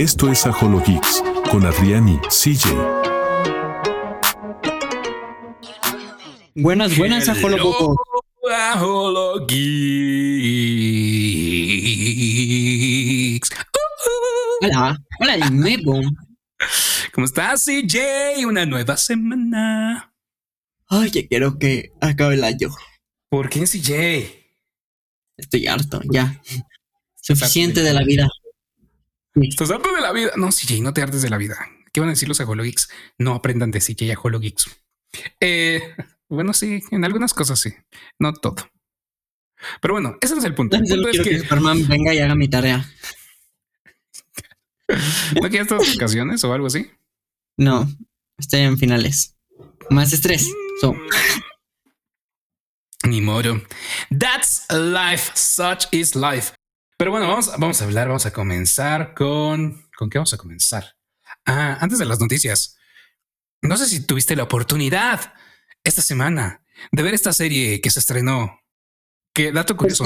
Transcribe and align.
Esto 0.00 0.32
es 0.32 0.46
Ajolo 0.46 0.82
Geeks 0.82 1.22
con 1.50 1.66
Adrián 1.66 2.08
y 2.08 2.16
CJ. 2.20 2.70
Buenas, 6.54 6.96
buenas, 6.96 7.28
Ajolo 7.28 7.94
Ajolo 8.50 9.46
Geeks. 9.46 9.60
Hola, 14.62 14.96
hola, 15.20 15.50
Mebo. 15.50 16.00
¿Cómo 17.12 17.26
estás, 17.26 17.66
CJ? 17.66 18.46
Una 18.46 18.64
nueva 18.64 18.96
semana. 18.96 20.14
Ay, 20.88 21.10
ya 21.10 21.28
quiero 21.28 21.58
que 21.58 21.92
acabe 22.00 22.36
el 22.36 22.44
año. 22.44 22.70
¿Por 23.28 23.50
qué, 23.50 23.66
CJ? 23.66 23.92
Estoy 25.36 25.66
harto, 25.66 26.00
ya. 26.10 26.40
Suficiente 27.16 27.82
de 27.82 27.92
la 27.92 28.02
vida. 28.02 28.30
Estás 29.48 29.70
harto 29.70 29.94
de 29.94 30.00
la 30.00 30.12
vida. 30.12 30.32
No, 30.36 30.48
CJ, 30.48 30.80
no 30.82 30.92
te 30.92 31.02
hartes 31.02 31.22
de 31.22 31.30
la 31.30 31.38
vida. 31.38 31.56
¿Qué 31.92 32.00
van 32.00 32.10
a 32.10 32.12
decir 32.12 32.28
los 32.28 32.38
Geeks? 32.38 32.88
No 33.18 33.34
aprendan 33.34 33.70
de 33.70 33.80
CJ 33.80 34.14
Geeks. 34.40 34.70
Eh, 35.40 35.94
bueno, 36.28 36.52
sí, 36.52 36.82
en 36.90 37.04
algunas 37.04 37.34
cosas 37.34 37.58
sí, 37.58 37.74
no 38.18 38.32
todo. 38.32 38.56
Pero 39.80 39.94
bueno, 39.94 40.16
ese 40.20 40.34
es 40.34 40.44
el 40.44 40.54
punto. 40.54 40.76
El 40.76 40.84
punto 40.84 41.08
es 41.08 41.20
que, 41.20 41.40
Superman 41.40 41.86
venga 41.88 42.14
y 42.14 42.18
haga 42.18 42.34
mi 42.34 42.48
tarea. 42.48 42.88
¿No 44.88 45.48
quieres 45.48 45.70
estas 45.70 45.94
vacaciones 45.94 46.42
o 46.44 46.52
algo 46.52 46.66
así? 46.66 46.90
No, 47.56 47.88
estoy 48.38 48.60
en 48.60 48.78
finales. 48.78 49.36
Más 49.90 50.12
estrés. 50.12 50.48
So. 50.80 50.96
Ni 53.04 53.20
modo. 53.20 53.60
That's 54.16 54.66
life. 54.70 55.32
Such 55.34 55.86
is 55.90 56.14
life. 56.14 56.52
Pero 57.00 57.12
bueno, 57.12 57.28
vamos, 57.28 57.50
vamos 57.56 57.80
a 57.80 57.86
hablar, 57.86 58.08
vamos 58.08 58.26
a 58.26 58.30
comenzar 58.30 59.14
con... 59.14 59.86
¿Con 59.96 60.10
qué 60.10 60.18
vamos 60.18 60.34
a 60.34 60.36
comenzar? 60.36 60.98
Ah, 61.46 61.78
antes 61.80 61.98
de 61.98 62.04
las 62.04 62.20
noticias. 62.20 62.76
No 63.62 63.78
sé 63.78 63.86
si 63.86 64.06
tuviste 64.06 64.36
la 64.36 64.42
oportunidad 64.42 65.32
esta 65.82 66.02
semana 66.02 66.62
de 66.92 67.02
ver 67.02 67.14
esta 67.14 67.32
serie 67.32 67.80
que 67.80 67.88
se 67.88 68.00
estrenó. 68.00 68.60
Que 69.32 69.50
dato 69.50 69.78
curioso. 69.78 70.04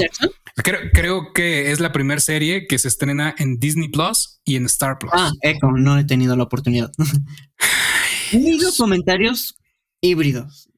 Creo, 0.55 0.83
creo 0.93 1.33
que 1.33 1.73
es 1.73 1.81
la 1.81 1.91
primera 1.91 2.21
serie 2.21 2.69
que 2.69 2.79
se 2.79 2.87
estrena 2.87 3.35
en 3.39 3.59
Disney 3.59 3.89
Plus 3.89 4.41
y 4.45 4.55
en 4.55 4.67
Star 4.67 4.97
Plus. 5.01 5.11
Ah, 5.13 5.33
eco, 5.43 5.73
no 5.73 5.99
he 5.99 6.05
tenido 6.05 6.37
la 6.37 6.45
oportunidad. 6.45 6.93
he 8.33 8.39
leído 8.39 8.71
comentarios 8.79 9.59
híbridos. 10.01 10.71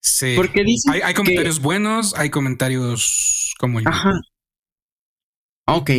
Sí. 0.00 0.32
Porque 0.34 0.64
dicen 0.64 1.00
hay, 1.04 1.14
comentarios 1.14 1.60
buenos, 1.60 2.16
hay 2.16 2.30
comentarios 2.30 3.54
como 3.60 3.78
el. 3.78 3.86
Ajá. 3.86 4.10
Ok. 5.66 5.90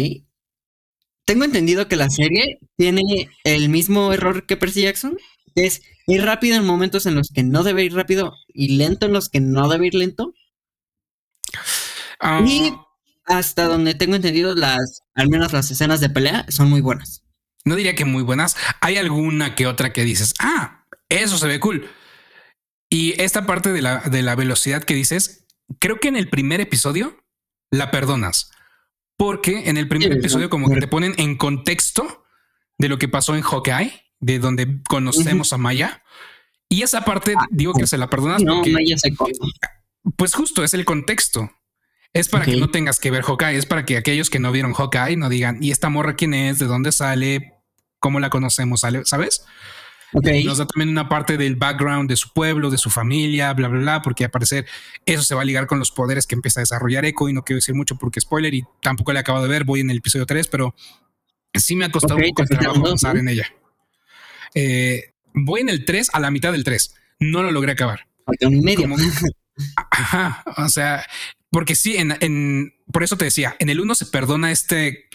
Tengo 1.26 1.44
entendido 1.44 1.88
que 1.88 1.98
la 1.98 2.10
serie 2.10 2.60
tiene 2.78 3.30
el 3.44 3.70
mismo 3.70 4.14
error 4.14 4.46
que 4.46 4.56
Percy 4.56 4.84
Jackson, 4.84 5.18
que 5.56 5.66
es 5.66 5.82
ir 6.08 6.24
rápido 6.24 6.56
en 6.56 6.66
momentos 6.66 7.06
en 7.06 7.16
los 7.16 7.30
que 7.34 7.44
no 7.44 7.64
debe 7.64 7.84
ir 7.84 7.94
rápido 7.94 8.34
y 8.48 8.78
lento 8.78 9.06
en 9.06 9.14
los 9.14 9.30
que 9.30 9.42
no 9.42 9.68
debe 9.68 9.88
ir 9.88 9.96
lento. 9.96 10.34
Ah. 12.20 12.44
Y 12.48 12.74
hasta 13.26 13.66
donde 13.66 13.94
tengo 13.94 14.16
entendido, 14.16 14.56
las, 14.56 15.02
al 15.16 15.28
menos 15.28 15.52
las 15.52 15.70
escenas 15.70 16.00
de 16.00 16.10
pelea 16.10 16.46
son 16.48 16.70
muy 16.70 16.80
buenas. 16.80 17.24
No 17.66 17.76
diría 17.76 17.96
que 17.96 18.06
muy 18.06 18.24
buenas. 18.24 18.56
Hay 18.80 18.96
alguna 18.96 19.54
que 19.54 19.68
otra 19.68 19.92
que 19.92 20.06
dices, 20.06 20.34
ah, 20.40 20.86
eso 21.10 21.38
se 21.38 21.48
ve 21.48 21.60
cool. 21.60 21.90
Y 22.90 23.22
esta 23.22 23.46
parte 23.46 23.74
de 23.74 23.82
la, 23.82 24.00
de 24.00 24.22
la 24.22 24.36
velocidad 24.36 24.84
que 24.84 24.94
dices, 24.94 25.46
creo 25.80 26.00
que 26.00 26.08
en 26.08 26.16
el 26.16 26.30
primer 26.30 26.62
episodio 26.62 27.18
la 27.70 27.92
perdonas. 27.92 28.52
Porque 29.18 29.70
en 29.70 29.78
el 29.78 29.88
primer 29.88 30.12
episodio 30.14 30.50
como 30.50 30.70
que 30.70 30.80
te 30.80 30.88
ponen 30.88 31.14
en 31.18 31.38
contexto 31.38 32.24
de 32.78 32.88
lo 32.88 33.00
que 33.00 33.08
pasó 33.08 33.36
en 33.36 33.42
Hawkeye, 33.42 33.92
de 34.20 34.40
donde 34.40 34.82
conocemos 34.88 35.54
a 35.54 35.58
Maya. 35.58 36.04
Y 36.70 36.84
esa 36.84 37.02
parte 37.02 37.34
ah, 37.38 37.48
digo 37.50 37.74
que 37.74 37.88
se 37.88 37.98
la 37.98 38.10
perdonas 38.10 38.44
no, 38.44 38.56
porque 38.56 38.72
Maya 38.72 38.98
se 38.98 39.12
pues 40.16 40.34
justo 40.34 40.64
es 40.64 40.74
el 40.74 40.86
contexto. 40.86 41.52
Es 42.14 42.30
para 42.30 42.46
que 42.46 42.56
no 42.56 42.70
tengas 42.70 43.00
que 43.00 43.12
ver 43.12 43.24
Hawkeye, 43.24 43.58
es 43.58 43.66
para 43.66 43.86
que 43.86 43.98
aquellos 43.98 44.30
que 44.30 44.40
no 44.40 44.52
vieron 44.52 44.74
Hawkeye 44.74 45.18
no 45.18 45.30
digan, 45.30 45.62
¿y 45.62 45.72
esta 45.72 45.90
morra 45.90 46.16
quién 46.16 46.34
es? 46.34 46.58
¿De 46.58 46.66
dónde 46.66 46.92
sale? 46.92 47.54
¿Cómo 48.00 48.20
la 48.20 48.30
conocemos? 48.30 48.82
¿Sabes? 48.82 49.46
Nos 50.14 50.58
da 50.58 50.66
también 50.66 50.90
una 50.90 51.10
parte 51.10 51.38
del 51.38 51.56
background 51.56 52.10
de 52.10 52.16
su 52.16 52.32
pueblo, 52.32 52.70
de 52.70 52.78
su 52.78 52.90
familia, 52.90 53.54
bla, 53.54 53.68
bla, 53.68 53.80
bla, 53.80 54.02
porque 54.02 54.26
al 54.26 54.32
parecer 54.32 54.66
eso 55.06 55.24
se 55.24 55.36
va 55.36 55.42
a 55.42 55.46
ligar 55.46 55.68
con 55.68 55.80
los 55.80 55.92
poderes 55.92 56.26
que 56.26 56.36
empieza 56.36 56.60
a 56.60 56.64
desarrollar 56.64 57.06
Echo 57.06 57.28
y 57.28 57.34
no 57.34 57.44
quiero 57.44 57.58
decir 57.58 57.76
mucho 57.76 57.98
porque 57.98 58.22
spoiler 58.22 58.54
y 58.54 58.64
tampoco 58.82 59.12
le 59.12 59.20
acabo 59.20 59.42
de 59.42 59.50
ver, 59.50 59.66
voy 59.66 59.82
en 59.82 59.90
el 59.90 59.98
episodio 59.98 60.26
3, 60.26 60.48
pero 60.48 60.74
sí 61.54 61.76
me 61.76 61.86
ha 61.86 61.92
costado 61.92 62.16
un 62.16 62.24
poco 62.30 62.44
el 62.44 62.50
trabajo 62.50 62.86
avanzar 62.86 63.18
en 63.18 63.28
ella. 63.28 63.48
Eh, 64.54 65.14
voy 65.34 65.62
en 65.62 65.70
el 65.70 65.84
3 65.84 66.10
a 66.14 66.20
la 66.20 66.32
mitad 66.32 66.52
del 66.52 66.64
3, 66.64 66.96
no 67.20 67.44
lo 67.44 67.52
logré 67.52 67.74
acabar. 67.74 68.08
un 68.42 68.62
medio. 68.62 68.88
ajá, 69.92 70.44
o 70.58 70.70
sea, 70.70 71.06
porque 71.50 71.76
sí, 71.76 71.98
en, 71.98 72.16
en, 72.22 72.74
por 72.92 73.04
eso 73.04 73.18
te 73.18 73.26
decía, 73.26 73.56
en 73.60 73.70
el 73.70 73.82
1 73.82 73.96
se 73.96 74.06
perdona 74.06 74.52
este 74.52 75.10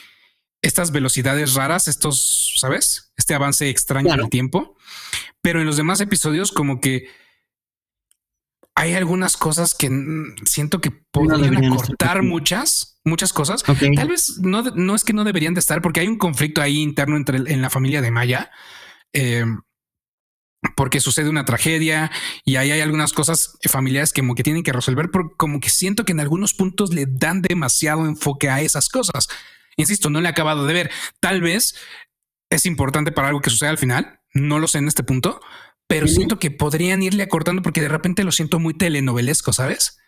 estas 0.62 0.92
velocidades 0.92 1.54
raras, 1.54 1.88
estos, 1.88 2.54
¿sabes? 2.56 3.12
Este 3.16 3.34
avance 3.34 3.68
extraño 3.68 4.14
en 4.14 4.20
el 4.20 4.30
tiempo. 4.30 4.76
Pero 5.42 5.60
en 5.60 5.66
los 5.66 5.76
demás 5.76 6.00
episodios, 6.00 6.52
como 6.52 6.80
que 6.80 7.08
hay 8.74 8.94
algunas 8.94 9.36
cosas 9.36 9.74
que 9.74 9.90
siento 10.44 10.80
que 10.80 10.90
podrían 10.90 11.64
acortar 11.64 12.22
muchas, 12.22 13.00
muchas 13.04 13.32
cosas. 13.32 13.64
Tal 13.64 14.08
vez 14.08 14.38
no, 14.40 14.62
no 14.62 14.94
es 14.94 15.04
que 15.04 15.12
no 15.12 15.24
deberían 15.24 15.54
de 15.54 15.60
estar, 15.60 15.82
porque 15.82 16.00
hay 16.00 16.06
un 16.06 16.18
conflicto 16.18 16.62
ahí 16.62 16.80
interno 16.80 17.16
entre 17.16 17.38
en 17.38 17.60
la 17.60 17.68
familia 17.68 18.00
de 18.00 18.10
Maya. 18.10 18.50
Eh, 19.12 19.44
porque 20.76 21.00
sucede 21.00 21.28
una 21.28 21.44
tragedia 21.44 22.12
y 22.44 22.54
ahí 22.54 22.70
hay 22.70 22.80
algunas 22.80 23.12
cosas 23.12 23.58
familiares 23.68 24.12
que 24.12 24.22
como 24.22 24.36
que 24.36 24.44
tienen 24.44 24.62
que 24.62 24.72
resolver, 24.72 25.10
pero 25.10 25.34
como 25.36 25.58
que 25.58 25.70
siento 25.70 26.04
que 26.04 26.12
en 26.12 26.20
algunos 26.20 26.54
puntos 26.54 26.94
le 26.94 27.06
dan 27.06 27.42
demasiado 27.42 28.06
enfoque 28.06 28.48
a 28.48 28.60
esas 28.60 28.88
cosas. 28.88 29.28
Insisto, 29.76 30.10
no 30.10 30.20
le 30.20 30.28
he 30.28 30.30
acabado 30.30 30.66
de 30.66 30.74
ver. 30.74 30.90
Tal 31.20 31.40
vez 31.40 31.74
es 32.50 32.66
importante 32.66 33.12
para 33.12 33.28
algo 33.28 33.40
que 33.40 33.50
suceda 33.50 33.70
al 33.70 33.78
final. 33.78 34.20
No 34.34 34.58
lo 34.58 34.68
sé 34.68 34.78
en 34.78 34.88
este 34.88 35.02
punto, 35.02 35.40
pero 35.86 36.08
siento 36.08 36.38
que 36.38 36.50
podrían 36.50 37.02
irle 37.02 37.22
acortando 37.22 37.62
porque 37.62 37.80
de 37.80 37.88
repente 37.88 38.24
lo 38.24 38.32
siento 38.32 38.58
muy 38.58 38.74
telenovelesco, 38.74 39.52
¿sabes? 39.52 39.98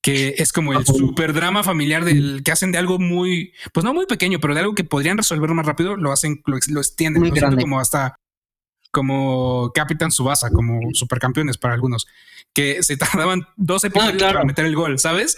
Que 0.00 0.34
es 0.38 0.52
como 0.52 0.72
el 0.72 0.86
super 0.86 1.32
drama 1.32 1.62
familiar 1.62 2.04
del 2.04 2.42
que 2.44 2.52
hacen 2.52 2.72
de 2.72 2.78
algo 2.78 2.98
muy, 2.98 3.52
pues 3.72 3.84
no 3.84 3.92
muy 3.92 4.06
pequeño, 4.06 4.38
pero 4.40 4.54
de 4.54 4.60
algo 4.60 4.74
que 4.74 4.84
podrían 4.84 5.18
resolver 5.18 5.50
más 5.50 5.66
rápido, 5.66 5.96
lo 5.96 6.12
hacen, 6.12 6.42
lo, 6.46 6.56
extienden, 6.56 7.30
como 7.58 7.78
hasta 7.78 8.16
como 8.90 9.72
Capitán 9.74 10.12
Subasa, 10.12 10.50
como 10.50 10.80
supercampeones 10.94 11.58
para 11.58 11.74
algunos, 11.74 12.06
que 12.54 12.82
se 12.82 12.96
tardaban 12.98 13.46
dos 13.56 13.84
episodios 13.84 14.22
para 14.22 14.44
meter 14.44 14.64
el 14.64 14.76
gol, 14.76 14.98
¿sabes? 14.98 15.36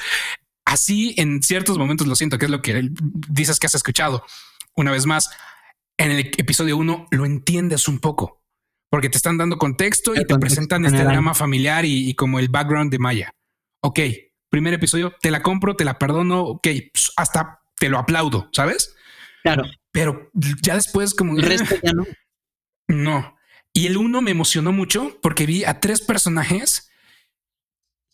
Así 0.66 1.14
en 1.16 1.42
ciertos 1.44 1.78
momentos 1.78 2.08
lo 2.08 2.16
siento, 2.16 2.38
que 2.38 2.46
es 2.46 2.50
lo 2.50 2.60
que 2.60 2.90
dices 3.28 3.60
que 3.60 3.68
has 3.68 3.74
escuchado. 3.76 4.24
Una 4.74 4.90
vez 4.90 5.06
más, 5.06 5.30
en 5.96 6.10
el 6.10 6.18
episodio 6.36 6.76
1 6.76 7.06
lo 7.12 7.24
entiendes 7.24 7.86
un 7.86 8.00
poco, 8.00 8.42
porque 8.90 9.08
te 9.08 9.16
están 9.16 9.38
dando 9.38 9.58
contexto 9.58 10.14
y 10.14 10.24
te 10.24 10.38
presentan 10.38 10.84
este 10.84 11.04
drama 11.04 11.34
familiar 11.34 11.84
y, 11.84 12.14
como 12.14 12.40
el 12.40 12.48
background 12.48 12.90
de 12.90 12.98
Maya. 12.98 13.32
Ok, 13.80 14.00
primer 14.48 14.74
episodio, 14.74 15.14
te 15.22 15.30
la 15.30 15.40
compro, 15.40 15.76
te 15.76 15.84
la 15.84 15.98
perdono, 15.98 16.42
ok, 16.42 16.68
pues, 16.92 17.12
hasta 17.16 17.60
te 17.76 17.88
lo 17.88 17.98
aplaudo, 17.98 18.48
¿sabes? 18.52 18.92
Claro. 19.44 19.64
Pero 19.92 20.30
ya 20.62 20.74
después 20.74 21.14
como... 21.14 21.36
El 21.36 21.42
resto 21.42 21.76
ya 21.82 21.92
no. 21.92 22.04
No. 22.88 23.36
Y 23.72 23.86
el 23.86 23.96
1 23.96 24.22
me 24.22 24.30
emocionó 24.30 24.72
mucho 24.72 25.18
porque 25.20 25.44
vi 25.44 25.64
a 25.64 25.80
tres 25.80 26.00
personajes 26.00 26.90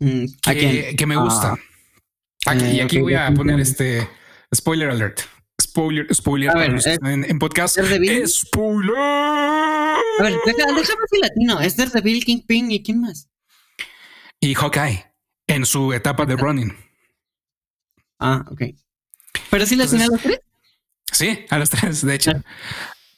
mm, 0.00 0.24
que, 0.42 1.04
me 1.06 1.16
gustan. 1.16 1.58
Ah. 1.58 1.71
Aquí, 2.46 2.64
y 2.64 2.80
aquí 2.80 3.00
voy 3.00 3.14
a 3.14 3.32
poner 3.32 3.60
este 3.60 4.08
spoiler 4.54 4.90
alert. 4.90 5.20
Spoiler, 5.60 6.12
spoiler 6.12 6.50
eh, 6.56 6.98
en, 7.04 7.38
podcast. 7.38 7.78
Spoiler. 7.78 8.96
A 8.98 10.22
ver, 10.22 10.34
déjame 10.44 10.80
decir 10.80 10.96
latino. 11.20 11.60
Es 11.60 11.76
Daredevil, 11.76 12.24
Kingpin 12.24 12.70
y 12.72 12.82
quién 12.82 13.00
más. 13.00 13.28
Y 14.40 14.54
Hawkeye 14.54 15.06
en 15.46 15.64
su 15.64 15.92
etapa 15.92 16.26
de 16.26 16.36
running. 16.36 16.76
Ah, 18.18 18.44
ok. 18.50 18.62
Pero 19.50 19.66
sí 19.66 19.76
le 19.76 19.86
tiene 19.86 20.04
a 20.04 20.08
los 20.08 20.20
tres. 20.20 20.40
Sí, 21.12 21.46
a 21.48 21.58
los 21.58 21.70
tres, 21.70 22.04
de 22.04 22.14
hecho. 22.14 22.32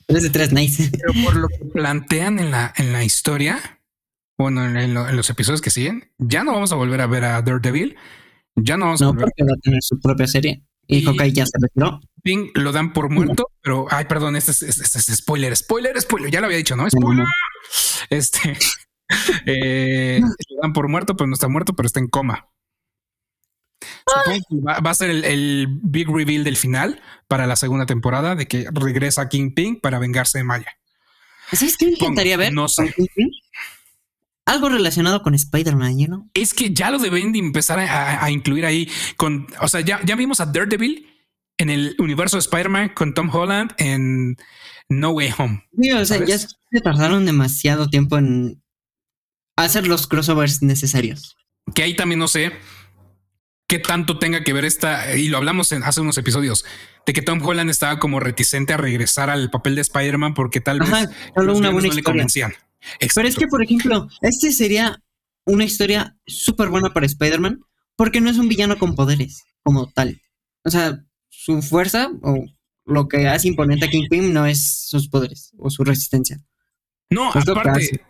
Tres 0.06 0.22
de 0.22 0.30
tres, 0.30 0.52
nice. 0.52 0.90
Pero 0.90 1.24
por 1.24 1.36
lo 1.36 1.48
que 1.48 1.64
plantean 1.72 2.38
en 2.38 2.50
la, 2.50 2.74
en 2.76 2.92
la 2.92 3.04
historia, 3.04 3.80
bueno, 4.36 4.66
en, 4.66 4.76
en, 4.76 4.94
los 4.94 5.30
episodios 5.30 5.62
que 5.62 5.70
siguen, 5.70 6.12
ya 6.18 6.44
no 6.44 6.52
vamos 6.52 6.72
a 6.72 6.76
volver 6.76 7.00
a 7.00 7.06
ver 7.06 7.24
a 7.24 7.40
Daredevil 7.40 7.96
ya 8.56 8.76
no 8.76 8.94
no, 8.94 9.14
porque 9.14 9.44
va 9.44 9.54
a 9.56 9.60
tener 9.60 9.82
su 9.82 9.98
propia 10.00 10.26
serie. 10.26 10.62
Y, 10.86 11.08
y 11.08 11.32
ya 11.32 11.46
se 11.46 11.58
retiró. 11.60 12.00
Ping 12.22 12.50
lo 12.54 12.72
dan 12.72 12.92
por 12.92 13.10
muerto, 13.10 13.50
pero 13.62 13.86
ay, 13.90 14.04
perdón, 14.06 14.36
este 14.36 14.50
es, 14.50 14.62
este, 14.62 14.82
este 14.82 14.98
es, 14.98 15.18
spoiler, 15.18 15.54
spoiler, 15.56 16.00
spoiler. 16.00 16.30
Ya 16.30 16.40
lo 16.40 16.46
había 16.46 16.58
dicho, 16.58 16.76
no? 16.76 16.88
Spoiler. 16.88 17.26
Este 18.10 18.56
eh, 19.46 20.20
lo 20.20 20.62
dan 20.62 20.72
por 20.72 20.88
muerto, 20.88 21.16
pero 21.16 21.26
no 21.26 21.34
está 21.34 21.48
muerto, 21.48 21.74
pero 21.74 21.86
está 21.86 22.00
en 22.00 22.08
coma. 22.08 22.48
va, 24.66 24.80
va, 24.80 24.90
a 24.90 24.94
ser 24.94 25.10
el, 25.10 25.24
el, 25.24 25.68
big 25.82 26.08
reveal 26.08 26.44
del 26.44 26.56
final 26.56 27.02
para 27.28 27.46
la 27.46 27.56
segunda 27.56 27.86
temporada 27.86 28.34
de 28.34 28.46
que 28.46 28.66
regresa 28.72 29.28
Kingpin 29.28 29.80
para 29.80 29.98
vengarse 29.98 30.38
de 30.38 30.44
Maya. 30.44 30.78
¿Sabes 31.52 31.76
qué 31.76 31.86
me 31.86 31.92
encantaría 31.92 32.36
ver? 32.36 32.52
No 32.52 32.68
sé. 32.68 32.94
Algo 34.46 34.68
relacionado 34.68 35.22
con 35.22 35.34
Spider-Man, 35.34 35.96
¿no? 36.08 36.30
Es 36.34 36.52
que 36.52 36.72
ya 36.74 36.90
lo 36.90 36.98
deben 36.98 37.32
de 37.32 37.38
empezar 37.38 37.78
a, 37.78 38.22
a, 38.24 38.30
incluir 38.30 38.66
ahí 38.66 38.90
con, 39.16 39.46
o 39.60 39.68
sea, 39.68 39.80
ya, 39.80 40.00
ya 40.04 40.16
vimos 40.16 40.40
a 40.40 40.46
Daredevil 40.46 41.06
en 41.58 41.70
el 41.70 41.96
universo 41.98 42.36
de 42.36 42.40
Spider-Man 42.40 42.90
con 42.90 43.14
Tom 43.14 43.30
Holland 43.34 43.72
en 43.78 44.36
No 44.88 45.10
Way 45.10 45.34
Home. 45.38 45.64
Sí, 45.80 45.90
o 45.92 46.04
sea, 46.04 46.24
ya 46.24 46.38
se 46.38 46.80
tardaron 46.82 47.24
demasiado 47.24 47.88
tiempo 47.88 48.18
en 48.18 48.62
hacer 49.56 49.86
los 49.86 50.06
crossovers 50.06 50.62
necesarios. 50.62 51.36
Que 51.74 51.82
ahí 51.82 51.94
también 51.96 52.18
no 52.18 52.28
sé 52.28 52.52
qué 53.66 53.78
tanto 53.78 54.18
tenga 54.18 54.44
que 54.44 54.52
ver 54.52 54.64
esta, 54.64 55.16
y 55.16 55.28
lo 55.28 55.38
hablamos 55.38 55.72
en 55.72 55.82
hace 55.84 56.00
unos 56.00 56.18
episodios, 56.18 56.64
de 57.06 57.12
que 57.12 57.22
Tom 57.22 57.40
Holland 57.42 57.70
estaba 57.70 57.98
como 57.98 58.20
reticente 58.20 58.72
a 58.72 58.76
regresar 58.76 59.30
al 59.30 59.50
papel 59.50 59.74
de 59.74 59.80
Spider-Man 59.82 60.34
porque 60.34 60.60
tal 60.60 60.82
Ajá, 60.82 61.06
vez 61.06 61.10
solo 61.34 61.56
una 61.56 61.70
buena 61.70 61.88
no 61.88 61.94
le 61.94 62.00
historia. 62.00 62.54
Pero 63.14 63.28
es 63.28 63.36
que, 63.36 63.46
por 63.46 63.62
ejemplo, 63.62 64.08
este 64.22 64.52
sería 64.52 65.02
una 65.44 65.64
historia 65.64 66.16
súper 66.26 66.68
buena 66.68 66.92
para 66.92 67.06
Spider-Man 67.06 67.60
porque 67.96 68.20
no 68.20 68.30
es 68.30 68.38
un 68.38 68.48
villano 68.48 68.78
con 68.78 68.94
poderes 68.94 69.42
como 69.62 69.90
tal. 69.90 70.20
O 70.64 70.70
sea, 70.70 71.04
su 71.28 71.62
fuerza 71.62 72.10
o 72.22 72.44
lo 72.86 73.08
que 73.08 73.28
hace 73.28 73.48
imponente 73.48 73.86
a 73.86 73.90
Kingpin 73.90 74.32
no 74.32 74.46
es 74.46 74.86
sus 74.88 75.08
poderes 75.08 75.52
o 75.58 75.70
su 75.70 75.84
resistencia. 75.84 76.40
No, 77.10 77.32
Es 77.34 77.48
aparte, 77.48 78.00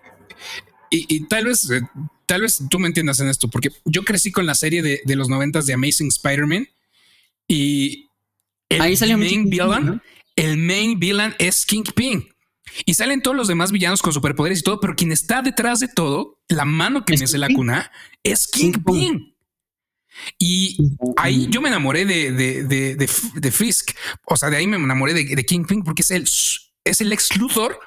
y, 0.91 1.17
y 1.17 1.27
tal 1.27 1.47
vez, 1.47 1.69
eh, 1.71 1.81
tal 2.27 2.43
vez 2.43 2.63
tú 2.71 2.79
me 2.79 2.87
entiendas 2.87 3.19
en 3.21 3.29
esto, 3.29 3.49
porque 3.49 3.71
yo 3.85 4.05
crecí 4.05 4.31
con 4.31 4.47
la 4.47 4.55
serie 4.55 4.83
de, 4.83 5.01
de 5.05 5.17
los 5.17 5.29
noventas 5.29 5.67
de 5.67 5.75
Amazing 5.75 6.09
Spider-Man 6.09 6.69
y 7.49 8.09
el 8.69 8.81
Ahí 8.81 8.97
salió 8.97 9.19
mucho 9.19 9.31
main 9.31 9.51
villain, 9.51 9.87
¿no? 9.87 10.03
el 10.37 10.57
main 10.57 10.99
villain 10.99 11.35
es 11.39 11.67
Kingpin. 11.67 12.29
Y 12.87 12.95
salen 12.95 13.23
todos 13.23 13.37
los 13.37 13.49
demás 13.49 13.71
villanos 13.73 14.03
con 14.03 14.13
superpoderes 14.13 14.61
y 14.61 14.63
todo, 14.63 14.81
pero 14.81 14.95
quien 14.97 15.13
está 15.13 15.43
detrás 15.43 15.81
de 15.81 15.89
todo, 15.89 16.39
la 16.49 16.65
mano 16.65 17.05
que 17.05 17.15
Es 17.15 17.21
mece 17.21 17.39
la 17.39 17.49
cuna, 17.49 17.91
es 18.23 18.47
Kingpin. 18.49 19.35
Y 20.39 20.77
ahí 21.17 21.49
yo 21.51 21.61
me 21.61 21.69
enamoré 21.69 22.05
de, 22.05 22.33
de, 22.33 22.63
de, 22.65 22.95
de, 22.97 23.11
de 23.35 23.51
Fisk. 23.53 23.91
O 24.27 24.37
sea, 24.37 24.51
de 24.51 24.57
ahí 24.57 24.67
me 24.67 24.77
enamoré 24.77 25.13
de, 25.15 25.25
de 25.25 25.45
Kingpin 25.45 25.83
porque 25.83 26.03
es 26.03 26.11
el, 26.11 26.23
es 26.85 27.01
el 27.01 27.13
ex 27.13 27.37
Luthor 27.37 27.79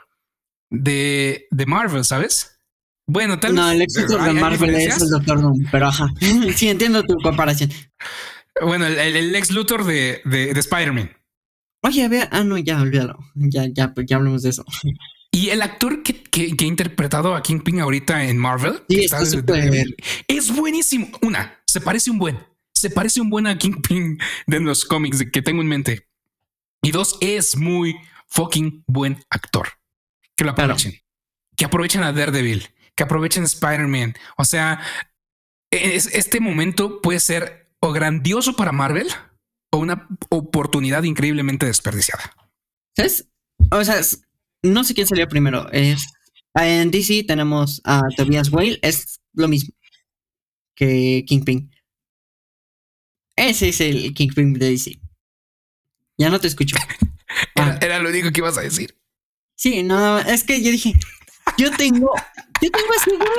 de, 0.69 1.47
de 1.51 1.65
Marvel, 1.65 2.03
¿sabes? 2.03 2.59
Bueno, 3.09 3.39
tal 3.39 3.55
No, 3.55 3.65
vez. 3.67 3.75
el 3.75 3.81
éxito 3.83 4.19
¿hay- 4.19 4.33
de 4.33 4.39
Marvel 4.41 4.75
es 4.75 5.01
el 5.01 5.09
Doctor 5.09 5.41
Doom, 5.41 5.65
pero 5.71 5.87
ajá. 5.87 6.07
sí, 6.55 6.67
entiendo 6.67 7.03
tu 7.03 7.15
comparación. 7.23 7.71
Bueno, 8.61 8.85
el, 8.85 8.97
el- 8.99 9.15
el 9.15 9.35
ex 9.35 9.51
Luthor 9.51 9.85
de, 9.85 10.21
de, 10.25 10.53
de 10.53 10.59
Spider-Man. 10.59 11.16
Oye, 11.87 12.03
a 12.03 12.07
ver, 12.07 12.27
ah, 12.31 12.43
no, 12.43 12.57
ya, 12.57 12.81
olvídalo. 12.81 13.17
Ya, 13.35 13.65
ya, 13.67 13.93
pues 13.93 14.05
ya 14.07 14.17
hablamos 14.17 14.43
de 14.43 14.49
eso. 14.49 14.65
Y 15.31 15.49
el 15.49 15.61
actor 15.61 16.03
que, 16.03 16.23
que, 16.23 16.55
que 16.55 16.65
ha 16.65 16.67
interpretado 16.67 17.35
a 17.35 17.41
Kingpin 17.43 17.79
ahorita 17.79 18.25
en 18.25 18.37
Marvel 18.37 18.83
Sí, 18.89 19.05
está 19.05 19.19
desde- 19.19 19.37
súper- 19.39 19.95
es 20.27 20.55
buenísimo. 20.55 21.07
Una, 21.21 21.59
se 21.65 21.79
parece 21.81 22.09
un 22.11 22.17
buen, 22.19 22.39
se 22.73 22.89
parece 22.89 23.21
un 23.21 23.29
buen 23.29 23.47
a 23.47 23.57
Kingpin 23.57 24.19
de 24.47 24.59
los 24.59 24.85
cómics 24.85 25.23
que 25.31 25.41
tengo 25.41 25.61
en 25.61 25.67
mente. 25.67 26.07
Y 26.81 26.91
dos, 26.91 27.17
es 27.21 27.55
muy 27.57 27.95
fucking 28.27 28.83
buen 28.87 29.23
actor. 29.29 29.67
Que 30.35 30.43
lo 30.43 30.53
Claro. 30.55 30.73
aprovechen. 30.73 30.99
Que 31.55 31.65
aprovechen 31.65 32.03
a 32.03 32.11
Daredevil, 32.13 32.67
que 32.95 33.03
aprovechen 33.03 33.43
Spider-Man. 33.43 34.15
O 34.37 34.45
sea, 34.45 34.79
es- 35.71 36.07
este 36.13 36.39
momento 36.39 37.01
puede 37.01 37.19
ser 37.19 37.69
o 37.79 37.91
grandioso 37.91 38.55
para 38.55 38.71
Marvel 38.71 39.07
o 39.71 39.77
una 39.77 40.07
oportunidad 40.29 41.03
increíblemente 41.03 41.65
desperdiciada. 41.65 42.33
¿Sabes? 42.95 43.27
O 43.71 43.83
sea, 43.83 44.01
no 44.63 44.83
sé 44.83 44.93
quién 44.93 45.07
salió 45.07 45.27
primero. 45.27 45.69
Es, 45.71 46.05
en 46.55 46.91
DC 46.91 47.23
tenemos 47.27 47.81
a 47.83 48.01
Tobias 48.15 48.51
Whale, 48.51 48.79
es 48.81 49.19
lo 49.33 49.47
mismo 49.47 49.73
que 50.75 51.23
Kingpin. 51.27 51.71
Ese 53.35 53.69
es 53.69 53.81
el 53.81 54.13
Kingpin 54.13 54.53
de 54.53 54.69
DC. 54.69 54.99
Ya 56.17 56.29
no 56.29 56.39
te 56.39 56.47
escucho. 56.47 56.75
Era, 57.55 57.73
Ah. 57.73 57.79
era 57.81 57.99
lo 57.99 58.09
único 58.09 58.31
que 58.31 58.39
ibas 58.39 58.57
a 58.57 58.61
decir. 58.61 58.97
Sí, 59.55 59.83
no, 59.83 60.17
es 60.19 60.43
que 60.43 60.61
yo 60.63 60.71
dije, 60.71 60.93
yo 61.57 61.69
tengo, 61.71 62.09
yo 62.61 62.71
tengo 62.71 62.93
ese 62.95 63.17
güey. 63.17 63.29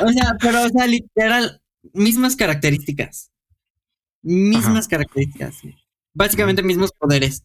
O 0.00 0.12
sea, 0.12 0.34
pero, 0.40 0.64
o 0.64 0.68
sea, 0.68 0.86
literal, 0.86 1.62
mismas 1.92 2.34
características. 2.36 3.30
Mismas 4.22 4.88
características. 4.88 5.62
Básicamente 6.12 6.62
mismos 6.62 6.92
poderes. 6.92 7.44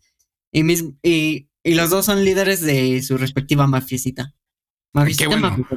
Y, 0.51 0.63
mis, 0.63 0.86
y, 1.04 1.50
y 1.63 1.75
los 1.75 1.89
dos 1.89 2.06
son 2.06 2.24
líderes 2.24 2.62
de 2.62 3.01
su 3.01 3.18
respectiva 3.18 3.68
mafiecita. 3.68 4.33
Mafiecita, 4.94 5.27
bueno. 5.27 5.68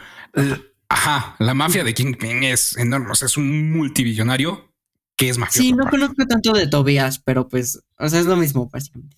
Ajá, 0.88 1.36
la 1.38 1.54
mafia 1.54 1.84
de 1.84 1.92
Kingpin 1.92 2.44
es 2.44 2.76
enorme. 2.76 3.10
O 3.10 3.14
sea, 3.14 3.26
es 3.26 3.36
un 3.36 3.72
multibillonario 3.72 4.72
que 5.16 5.28
es 5.28 5.36
mafioso. 5.36 5.62
Sí, 5.62 5.72
no 5.72 5.88
conozco 5.90 6.26
tanto 6.26 6.52
de 6.52 6.66
Tobias, 6.66 7.18
pero 7.18 7.48
pues, 7.48 7.82
o 7.98 8.08
sea, 8.08 8.20
es 8.20 8.26
lo 8.26 8.36
mismo, 8.36 8.70
básicamente. 8.70 9.16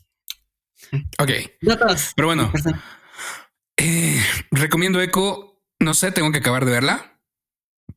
Ok, 1.18 1.30
Datos. 1.60 2.12
pero 2.16 2.28
bueno, 2.28 2.50
eh, 3.76 4.20
recomiendo 4.50 5.00
Echo. 5.00 5.62
No 5.78 5.94
sé, 5.94 6.12
tengo 6.12 6.32
que 6.32 6.38
acabar 6.38 6.64
de 6.64 6.72
verla. 6.72 7.20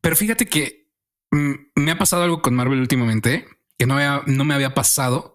Pero 0.00 0.16
fíjate 0.16 0.46
que 0.46 0.90
mm, 1.30 1.54
me 1.76 1.90
ha 1.90 1.98
pasado 1.98 2.22
algo 2.22 2.40
con 2.42 2.54
Marvel 2.54 2.80
últimamente 2.80 3.46
que 3.78 3.86
no, 3.86 3.94
había- 3.94 4.22
no 4.26 4.44
me 4.44 4.54
había 4.54 4.74
pasado 4.74 5.34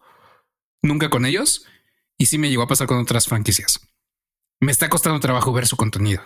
nunca 0.82 1.10
con 1.10 1.26
ellos 1.26 1.66
y 2.18 2.28
sí 2.28 2.38
me 2.38 2.50
llegó 2.50 2.64
a 2.64 2.68
pasar 2.68 2.88
con 2.88 2.98
otras 3.00 3.28
franquicias. 3.28 3.80
Me 4.62 4.72
está 4.72 4.90
costando 4.90 5.20
trabajo 5.20 5.54
ver 5.54 5.68
su 5.68 5.78
contenido. 5.78 6.22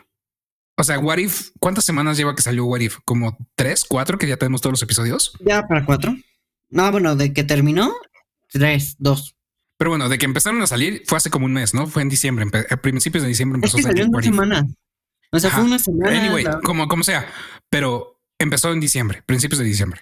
O 0.76 0.84
sea, 0.84 0.98
What 0.98 1.18
If, 1.20 1.52
¿cuántas 1.60 1.86
semanas 1.86 2.18
lleva 2.18 2.34
que 2.36 2.42
salió 2.42 2.66
What 2.66 2.80
If? 2.80 2.98
¿Como 3.06 3.38
tres, 3.56 3.86
cuatro 3.88 4.18
que 4.18 4.28
ya 4.28 4.38
tenemos 4.38 4.62
todos 4.62 4.74
los 4.74 4.82
episodios? 4.82 5.34
Ya 5.40 5.68
para 5.68 5.86
cuatro. 5.86 6.16
No, 6.70 6.92
bueno, 6.92 7.16
de 7.16 7.32
que 7.32 7.44
terminó, 7.44 7.94
tres, 8.50 8.96
dos. 8.98 9.36
Pero 9.78 9.92
bueno, 9.92 10.10
de 10.10 10.18
que 10.18 10.26
empezaron 10.26 10.62
a 10.64 10.68
salir 10.68 11.04
fue 11.06 11.18
hace 11.20 11.30
como 11.30 11.46
un 11.46 11.54
mes, 11.54 11.76
¿no? 11.76 11.86
Fue 11.86 12.02
en 12.02 12.10
diciembre, 12.10 12.46
a 12.70 12.78
principios 12.78 13.22
de 13.22 13.30
diciembre 13.30 13.58
Es 13.58 13.60
empezó 13.60 13.78
que 13.78 13.82
a 13.82 13.84
salir 13.84 14.04
salió 14.06 14.18
en 14.20 14.24
semanas. 14.24 14.64
O 15.32 15.40
sea, 15.40 15.50
Ajá. 15.50 15.58
fue 15.60 15.68
una 15.68 15.80
semana. 15.80 16.20
Anyway, 16.20 16.44
la- 16.44 16.60
como, 16.62 16.88
como 16.88 17.04
sea, 17.04 17.28
pero 17.70 18.20
empezó 18.40 18.72
en 18.72 18.80
diciembre, 18.80 19.22
principios 19.28 19.60
de 19.60 19.66
diciembre. 19.66 20.02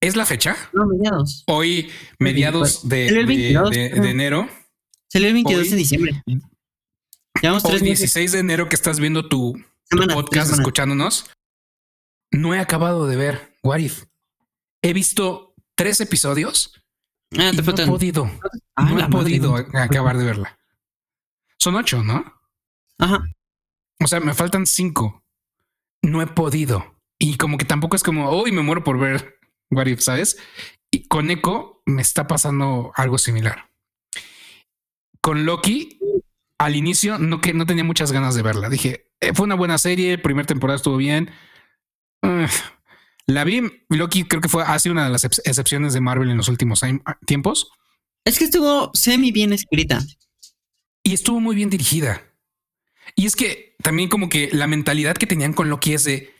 ¿Es 0.00 0.16
la 0.16 0.24
fecha? 0.26 0.56
No, 0.72 0.86
mediados. 0.86 1.44
Hoy, 1.46 1.90
mediados 2.18 2.88
de, 2.88 3.10
de- 3.10 3.24
22, 3.24 3.70
de- 3.70 3.88
de 3.90 4.10
enero, 4.10 4.48
Salió 5.10 5.28
el 5.28 5.34
22 5.34 5.62
Hoy- 5.62 5.68
de 5.70 5.76
diciembre. 5.76 6.22
Llevamos 7.40 7.64
hoy 7.64 7.70
tres 7.70 7.82
meses. 7.82 7.98
16 8.00 8.32
de 8.32 8.38
enero 8.40 8.68
que 8.68 8.74
estás 8.76 9.00
viendo 9.00 9.28
tu, 9.28 9.58
podcast, 10.12 10.52
escuchándonos, 10.52 11.30
no 12.30 12.54
he 12.54 12.58
acabado 12.60 13.06
de 13.06 13.16
ver 13.16 13.56
What 13.62 13.78
If. 13.78 14.04
He 14.82 14.92
visto 14.92 15.54
tres 15.76 16.00
episodios 16.00 16.74
Ah, 17.36 17.50
y 17.52 17.56
no 17.56 17.62
he 17.72 17.86
podido, 17.86 18.30
Ah, 18.76 18.84
no 18.84 18.90
he 18.90 18.94
madre, 19.02 19.08
podido 19.10 19.56
acabar 19.56 20.16
de 20.18 20.24
verla. 20.24 20.58
Son 21.58 21.74
ocho, 21.74 22.02
¿no? 22.04 22.24
Ajá. 22.98 23.24
O 24.00 24.06
sea, 24.06 24.20
me 24.20 24.34
faltan 24.34 24.66
cinco. 24.66 25.24
No 26.02 26.22
he 26.22 26.26
podido. 26.26 26.98
Y 27.18 27.36
como 27.36 27.56
que 27.58 27.64
tampoco 27.64 27.96
es 27.96 28.02
como, 28.02 28.28
hoy 28.30 28.52
me 28.52 28.62
muero 28.62 28.84
por 28.84 28.98
ver 28.98 29.37
What 29.70 29.86
If, 29.86 30.00
¿sabes? 30.00 30.38
Y 30.90 31.06
con 31.08 31.30
Echo 31.30 31.82
me 31.86 32.02
está 32.02 32.26
pasando 32.26 32.92
algo 32.94 33.18
similar. 33.18 33.70
Con 35.20 35.44
Loki, 35.44 35.98
al 36.58 36.76
inicio 36.76 37.18
no, 37.18 37.40
que 37.40 37.52
no 37.54 37.66
tenía 37.66 37.84
muchas 37.84 38.12
ganas 38.12 38.34
de 38.34 38.42
verla. 38.42 38.68
Dije, 38.70 39.10
eh, 39.20 39.32
fue 39.34 39.44
una 39.44 39.54
buena 39.54 39.78
serie, 39.78 40.16
primera 40.18 40.46
temporada 40.46 40.76
estuvo 40.76 40.96
bien. 40.96 41.30
La 43.26 43.44
vi, 43.44 43.62
Loki 43.90 44.24
creo 44.24 44.40
que 44.40 44.48
fue, 44.48 44.62
ha 44.62 44.78
sido 44.78 44.94
una 44.94 45.04
de 45.04 45.10
las 45.10 45.24
ex- 45.24 45.42
excepciones 45.44 45.92
de 45.92 46.00
Marvel 46.00 46.30
en 46.30 46.36
los 46.38 46.48
últimos 46.48 46.82
años- 46.82 47.02
tiempos 47.26 47.70
Es 48.24 48.38
que 48.38 48.44
estuvo 48.46 48.90
semi 48.94 49.32
bien 49.32 49.52
escrita. 49.52 50.00
y 51.02 51.14
estuvo 51.14 51.40
muy 51.40 51.54
bien 51.54 51.70
dirigida. 51.70 52.22
Y 53.14 53.26
es 53.26 53.36
que 53.36 53.76
también 53.82 54.08
como 54.08 54.28
que 54.28 54.48
la 54.52 54.66
mentalidad 54.66 55.16
que 55.16 55.26
tenían 55.26 55.52
con 55.52 55.68
Loki 55.70 55.94
es 55.94 56.04
de 56.04 56.34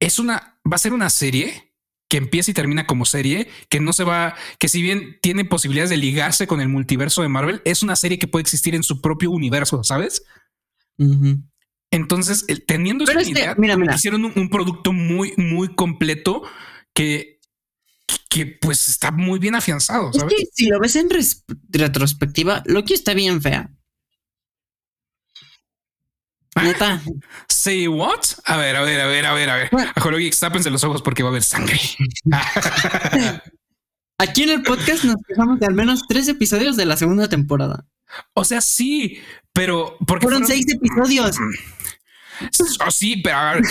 es 0.00 0.18
una 0.18 0.58
va 0.70 0.76
a 0.76 0.78
ser 0.78 0.92
una 0.92 1.08
serie 1.10 1.71
que 2.12 2.18
empieza 2.18 2.50
y 2.50 2.54
termina 2.54 2.86
como 2.86 3.06
serie, 3.06 3.48
que 3.70 3.80
no 3.80 3.94
se 3.94 4.04
va, 4.04 4.34
que 4.58 4.68
si 4.68 4.82
bien 4.82 5.16
tiene 5.22 5.46
posibilidades 5.46 5.88
de 5.88 5.96
ligarse 5.96 6.46
con 6.46 6.60
el 6.60 6.68
multiverso 6.68 7.22
de 7.22 7.30
Marvel, 7.30 7.62
es 7.64 7.82
una 7.82 7.96
serie 7.96 8.18
que 8.18 8.28
puede 8.28 8.42
existir 8.42 8.74
en 8.74 8.82
su 8.82 9.00
propio 9.00 9.30
universo, 9.30 9.82
¿sabes? 9.82 10.22
Entonces, 11.90 12.44
el- 12.48 12.66
teniendo 12.66 13.06
Pero 13.06 13.18
esa 13.18 13.30
es 13.30 13.34
que, 13.34 13.40
idea, 13.40 13.54
mira, 13.56 13.78
mira. 13.78 13.94
hicieron 13.94 14.26
un, 14.26 14.32
un 14.36 14.50
producto 14.50 14.92
muy, 14.92 15.32
muy 15.38 15.74
completo 15.74 16.42
que, 16.92 17.40
que 18.28 18.44
pues 18.60 18.88
está 18.88 19.10
muy 19.10 19.38
bien 19.38 19.54
afianzado, 19.54 20.10
Es 20.12 20.22
que 20.24 20.44
si 20.52 20.66
lo 20.66 20.78
ves 20.80 20.96
en 20.96 21.08
retrospectiva, 21.70 22.62
Loki 22.66 22.92
está 22.92 23.14
bien 23.14 23.40
fea. 23.40 23.70
Neta. 26.60 27.00
Say 27.48 27.88
what? 27.88 28.20
A 28.44 28.56
ver, 28.56 28.76
a 28.76 28.82
ver, 28.82 29.00
a 29.00 29.06
ver, 29.06 29.26
a 29.26 29.32
ver, 29.32 29.50
a 29.50 29.56
ver. 29.56 29.70
A 29.72 30.30
tápense 30.40 30.70
los 30.70 30.84
ojos 30.84 31.02
porque 31.02 31.22
va 31.22 31.30
a 31.30 31.32
haber 31.32 31.42
sangre. 31.42 31.80
Aquí 34.18 34.42
en 34.42 34.50
el 34.50 34.62
podcast 34.62 35.04
nos 35.04 35.16
quejamos 35.26 35.58
de 35.58 35.66
al 35.66 35.74
menos 35.74 36.02
tres 36.08 36.28
episodios 36.28 36.76
de 36.76 36.86
la 36.86 36.96
segunda 36.96 37.28
temporada. 37.28 37.86
O 38.34 38.44
sea, 38.44 38.60
sí, 38.60 39.20
pero 39.52 39.96
porque 40.06 40.24
fueron, 40.24 40.46
seis 40.46 40.66
episodios. 40.68 41.36
Oh, 42.86 42.90
sí, 42.90 43.16
pero 43.16 43.36
a 43.36 43.54
ver, 43.54 43.62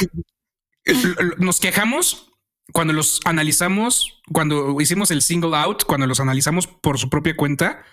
nos 1.37 1.59
quejamos 1.59 2.31
cuando 2.73 2.93
los 2.93 3.19
analizamos, 3.25 4.21
cuando 4.31 4.79
hicimos 4.81 5.11
el 5.11 5.21
single 5.21 5.55
out, 5.55 5.83
cuando 5.83 6.07
los 6.07 6.19
analizamos 6.19 6.67
por 6.67 6.97
su 6.97 7.09
propia 7.09 7.37
cuenta 7.37 7.83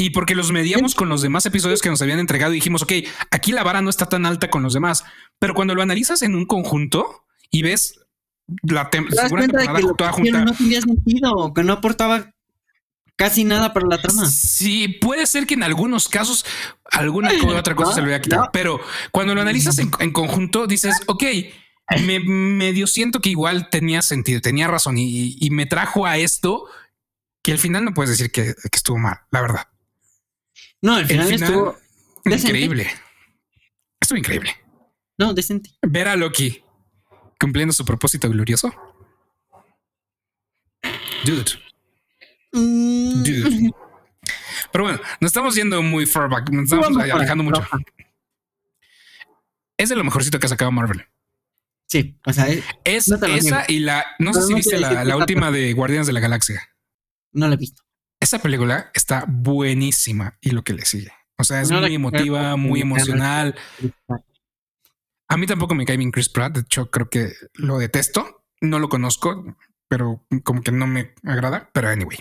y 0.00 0.08
porque 0.08 0.34
los 0.34 0.50
medíamos 0.50 0.94
con 0.94 1.10
los 1.10 1.20
demás 1.20 1.44
episodios 1.44 1.82
que 1.82 1.90
nos 1.90 2.00
habían 2.00 2.20
entregado 2.20 2.52
y 2.52 2.54
dijimos, 2.54 2.82
ok, 2.82 2.92
aquí 3.30 3.52
la 3.52 3.62
vara 3.62 3.82
no 3.82 3.90
está 3.90 4.06
tan 4.06 4.24
alta 4.24 4.48
con 4.48 4.62
los 4.62 4.72
demás, 4.72 5.04
pero 5.38 5.52
cuando 5.52 5.74
lo 5.74 5.82
analizas 5.82 6.22
en 6.22 6.34
un 6.34 6.46
conjunto 6.46 7.26
y 7.50 7.60
ves 7.60 8.00
la 8.62 8.88
segunda 8.90 9.46
temporada 9.46 9.94
toda 9.98 10.12
junta. 10.12 10.42
No 10.42 10.54
tenía 10.54 10.80
sentido, 10.80 11.52
que 11.52 11.64
no 11.64 11.74
aportaba 11.74 12.32
casi 13.16 13.44
nada 13.44 13.74
para 13.74 13.88
la 13.88 14.00
trama. 14.00 14.24
Sí, 14.24 14.88
puede 14.88 15.26
ser 15.26 15.46
que 15.46 15.52
en 15.52 15.64
algunos 15.64 16.08
casos 16.08 16.46
alguna 16.90 17.30
otra 17.54 17.74
cosa 17.74 17.92
se 17.92 18.00
lo 18.00 18.06
voy 18.06 18.14
a 18.14 18.22
quitar, 18.22 18.48
pero 18.54 18.80
cuando 19.10 19.34
lo 19.34 19.42
analizas 19.42 19.78
en, 19.78 20.12
conjunto 20.12 20.66
dices, 20.66 20.96
ok, 21.08 21.24
me 22.06 22.20
medio 22.20 22.86
siento 22.86 23.20
que 23.20 23.28
igual 23.28 23.68
tenía 23.68 24.00
sentido, 24.00 24.40
tenía 24.40 24.66
razón 24.66 24.94
y, 24.96 25.46
me 25.50 25.66
trajo 25.66 26.06
a 26.06 26.16
esto 26.16 26.64
que 27.42 27.52
al 27.52 27.58
final 27.58 27.84
no 27.84 27.92
puedes 27.92 28.16
decir 28.16 28.32
que 28.32 28.54
estuvo 28.72 28.96
mal, 28.96 29.18
la 29.30 29.42
verdad. 29.42 29.69
No, 30.82 30.94
al 30.94 31.06
final, 31.06 31.32
estuvo 31.32 31.76
increíble. 32.24 32.90
Estuvo 34.00 34.18
increíble. 34.18 34.56
No, 35.18 35.34
decente. 35.34 35.70
Ver 35.82 36.08
a 36.08 36.16
Loki 36.16 36.64
cumpliendo 37.38 37.72
su 37.72 37.84
propósito 37.84 38.28
glorioso. 38.28 38.72
Dude. 41.24 41.52
Mm. 42.52 43.22
Dude. 43.22 43.74
Pero 44.72 44.84
bueno, 44.84 45.00
nos 45.20 45.28
estamos 45.28 45.54
yendo 45.54 45.82
muy 45.82 46.06
far 46.06 46.28
back. 46.28 46.50
Nos 46.50 46.64
estamos 46.64 46.96
alejando 46.96 47.44
mucho. 47.44 47.66
Es 49.76 49.88
de 49.88 49.96
lo 49.96 50.04
mejorcito 50.04 50.38
que 50.38 50.46
ha 50.46 50.50
sacado 50.50 50.70
Marvel. 50.70 51.06
Sí, 51.86 52.18
o 52.24 52.32
sea, 52.32 52.46
es, 52.48 53.08
esa 53.08 53.64
y 53.66 53.80
la. 53.80 54.06
No 54.18 54.32
sé 54.32 54.42
si 54.42 54.54
viste 54.54 54.78
la, 54.78 55.04
la 55.04 55.16
última 55.16 55.50
de 55.50 55.72
Guardianes 55.72 56.06
de 56.06 56.12
la 56.12 56.20
Galaxia. 56.20 56.68
No 57.32 57.48
la 57.48 57.54
he 57.54 57.56
visto. 57.56 57.82
Esa 58.20 58.38
película 58.38 58.90
está 58.92 59.24
buenísima 59.26 60.36
y 60.42 60.50
lo 60.50 60.62
que 60.62 60.74
le 60.74 60.84
sigue. 60.84 61.10
O 61.38 61.44
sea, 61.44 61.62
es 61.62 61.70
muy 61.70 61.94
emotiva, 61.94 62.54
muy 62.56 62.82
emocional. 62.82 63.54
A 65.26 65.36
mí 65.38 65.46
tampoco 65.46 65.74
me 65.74 65.86
cae 65.86 65.96
bien 65.96 66.10
Chris 66.10 66.28
Pratt. 66.28 66.54
De 66.54 66.60
hecho, 66.60 66.90
creo 66.90 67.08
que 67.08 67.32
lo 67.54 67.78
detesto. 67.78 68.44
No 68.60 68.78
lo 68.78 68.90
conozco, 68.90 69.56
pero 69.88 70.26
como 70.44 70.60
que 70.60 70.70
no 70.70 70.86
me 70.86 71.14
agrada. 71.24 71.70
Pero 71.72 71.88
anyway, 71.88 72.18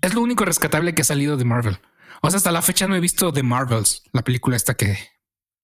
es 0.00 0.14
lo 0.14 0.22
único 0.22 0.46
rescatable 0.46 0.94
que 0.94 1.02
ha 1.02 1.04
salido 1.04 1.36
de 1.36 1.44
Marvel. 1.44 1.78
O 2.22 2.30
sea, 2.30 2.38
hasta 2.38 2.50
la 2.50 2.62
fecha 2.62 2.88
no 2.88 2.96
he 2.96 3.00
visto 3.00 3.30
The 3.34 3.42
Marvels, 3.42 4.02
la 4.12 4.22
película 4.22 4.56
esta 4.56 4.74
que 4.74 4.96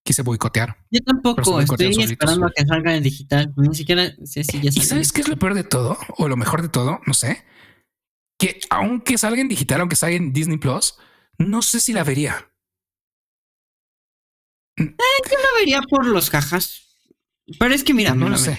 quise 0.04 0.20
boicotear. 0.20 0.76
Yo 0.90 1.00
tampoco 1.00 1.58
estoy 1.58 2.02
esperando 2.02 2.48
a 2.48 2.52
que 2.54 2.66
salga 2.66 2.94
en 2.94 3.02
digital. 3.02 3.54
Ni 3.56 3.74
siquiera 3.74 4.12
sé 4.24 4.44
si 4.44 4.60
ya 4.60 4.68
¿Y 4.68 4.84
sabes 4.84 5.10
qué 5.10 5.22
es 5.22 5.28
lo 5.28 5.38
peor 5.38 5.54
de 5.54 5.64
todo? 5.64 5.96
O 6.18 6.28
lo 6.28 6.36
mejor 6.36 6.60
de 6.60 6.68
todo, 6.68 7.00
no 7.06 7.14
sé 7.14 7.42
que 8.42 8.58
aunque 8.70 9.16
salga 9.18 9.40
en 9.40 9.46
digital, 9.46 9.80
aunque 9.80 9.94
salga 9.94 10.16
en 10.16 10.32
Disney 10.32 10.58
Plus, 10.58 10.96
no 11.38 11.62
sé 11.62 11.78
si 11.78 11.92
la 11.92 12.02
vería. 12.02 12.50
Eh, 14.76 14.84
yo 15.30 15.36
la 15.38 15.58
vería 15.60 15.80
por 15.82 16.04
los 16.04 16.28
cajas. 16.28 16.98
Pero 17.60 17.72
es 17.72 17.84
que 17.84 17.94
mira, 17.94 18.16
no 18.16 18.28
lo 18.28 18.36
sé. 18.36 18.58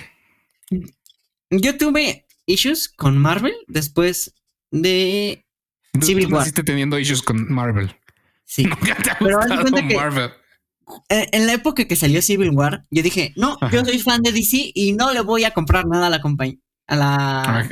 Yo 1.50 1.78
tuve 1.78 2.26
issues 2.46 2.88
con 2.88 3.18
Marvel 3.18 3.54
después 3.68 4.34
de 4.72 5.46
Civil 6.02 6.34
War. 6.34 6.50
teniendo 6.52 6.98
issues 6.98 7.22
con 7.22 7.52
Marvel. 7.52 7.94
Sí. 8.46 8.70
pero 9.20 9.40
que 9.42 9.96
Marvel. 9.96 10.32
En 11.10 11.46
la 11.46 11.54
época 11.54 11.86
que 11.86 11.98
salió 11.98 12.22
Civil 12.22 12.52
War, 12.52 12.86
yo 12.90 13.04
dije, 13.04 13.34
no, 13.36 13.58
yo 13.70 13.84
soy 13.84 14.00
fan 14.00 14.22
de 14.22 14.32
DC 14.32 14.72
y 14.74 14.94
no 14.94 15.12
le 15.12 15.20
voy 15.20 15.44
a 15.44 15.52
comprar 15.52 15.86
nada 15.88 16.08
a 16.08 16.10
la 16.10 16.22
compañía. 16.22 16.60
A 16.88 16.96
la... 16.96 17.70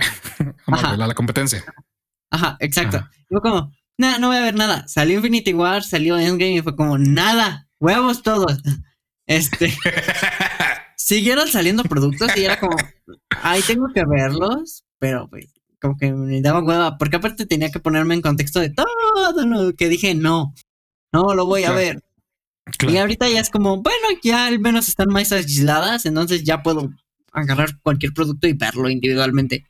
a 0.67 0.97
la 0.97 1.13
competencia. 1.13 1.63
Ajá, 2.31 2.57
exacto. 2.59 3.07
Fue 3.29 3.41
como, 3.41 3.71
nada, 3.97 4.17
no 4.17 4.27
voy 4.27 4.37
a 4.37 4.41
ver 4.41 4.55
nada. 4.55 4.87
Salió 4.87 5.17
Infinity 5.17 5.53
War, 5.53 5.83
salió 5.83 6.17
Endgame 6.17 6.55
y 6.55 6.61
fue 6.61 6.75
como, 6.75 6.97
nada, 6.97 7.67
huevos 7.79 8.23
todos. 8.23 8.61
Este. 9.27 9.73
siguieron 11.11 11.47
saliendo 11.47 11.83
productos 11.83 12.35
y 12.37 12.45
era 12.45 12.59
como, 12.59 12.75
ay, 13.29 13.61
tengo 13.65 13.87
que 13.93 14.03
verlos, 14.05 14.85
pero 14.99 15.27
pues, 15.29 15.53
como 15.81 15.97
que 15.97 16.11
me 16.13 16.41
daba 16.41 16.61
hueva, 16.61 16.97
porque 16.97 17.17
aparte 17.17 17.45
tenía 17.45 17.69
que 17.71 17.79
ponerme 17.79 18.13
en 18.13 18.21
contexto 18.21 18.59
de 18.59 18.69
todo 18.69 18.85
lo 19.45 19.73
que 19.73 19.89
dije, 19.89 20.15
no, 20.15 20.53
no 21.11 21.33
lo 21.33 21.45
voy 21.45 21.63
a 21.63 21.71
ver. 21.71 22.03
Y 22.87 22.97
ahorita 22.97 23.27
ya 23.27 23.39
es 23.39 23.49
como, 23.49 23.81
bueno, 23.81 24.07
ya 24.23 24.45
al 24.47 24.59
menos 24.59 24.87
están 24.87 25.09
más 25.09 25.31
aisladas, 25.31 26.05
entonces 26.05 26.43
ya 26.43 26.61
puedo 26.61 26.91
agarrar 27.33 27.79
cualquier 27.81 28.13
producto 28.13 28.47
y 28.47 28.53
verlo 28.53 28.89
individualmente. 28.89 29.65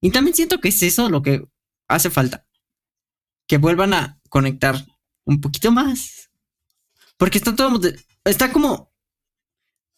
Y 0.00 0.10
también 0.10 0.34
siento 0.34 0.60
que 0.60 0.68
es 0.68 0.82
eso 0.82 1.10
lo 1.10 1.22
que 1.22 1.44
hace 1.90 2.10
falta 2.10 2.46
que 3.46 3.58
vuelvan 3.58 3.94
a 3.94 4.20
conectar 4.28 4.76
un 5.24 5.40
poquito 5.40 5.72
más. 5.72 6.30
Porque 7.16 7.38
está 7.38 7.54
todo. 7.54 7.80
Está 8.24 8.52
como. 8.52 8.92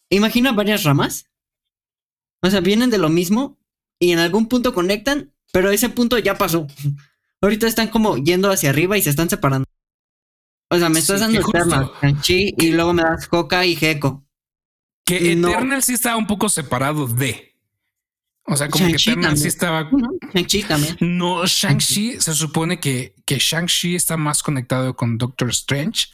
Imagina 0.09 0.51
varias 0.51 0.83
ramas. 0.83 1.29
O 2.41 2.49
sea, 2.49 2.59
vienen 2.59 2.89
de 2.89 2.97
lo 2.97 3.09
mismo 3.09 3.57
y 3.99 4.11
en 4.11 4.19
algún 4.19 4.47
punto 4.47 4.73
conectan, 4.73 5.33
pero 5.51 5.71
ese 5.71 5.89
punto 5.89 6.17
ya 6.17 6.37
pasó. 6.37 6.67
Ahorita 7.41 7.67
están 7.67 7.89
como 7.89 8.17
yendo 8.17 8.49
hacia 8.49 8.69
arriba 8.69 8.97
y 8.97 9.01
se 9.01 9.09
están 9.09 9.29
separando. 9.29 9.65
O 10.69 10.77
sea, 10.77 10.89
me 10.89 10.99
estás 10.99 11.19
dando 11.19 11.39
Eternal, 11.39 11.91
y 12.27 12.71
luego 12.71 12.93
me 12.93 13.03
das 13.03 13.27
Coca 13.27 13.65
y 13.65 13.75
Gecko. 13.75 14.25
Que 15.05 15.33
Eternal 15.33 15.83
sí 15.83 15.93
está 15.93 16.17
un 16.17 16.25
poco 16.25 16.49
separado 16.49 17.05
de. 17.05 17.52
O 18.45 18.57
sea, 18.57 18.67
como 18.69 18.87
que 18.87 18.93
Eternal 18.93 19.37
sí 19.37 19.47
estaba. 19.47 19.89
Shang-Chi 20.33 20.63
también. 20.63 20.97
No, 20.99 21.45
Shang-Chi 21.45 22.19
se 22.19 22.33
supone 22.33 22.79
que, 22.79 23.15
que 23.25 23.37
Shang-Chi 23.37 23.95
está 23.95 24.17
más 24.17 24.43
conectado 24.43 24.95
con 24.95 25.17
Doctor 25.17 25.49
Strange 25.49 26.07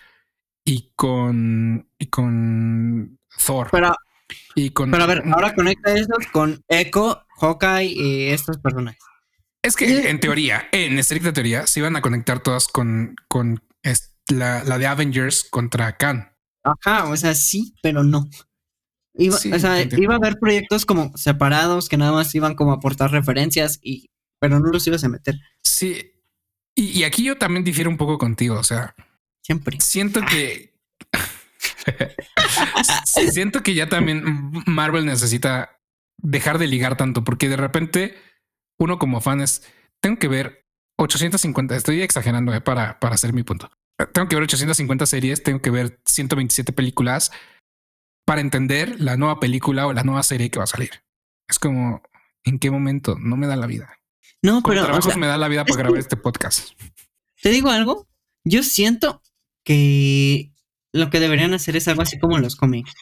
y 0.64 0.92
con. 0.96 1.90
y 1.98 2.06
con 2.08 3.20
Thor. 3.46 3.70
Pero, 3.72 3.96
y 4.54 4.70
con, 4.70 4.92
pero 4.92 5.04
a 5.04 5.08
ver, 5.08 5.24
ahora 5.34 5.56
conecta 5.56 5.94
eso 5.94 6.14
con 6.32 6.64
Echo, 6.68 7.26
Hawkeye 7.40 7.86
y 7.86 8.28
estos 8.30 8.58
personajes. 8.60 9.02
Es 9.62 9.76
que 9.76 10.10
en 10.10 10.20
teoría, 10.20 10.70
en 10.72 11.00
estricta 11.00 11.34
teoría, 11.34 11.68
se 11.68 11.80
iban 11.80 11.96
a 11.96 12.02
conectar 12.02 12.42
todas 12.42 12.68
con, 12.68 13.16
con 13.28 13.62
la, 14.30 14.64
la 14.64 14.78
de 14.78 14.88
Avengers 14.88 15.44
contra 15.44 15.98
Khan. 15.98 16.32
Ajá, 16.64 17.06
o 17.06 17.18
sea, 17.18 17.34
sí, 17.34 17.74
pero 17.82 18.04
no. 18.04 18.30
Iba, 19.16 19.36
o 19.36 19.60
sea, 19.60 19.82
iba 19.82 20.14
a 20.14 20.18
haber 20.18 20.38
proyectos 20.40 20.86
como 20.86 21.12
separados 21.18 21.90
que 21.90 21.98
nada 21.98 22.12
más 22.12 22.34
iban 22.36 22.56
como 22.56 22.72
a 22.72 22.76
aportar 22.76 23.12
referencias 23.12 23.80
y 23.82 24.10
pero 24.40 24.60
no 24.60 24.72
los 24.72 24.88
ibas 24.88 25.04
a 25.04 25.10
meter. 25.10 25.36
Sí. 25.64 26.14
Y, 26.76 27.04
aquí 27.04 27.24
yo 27.24 27.38
también 27.38 27.64
difiero 27.64 27.90
un 27.90 27.98
poco 27.98 28.18
contigo. 28.18 28.58
O 28.58 28.64
sea, 28.64 28.96
siempre 29.44 29.78
siento 29.82 30.22
que 30.22 30.74
siento 33.06 33.64
que 33.64 33.74
ya 33.74 33.90
también 33.90 34.24
Marvel 34.66 35.06
necesita 35.06 35.78
dejar 36.22 36.58
de 36.58 36.68
ligar 36.68 36.96
tanto 36.96 37.24
porque 37.24 37.50
de 37.50 37.58
repente 37.58 38.18
uno 38.78 38.98
como 38.98 39.20
fan 39.20 39.42
es 39.42 39.64
tengo 40.00 40.20
que 40.20 40.30
ver 40.30 40.66
850. 40.98 41.76
Estoy 41.76 42.02
exagerando 42.02 42.54
eh, 42.54 42.62
para, 42.62 42.98
para 43.00 43.16
hacer 43.16 43.34
mi 43.34 43.44
punto. 43.44 43.70
Tengo 44.14 44.30
que 44.30 44.38
ver 44.38 44.44
850 44.44 45.06
series, 45.06 45.44
tengo 45.44 45.62
que 45.62 45.72
ver 45.72 46.00
127 46.06 46.72
películas 46.72 47.32
para 48.30 48.42
entender 48.42 49.02
la 49.02 49.18
nueva 49.18 49.40
película 49.40 49.88
o 49.88 49.94
la 49.94 50.04
nueva 50.04 50.22
serie 50.22 50.52
que 50.52 50.60
va 50.60 50.66
a 50.66 50.68
salir. 50.68 50.92
Es 51.48 51.58
como, 51.58 52.04
¿en 52.44 52.60
qué 52.60 52.70
momento? 52.70 53.16
No 53.20 53.36
me 53.38 53.48
da 53.48 53.56
la 53.56 53.66
vida. 53.66 53.98
No, 54.44 54.62
pero... 54.62 54.84
Trabajos 54.84 55.18
me 55.18 55.26
da 55.26 55.36
la 55.36 55.48
vida 55.48 55.66
para 55.66 55.80
grabar 55.80 55.98
este 55.98 56.16
podcast. 56.16 56.80
¿Te 57.42 57.50
digo 57.50 57.72
algo? 57.72 58.08
Yo 58.44 58.62
siento 58.62 59.24
que 59.64 60.54
lo 60.94 61.10
que 61.10 61.20
deberían 61.20 61.56
hacer 61.56 61.76
es 61.76 61.88
algo 61.88 62.04
así 62.04 62.20
como 62.20 62.38
los 62.38 62.56
cómics. 62.56 62.94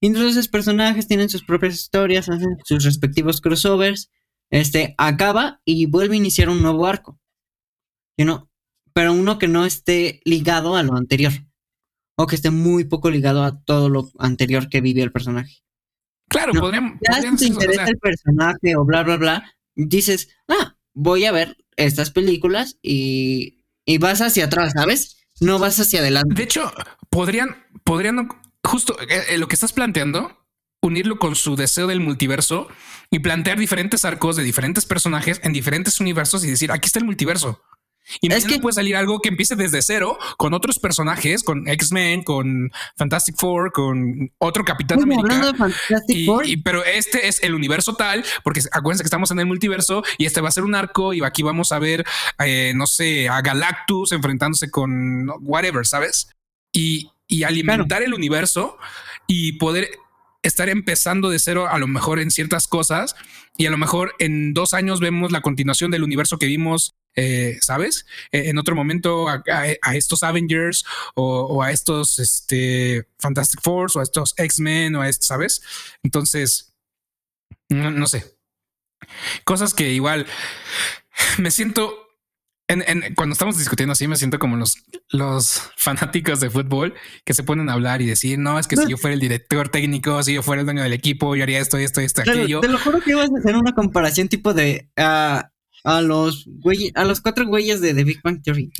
Entonces 0.00 0.48
personajes 0.48 1.06
tienen 1.06 1.28
sus 1.28 1.44
propias 1.44 1.74
historias, 1.74 2.28
hacen 2.28 2.56
sus 2.64 2.82
respectivos 2.82 3.40
crossovers, 3.40 4.10
este, 4.50 4.96
acaba 4.98 5.60
y 5.64 5.86
vuelve 5.86 6.16
a 6.16 6.18
iniciar 6.18 6.48
un 6.48 6.62
nuevo 6.62 6.88
arco. 6.88 7.20
You 8.18 8.48
pero 8.92 9.12
uno 9.12 9.38
que 9.38 9.46
no 9.46 9.66
esté 9.66 10.20
ligado 10.24 10.74
a 10.74 10.82
lo 10.82 10.96
anterior 10.96 11.32
o 12.16 12.26
que 12.26 12.36
esté 12.36 12.50
muy 12.50 12.84
poco 12.84 13.10
ligado 13.10 13.44
a 13.44 13.62
todo 13.64 13.88
lo 13.88 14.10
anterior 14.18 14.68
que 14.68 14.80
vivió 14.80 15.04
el 15.04 15.12
personaje. 15.12 15.62
Claro, 16.28 16.52
podríamos. 16.52 16.98
Ya 17.08 17.20
si 17.22 17.36
te 17.36 17.46
interesa 17.46 17.84
el 17.84 17.98
personaje 17.98 18.76
o 18.76 18.84
bla, 18.84 19.02
bla, 19.02 19.16
bla, 19.16 19.54
dices, 19.74 20.28
ah, 20.48 20.76
voy 20.92 21.24
a 21.24 21.32
ver 21.32 21.56
estas 21.76 22.10
películas 22.10 22.78
y, 22.82 23.64
y 23.84 23.98
vas 23.98 24.20
hacia 24.20 24.46
atrás, 24.46 24.72
¿sabes? 24.74 25.26
No 25.40 25.58
vas 25.58 25.78
hacia 25.80 26.00
adelante. 26.00 26.34
De 26.34 26.44
hecho, 26.44 26.72
podrían, 27.10 27.64
podrían, 27.84 28.28
justo 28.62 28.96
eh, 29.00 29.22
eh, 29.30 29.38
lo 29.38 29.48
que 29.48 29.54
estás 29.54 29.72
planteando, 29.72 30.46
unirlo 30.80 31.18
con 31.18 31.34
su 31.34 31.56
deseo 31.56 31.86
del 31.86 32.00
multiverso 32.00 32.68
y 33.10 33.20
plantear 33.20 33.58
diferentes 33.58 34.04
arcos 34.04 34.36
de 34.36 34.42
diferentes 34.42 34.86
personajes 34.86 35.40
en 35.42 35.52
diferentes 35.52 36.00
universos 36.00 36.44
y 36.44 36.50
decir, 36.50 36.70
aquí 36.70 36.86
está 36.86 36.98
el 36.98 37.04
multiverso. 37.04 37.62
Y 38.20 38.32
es 38.32 38.44
que 38.44 38.58
puede 38.58 38.74
salir 38.74 38.96
algo 38.96 39.20
que 39.20 39.28
empiece 39.28 39.56
desde 39.56 39.82
cero 39.82 40.18
con 40.36 40.54
otros 40.54 40.78
personajes, 40.78 41.42
con 41.42 41.68
X-Men, 41.68 42.22
con 42.22 42.70
Fantastic 42.96 43.36
Four, 43.38 43.72
con 43.72 44.30
otro 44.38 44.64
Capitán 44.64 45.02
América. 45.02 45.52
pero 46.64 46.84
este 46.84 47.28
es 47.28 47.42
el 47.42 47.54
universo 47.54 47.94
tal, 47.94 48.24
porque 48.42 48.60
acuérdense 48.72 49.02
que 49.02 49.08
estamos 49.08 49.30
en 49.30 49.38
el 49.38 49.46
multiverso 49.46 50.02
y 50.18 50.26
este 50.26 50.40
va 50.40 50.48
a 50.48 50.52
ser 50.52 50.64
un 50.64 50.74
arco 50.74 51.14
y 51.14 51.22
aquí 51.24 51.42
vamos 51.42 51.72
a 51.72 51.78
ver, 51.78 52.04
eh, 52.44 52.72
no 52.74 52.86
sé, 52.86 53.28
a 53.28 53.40
Galactus 53.40 54.12
enfrentándose 54.12 54.70
con 54.70 55.28
whatever, 55.42 55.86
¿sabes? 55.86 56.28
Y, 56.72 57.10
alimentar 57.44 58.02
el 58.02 58.14
universo 58.14 58.78
y 59.26 59.54
poder 59.58 59.88
estar 60.44 60.68
empezando 60.68 61.30
de 61.30 61.40
cero 61.40 61.66
a 61.68 61.78
lo 61.78 61.88
mejor 61.88 62.20
en 62.20 62.30
ciertas 62.30 62.68
cosas 62.68 63.16
y 63.56 63.66
a 63.66 63.70
lo 63.70 63.78
mejor 63.78 64.14
en 64.20 64.54
dos 64.54 64.72
años 64.72 65.00
vemos 65.00 65.32
la 65.32 65.40
continuación 65.40 65.90
del 65.90 66.04
universo 66.04 66.38
que 66.38 66.46
vimos, 66.46 66.94
eh, 67.16 67.58
¿sabes? 67.60 68.06
E, 68.32 68.50
en 68.50 68.58
otro 68.58 68.74
momento 68.74 69.28
a, 69.28 69.94
estos 69.94 70.22
Avengers 70.22 70.84
o, 71.14 71.62
a 71.62 71.70
estos 71.70 72.18
este, 72.18 73.06
Fantastic 73.18 73.60
Force 73.62 73.98
o 73.98 74.00
a 74.00 74.04
estos 74.04 74.34
X-Men 74.36 74.96
o 74.96 75.02
a 75.02 75.08
estos, 75.08 75.26
¿sabes? 75.26 75.62
Entonces, 76.02 76.74
no 77.68 78.06
sé. 78.06 78.36
Cosas 79.44 79.74
que 79.74 79.92
igual 79.92 80.26
me 81.38 81.50
siento 81.50 82.04
cuando 83.14 83.34
estamos 83.34 83.58
discutiendo 83.58 83.92
así, 83.92 84.08
me 84.08 84.16
siento 84.16 84.38
como 84.38 84.56
los, 84.56 84.78
los 85.10 85.62
fanáticos 85.76 86.40
de 86.40 86.50
fútbol 86.50 86.94
que 87.24 87.34
se 87.34 87.42
ponen 87.42 87.68
a 87.68 87.74
hablar 87.74 88.00
y 88.02 88.06
decir, 88.06 88.38
no, 88.38 88.58
es 88.58 88.66
que 88.66 88.76
si 88.76 88.88
yo 88.88 88.96
fuera 88.96 89.14
el 89.14 89.20
director 89.20 89.68
técnico, 89.68 90.22
si 90.22 90.34
yo 90.34 90.42
fuera 90.42 90.60
el 90.60 90.66
dueño 90.66 90.82
del 90.82 90.92
equipo, 90.92 91.36
yo 91.36 91.42
haría 91.42 91.60
esto, 91.60 91.76
esto, 91.76 92.00
esto, 92.00 92.22
aquello. 92.22 92.60
Te 92.60 92.68
lo 92.68 92.78
juro 92.78 93.00
que 93.00 93.10
ibas 93.10 93.30
a 93.30 93.38
hacer 93.38 93.56
una 93.56 93.72
comparación 93.72 94.28
tipo 94.28 94.54
de 94.54 94.88
a 95.84 96.00
los 96.00 96.48
a 96.94 97.04
los 97.04 97.20
cuatro 97.20 97.46
güeyes 97.46 97.80
de 97.80 97.94
The 97.94 98.04
Big 98.04 98.20
Bang 98.22 98.42
Theory. 98.42 98.72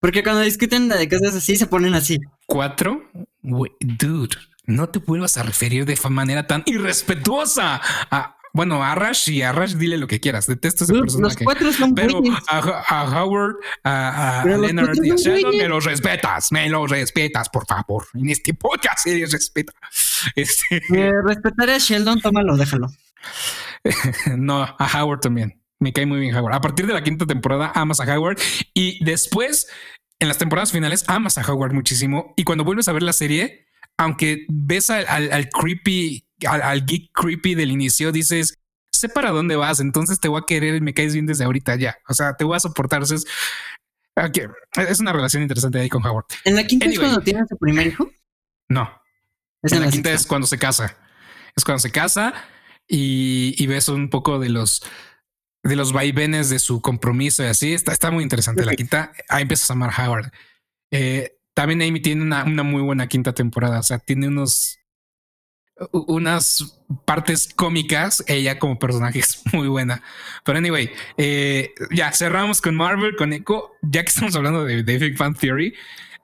Porque 0.00 0.22
cuando 0.22 0.42
discuten 0.42 0.88
de 0.88 1.08
cosas 1.08 1.34
así, 1.36 1.56
se 1.56 1.66
ponen 1.66 1.94
así. 1.94 2.18
¿Cuatro? 2.46 3.10
Dude, 3.40 4.36
no 4.66 4.88
te 4.90 4.98
vuelvas 4.98 5.38
a 5.38 5.42
referir 5.42 5.86
de 5.86 5.96
manera 6.10 6.46
tan 6.46 6.62
irrespetuosa 6.66 7.80
a, 8.10 8.36
bueno, 8.52 8.84
a 8.84 8.94
Rush 8.94 9.30
y 9.30 9.42
a 9.42 9.52
Rush 9.52 9.76
dile 9.76 9.96
lo 9.96 10.06
que 10.06 10.20
quieras. 10.20 10.46
Detesto 10.46 10.84
ese 10.84 10.92
personaje. 10.92 11.36
Los 11.36 11.44
cuatro 11.44 11.72
son 11.72 11.94
Pero 11.94 12.20
a, 12.48 13.04
Howard, 13.04 13.56
a, 13.82 14.44
Leonard 14.46 14.94
y 15.02 15.10
a 15.10 15.16
Sheldon 15.16 15.56
me 15.56 15.68
los 15.68 15.84
respetas, 15.84 16.52
me 16.52 16.68
los 16.68 16.90
respetas, 16.90 17.48
por 17.48 17.66
favor. 17.66 18.06
En 18.14 18.28
este 18.28 18.52
podcast 18.52 18.98
se 19.04 19.24
respeta. 19.26 19.72
Este... 20.36 20.82
respetaré 21.22 21.74
a 21.74 21.78
Sheldon, 21.78 22.20
tómalo, 22.20 22.56
déjalo. 22.56 22.88
no, 24.36 24.62
a 24.62 25.02
Howard 25.02 25.20
también. 25.20 25.63
Me 25.80 25.92
cae 25.92 26.06
muy 26.06 26.20
bien 26.20 26.34
Howard. 26.34 26.54
A 26.54 26.60
partir 26.60 26.86
de 26.86 26.94
la 26.94 27.02
quinta 27.02 27.26
temporada 27.26 27.72
amas 27.74 28.00
a 28.00 28.04
Howard 28.04 28.38
y 28.72 29.04
después 29.04 29.66
en 30.18 30.28
las 30.28 30.38
temporadas 30.38 30.72
finales 30.72 31.04
amas 31.08 31.38
a 31.38 31.42
Howard 31.42 31.72
muchísimo 31.72 32.32
y 32.36 32.44
cuando 32.44 32.64
vuelves 32.64 32.88
a 32.88 32.92
ver 32.92 33.02
la 33.02 33.12
serie, 33.12 33.66
aunque 33.96 34.46
ves 34.48 34.90
al 34.90 35.48
creepy 35.50 36.24
al, 36.46 36.84
geek 36.84 37.10
creepy 37.12 37.54
del 37.54 37.70
inicio, 37.70 38.12
dices, 38.12 38.58
sé 38.90 39.08
para 39.08 39.30
dónde 39.30 39.56
vas, 39.56 39.80
entonces 39.80 40.20
te 40.20 40.28
voy 40.28 40.40
a 40.40 40.46
querer 40.46 40.76
y 40.76 40.80
me 40.80 40.94
caes 40.94 41.14
bien 41.14 41.26
desde 41.26 41.44
ahorita 41.44 41.76
ya. 41.76 41.96
O 42.08 42.14
sea, 42.14 42.34
te 42.36 42.44
voy 42.44 42.56
a 42.56 42.60
soportar. 42.60 43.02
es, 43.02 43.24
es 44.74 45.00
una 45.00 45.12
relación 45.12 45.42
interesante 45.42 45.80
ahí 45.80 45.88
con 45.88 46.04
Howard. 46.04 46.26
¿En 46.44 46.56
la 46.56 46.64
quinta 46.64 46.86
es 46.86 46.98
cuando 46.98 47.20
tiene 47.20 47.42
su 47.48 47.56
primer 47.56 47.86
hijo? 47.86 48.10
No. 48.68 48.90
en, 49.62 49.80
la, 49.80 49.90
quinta 49.90 50.12
es 50.12 50.26
cuando 50.26 50.46
se 50.46 50.58
casa. 50.58 50.96
Es 51.56 51.64
cuando 51.64 51.80
se 51.80 51.90
casa 51.90 52.34
y, 52.88 53.66
ves 53.66 53.88
un 53.88 54.10
poco 54.10 54.38
de 54.38 54.48
los 54.48 54.82
de 55.64 55.76
los 55.76 55.92
vaivenes 55.92 56.50
de 56.50 56.58
su 56.60 56.80
compromiso 56.80 57.42
y 57.42 57.46
así. 57.46 57.72
Está, 57.72 57.92
está 57.92 58.10
muy 58.10 58.22
interesante 58.22 58.64
la 58.64 58.74
quinta. 58.74 59.12
Ahí 59.28 59.42
empiezas 59.42 59.70
a 59.70 59.72
amar 59.72 59.92
Howard. 59.98 60.30
Eh, 60.90 61.36
también 61.54 61.82
Amy 61.82 62.00
tiene 62.00 62.22
una, 62.22 62.44
una, 62.44 62.62
muy 62.62 62.82
buena 62.82 63.08
quinta 63.08 63.32
temporada. 63.32 63.80
O 63.80 63.82
sea, 63.82 63.98
tiene 63.98 64.28
unos 64.28 64.78
unas 65.92 66.80
partes 67.04 67.52
cómicas, 67.52 68.22
ella 68.28 68.58
como 68.58 68.78
personaje 68.78 69.18
es 69.20 69.42
muy 69.52 69.68
buena. 69.68 70.02
Pero 70.44 70.58
anyway, 70.58 70.90
eh, 71.16 71.72
ya 71.90 72.12
cerramos 72.12 72.60
con 72.60 72.74
Marvel, 72.76 73.16
con 73.16 73.32
Echo, 73.32 73.72
ya 73.82 74.02
que 74.02 74.08
estamos 74.08 74.36
hablando 74.36 74.64
de, 74.64 74.82
Big 74.82 75.16
Fan 75.16 75.34
Theory. 75.34 75.74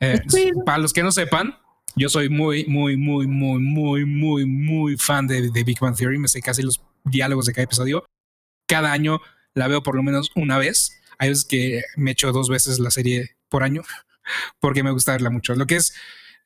Eh, 0.00 0.20
para 0.64 0.78
los 0.78 0.92
que 0.92 1.02
no 1.02 1.12
sepan, 1.12 1.58
yo 1.96 2.08
soy 2.08 2.28
muy, 2.28 2.64
muy, 2.66 2.96
muy, 2.96 3.26
muy, 3.26 3.60
muy, 3.60 4.04
muy, 4.04 4.46
muy 4.46 4.96
fan 4.96 5.26
de, 5.26 5.50
Big 5.64 5.78
Fan 5.78 5.94
Theory. 5.94 6.18
Me 6.18 6.28
sé 6.28 6.40
casi 6.40 6.62
los 6.62 6.80
diálogos 7.04 7.46
de 7.46 7.52
cada 7.52 7.64
episodio. 7.64 8.04
Cada 8.70 8.92
año 8.92 9.20
la 9.52 9.66
veo 9.66 9.82
por 9.82 9.96
lo 9.96 10.04
menos 10.04 10.30
una 10.36 10.56
vez. 10.56 11.02
Hay 11.18 11.30
veces 11.30 11.44
que 11.44 11.82
me 11.96 12.12
echo 12.12 12.30
dos 12.30 12.48
veces 12.48 12.78
la 12.78 12.92
serie 12.92 13.36
por 13.48 13.64
año 13.64 13.82
porque 14.60 14.84
me 14.84 14.92
gusta 14.92 15.10
verla 15.10 15.28
mucho. 15.28 15.56
Lo 15.56 15.66
que 15.66 15.74
es 15.74 15.92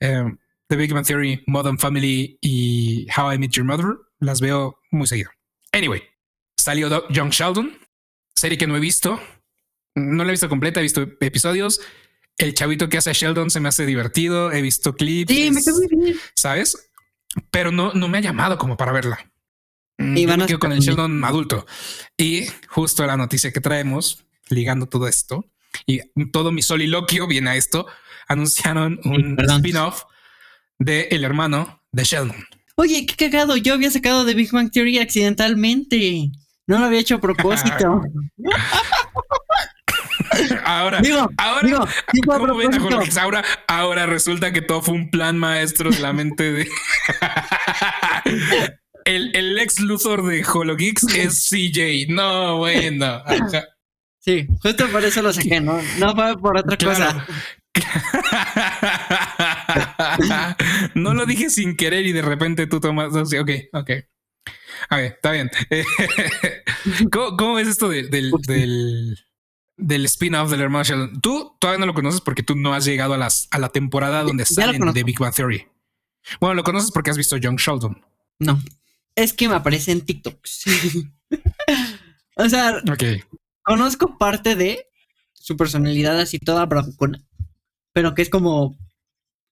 eh, 0.01 0.25
The 0.69 0.77
Big 0.77 0.95
Bang 0.95 1.05
Theory, 1.05 1.45
Modern 1.47 1.79
Family 1.79 2.39
y 2.41 3.07
How 3.15 3.35
I 3.35 3.39
Met 3.39 3.51
Your 3.51 3.67
Mother, 3.67 3.99
las 4.21 4.41
veo 4.41 4.81
muy 4.91 5.07
seguido. 5.07 5.31
Anyway, 5.73 6.03
salió 6.57 7.07
Young 7.11 7.29
Sheldon, 7.29 7.79
serie 8.35 8.57
que 8.57 8.67
no 8.67 8.75
he 8.75 8.81
visto. 8.81 9.21
No 9.95 10.25
la 10.25 10.31
he 10.31 10.33
visto 10.33 10.49
completa, 10.49 10.81
he 10.81 10.85
visto 10.85 11.03
episodios. 11.21 11.83
El 12.39 12.55
chavito 12.55 12.89
que 12.89 12.97
hace 12.97 13.11
a 13.11 13.13
Sheldon 13.13 13.51
se 13.51 13.61
me 13.61 13.69
hace 13.69 13.85
divertido. 13.85 14.51
He 14.51 14.63
visto 14.63 14.95
clips. 14.95 15.31
Sí, 15.31 15.51
me 15.51 15.63
quedo 15.63 15.77
muy 15.77 16.05
bien. 16.05 16.21
¿Sabes? 16.35 16.91
Pero 17.51 17.71
no, 17.71 17.93
no 17.93 18.09
me 18.09 18.17
ha 18.17 18.23
llamado 18.23 18.57
como 18.57 18.79
para 18.79 18.93
verla. 18.93 19.31
Mm, 19.99 20.17
y 20.17 20.27
van 20.27 20.43
a 20.43 20.59
con 20.59 20.73
el 20.73 20.81
Sheldon 20.81 21.25
adulto. 21.25 21.67
Y 22.17 22.47
justo 22.69 23.07
la 23.07 23.17
noticia 23.17 23.53
que 23.53 23.61
traemos, 23.61 24.25
ligando 24.49 24.87
todo 24.87 25.09
esto, 25.09 25.47
y 25.87 26.01
todo 26.31 26.53
mi 26.53 26.63
soliloquio 26.63 27.27
viene 27.27 27.51
a 27.51 27.57
esto, 27.57 27.87
anunciaron 28.29 29.01
un 29.05 29.37
spin-off 29.39 30.05
de 30.79 31.09
el 31.11 31.25
hermano 31.25 31.83
de 31.93 32.05
Sheldon. 32.05 32.47
Oye, 32.77 33.07
qué 33.07 33.17
cagado, 33.17 33.57
yo 33.57 33.75
había 33.75 33.91
sacado 33.91 34.25
de 34.25 34.35
Big 34.35 34.51
Bang 34.51 34.71
Theory 34.71 34.99
accidentalmente. 34.99 36.31
No 36.67 36.79
lo 36.79 36.87
había 36.87 37.01
hecho 37.01 37.17
a 37.17 37.21
propósito. 37.21 38.03
ahora, 40.65 41.01
ahora, 41.37 41.87
ahora, 43.21 43.45
ahora 43.69 44.07
resulta 44.07 44.53
que 44.53 44.63
todo 44.63 44.83
fue 44.83 44.95
un 44.95 45.11
plan 45.11 45.39
maestro 45.39 45.91
de 45.91 46.01
la 46.01 46.13
mente 46.13 46.53
de 46.53 46.69
el, 49.05 49.35
el, 49.35 49.59
ex 49.59 49.81
Luthor 49.81 50.25
de 50.27 50.45
HoloGeeks 50.45 51.15
es 51.15 51.49
CJ. 51.51 52.13
No, 52.13 52.59
bueno. 52.59 53.23
Sí, 54.21 54.47
justo 54.63 54.89
por 54.89 55.05
eso 55.05 55.23
lo 55.23 55.33
saqué, 55.33 55.61
no, 55.61 55.81
no 55.99 56.15
fue 56.15 56.39
por 56.39 56.57
otra 56.57 56.79
cosa. 56.79 57.27
no 60.95 61.13
lo 61.13 61.27
dije 61.27 61.51
sin 61.51 61.77
querer 61.77 62.07
y 62.07 62.13
de 62.13 62.23
repente 62.23 62.67
tú 62.67 62.81
tomas. 62.81 63.15
Ok, 63.15 63.51
ok. 63.73 63.91
A 64.89 64.97
ver, 64.97 65.13
está 65.13 65.33
bien. 65.33 65.51
¿Cómo, 67.11 67.59
es 67.59 67.69
esto 67.69 67.89
del, 67.89 68.11
del, 69.77 70.05
spin-off 70.07 70.51
del 70.51 70.61
hermano 70.61 70.85
Sheldon? 70.85 71.21
Tú 71.21 71.57
todavía 71.59 71.81
no 71.81 71.87
lo 71.87 71.95
conoces 71.95 72.21
porque 72.21 72.43
tú 72.43 72.55
no 72.55 72.75
has 72.75 72.85
llegado 72.85 73.15
a, 73.15 73.19
las, 73.19 73.49
a 73.51 73.59
la 73.59 73.71
temporada 73.71 74.23
donde 74.23 74.45
salen 74.45 74.93
de 74.93 75.05
Big 75.05 75.19
Bang 75.19 75.35
Theory. 75.35 75.67
Bueno, 76.41 76.55
lo 76.55 76.65
conoces 76.65 76.91
porque 76.91 77.11
has 77.11 77.17
visto 77.17 77.37
Young 77.37 77.59
Sheldon. 77.59 78.03
No. 78.39 78.61
Es 79.17 79.33
que 79.33 79.49
me 79.49 79.55
aparece 79.55 79.93
en 79.93 80.01
TikTok. 80.01 80.37
o 82.37 82.49
sea, 82.49 82.83
conozco 83.63 84.19
parte 84.19 84.57
de 84.57 84.87
su 85.33 85.57
personalidad 85.57 86.19
así 86.19 86.39
toda 86.39 86.67
bravucona 86.67 87.25
pero 87.95 88.15
que 88.15 88.23
es 88.23 88.29
como 88.29 88.77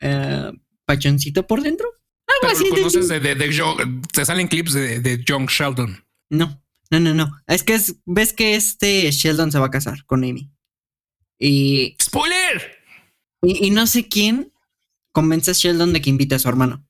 eh, 0.00 0.52
pachoncito 0.84 1.46
por 1.46 1.62
dentro. 1.62 1.88
Algo 2.26 2.52
así. 2.52 2.68
conoces 2.68 3.08
de, 3.08 3.20
de, 3.20 3.34
te 4.12 4.26
salen 4.26 4.48
clips 4.48 4.74
de, 4.74 5.00
de 5.00 5.24
John 5.26 5.46
Sheldon. 5.46 6.04
No, 6.28 6.62
no, 6.90 7.00
no, 7.00 7.14
no. 7.14 7.40
Es 7.46 7.62
que 7.62 7.74
es, 7.74 7.96
ves 8.04 8.32
que 8.32 8.56
este 8.56 9.10
Sheldon 9.10 9.52
se 9.52 9.58
va 9.58 9.66
a 9.66 9.70
casar 9.70 10.04
con 10.04 10.24
Amy. 10.24 10.50
Y. 11.38 11.96
¡Spoiler! 12.02 12.78
Y, 13.42 13.70
no 13.70 13.86
sé 13.86 14.08
quién 14.08 14.52
convence 15.12 15.50
a 15.50 15.54
Sheldon 15.54 15.92
de 15.92 16.00
que 16.00 16.10
invite 16.10 16.34
a 16.34 16.38
su 16.38 16.48
hermano. 16.48 16.86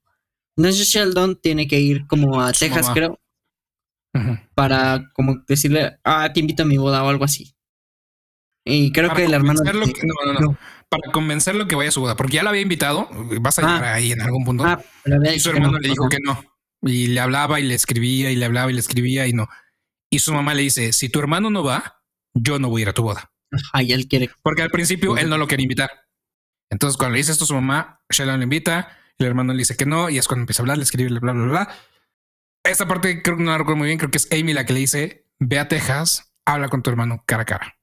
Entonces 0.57 0.88
Sheldon 0.88 1.41
tiene 1.41 1.67
que 1.67 1.81
ir 1.81 2.07
como 2.07 2.41
a 2.41 2.53
Texas, 2.53 2.91
creo. 2.93 3.19
Para 4.55 5.11
como 5.15 5.43
decirle, 5.47 5.99
ah, 6.05 6.31
te 6.33 6.41
invito 6.41 6.62
a 6.62 6.67
mi 6.67 6.77
boda 6.77 7.03
o 7.03 7.09
algo 7.09 7.25
así. 7.25 7.55
Y 8.65 8.93
creo 8.93 9.15
que 9.15 9.25
el 9.25 9.35
hermano. 9.35 9.61
no, 9.65 10.33
no, 10.33 10.41
no 10.41 10.59
para 10.93 11.11
convencerlo 11.11 11.67
que 11.67 11.75
vaya 11.75 11.88
a 11.88 11.93
su 11.93 12.03
boda, 12.03 12.17
porque 12.17 12.35
ya 12.35 12.43
la 12.43 12.51
había 12.51 12.61
invitado, 12.61 13.09
vas 13.41 13.59
a 13.59 13.62
llegar 13.62 13.85
ah. 13.85 13.95
ahí 13.95 14.12
en 14.12 14.21
algún 14.21 14.45
punto. 14.45 14.65
Ah, 14.65 14.79
y 15.35 15.41
su 15.41 15.49
hermano 15.49 15.79
le 15.79 15.88
dijo 15.88 16.07
que 16.11 16.19
no. 16.23 16.45
Y 16.83 17.07
le 17.07 17.21
hablaba 17.21 17.61
y 17.61 17.62
le 17.62 17.75
escribía 17.75 18.31
y 18.31 18.37
le 18.37 18.45
hablaba 18.45 18.71
y 18.71 18.75
le 18.75 18.81
escribía 18.81 19.27
y 19.27 19.33
no. 19.33 19.49
Y 20.11 20.19
su 20.19 20.35
mamá 20.35 20.53
le 20.53 20.62
dice, 20.62 20.93
si 20.93 21.09
tu 21.09 21.19
hermano 21.19 21.49
no 21.49 21.65
va, 21.65 22.03
yo 22.35 22.59
no 22.59 22.69
voy 22.69 22.83
a 22.83 22.85
ir 22.85 22.88
a 22.91 22.93
tu 22.93 23.05
boda. 23.05 23.33
Ay, 23.73 23.93
él 23.93 24.07
quiere. 24.07 24.31
Porque 24.43 24.61
al 24.61 24.71
principio 24.71 25.17
él 25.17 25.31
no 25.31 25.38
lo 25.38 25.47
quería 25.47 25.65
invitar. 25.65 25.91
Entonces 26.69 26.99
cuando 26.99 27.12
le 27.12 27.19
dice 27.19 27.33
esto 27.33 27.45
a 27.45 27.47
su 27.47 27.55
mamá, 27.55 28.03
Sheldon 28.11 28.41
le 28.41 28.45
invita 28.45 28.99
El 29.18 29.27
hermano 29.27 29.53
le 29.53 29.61
dice 29.61 29.77
que 29.77 29.87
no 29.87 30.11
y 30.11 30.18
es 30.18 30.27
cuando 30.27 30.42
empieza 30.42 30.61
a 30.61 30.64
hablar, 30.64 30.79
le 30.79 30.85
escribe, 30.85 31.18
bla, 31.18 31.33
bla, 31.33 31.44
bla. 31.44 31.75
Esta 32.64 32.87
parte 32.87 33.22
creo 33.22 33.37
que 33.37 33.42
no 33.42 33.51
la 33.51 33.59
recuerdo 33.59 33.79
muy 33.79 33.87
bien. 33.87 33.98
Creo 33.98 34.11
que 34.11 34.18
es 34.18 34.29
Amy 34.33 34.53
la 34.53 34.66
que 34.66 34.72
le 34.72 34.81
dice, 34.81 35.27
ve 35.38 35.59
a 35.59 35.68
Texas, 35.68 36.35
habla 36.44 36.68
con 36.68 36.83
tu 36.83 36.90
hermano 36.90 37.25
cara 37.27 37.42
a 37.42 37.46
cara. 37.46 37.79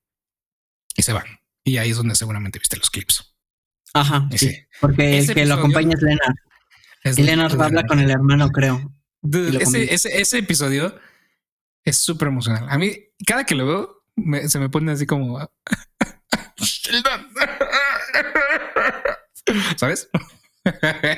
Y 0.95 1.03
se 1.03 1.13
van. 1.13 1.25
Y 1.63 1.77
ahí 1.77 1.91
es 1.91 1.97
donde 1.97 2.15
seguramente 2.15 2.59
viste 2.59 2.77
los 2.77 2.89
clips. 2.89 3.35
Ajá, 3.93 4.27
sí. 4.35 4.55
Porque 4.79 5.19
el 5.19 5.33
que 5.33 5.45
lo 5.45 5.55
acompaña 5.55 5.95
es 5.95 6.01
Lena. 6.01 6.35
y 7.03 7.23
Lena 7.23 7.45
habla 7.45 7.83
con 7.83 7.99
el 7.99 8.09
hermano, 8.09 8.49
creo. 8.49 8.93
ese, 9.59 9.93
ese, 9.93 10.21
ese, 10.21 10.39
episodio 10.39 10.97
es 11.83 11.97
súper 11.97 12.29
emocional. 12.29 12.67
A 12.69 12.77
mí, 12.77 12.95
cada 13.25 13.45
que 13.45 13.55
lo 13.55 13.65
veo, 13.65 14.03
se 14.47 14.59
me 14.59 14.69
pone 14.69 14.91
así 14.91 15.05
como... 15.05 15.39
¿Sabes? 19.77 20.09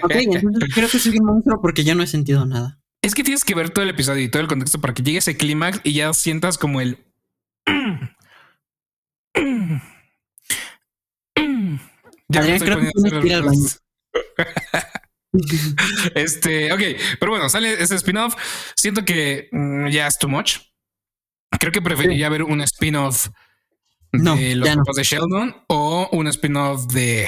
Ok, 0.04 0.12
entonces 0.16 0.74
creo 0.74 0.90
que 0.90 1.00
soy 1.00 1.20
un 1.20 1.26
monstruo 1.26 1.62
porque 1.62 1.84
ya 1.84 1.96
no 1.96 2.04
he 2.04 2.08
sentido 2.08 2.46
nada. 2.46 2.80
Es 3.02 3.16
que 3.16 3.24
tienes 3.24 3.44
que 3.44 3.56
ver 3.56 3.72
todo 3.72 3.84
el 3.84 3.90
episodio 3.90 4.24
y 4.24 4.30
todo 4.30 4.42
el 4.42 4.48
contexto 4.48 4.80
para 4.80 4.94
que 4.94 5.02
llegue 5.02 5.18
ese 5.18 5.36
clímax 5.36 5.82
y 5.84 5.94
ya 5.94 6.14
sientas 6.14 6.58
como 6.58 6.82
el. 6.82 7.00
ya 12.30 12.60
creo 12.60 12.80
que 12.80 12.92
este, 16.16 16.74
ok, 16.74 16.82
pero 17.20 17.32
bueno, 17.32 17.50
sale 17.50 17.82
ese 17.82 17.96
spin-off. 17.96 18.36
Siento 18.76 19.06
que 19.06 19.48
mm, 19.52 19.88
ya 19.88 20.08
es 20.08 20.20
too 20.20 20.28
much. 20.28 20.58
Creo 21.60 21.72
que 21.72 21.82
preferiría 21.82 22.30
ver 22.30 22.44
un 22.44 22.62
spin-off 22.62 23.30
de 24.12 24.56
los 24.56 24.76
no. 24.76 24.84
de 24.96 25.04
Sheldon 25.04 25.56
o 25.68 26.10
un 26.12 26.28
spin-off 26.28 26.86
de, 26.88 27.28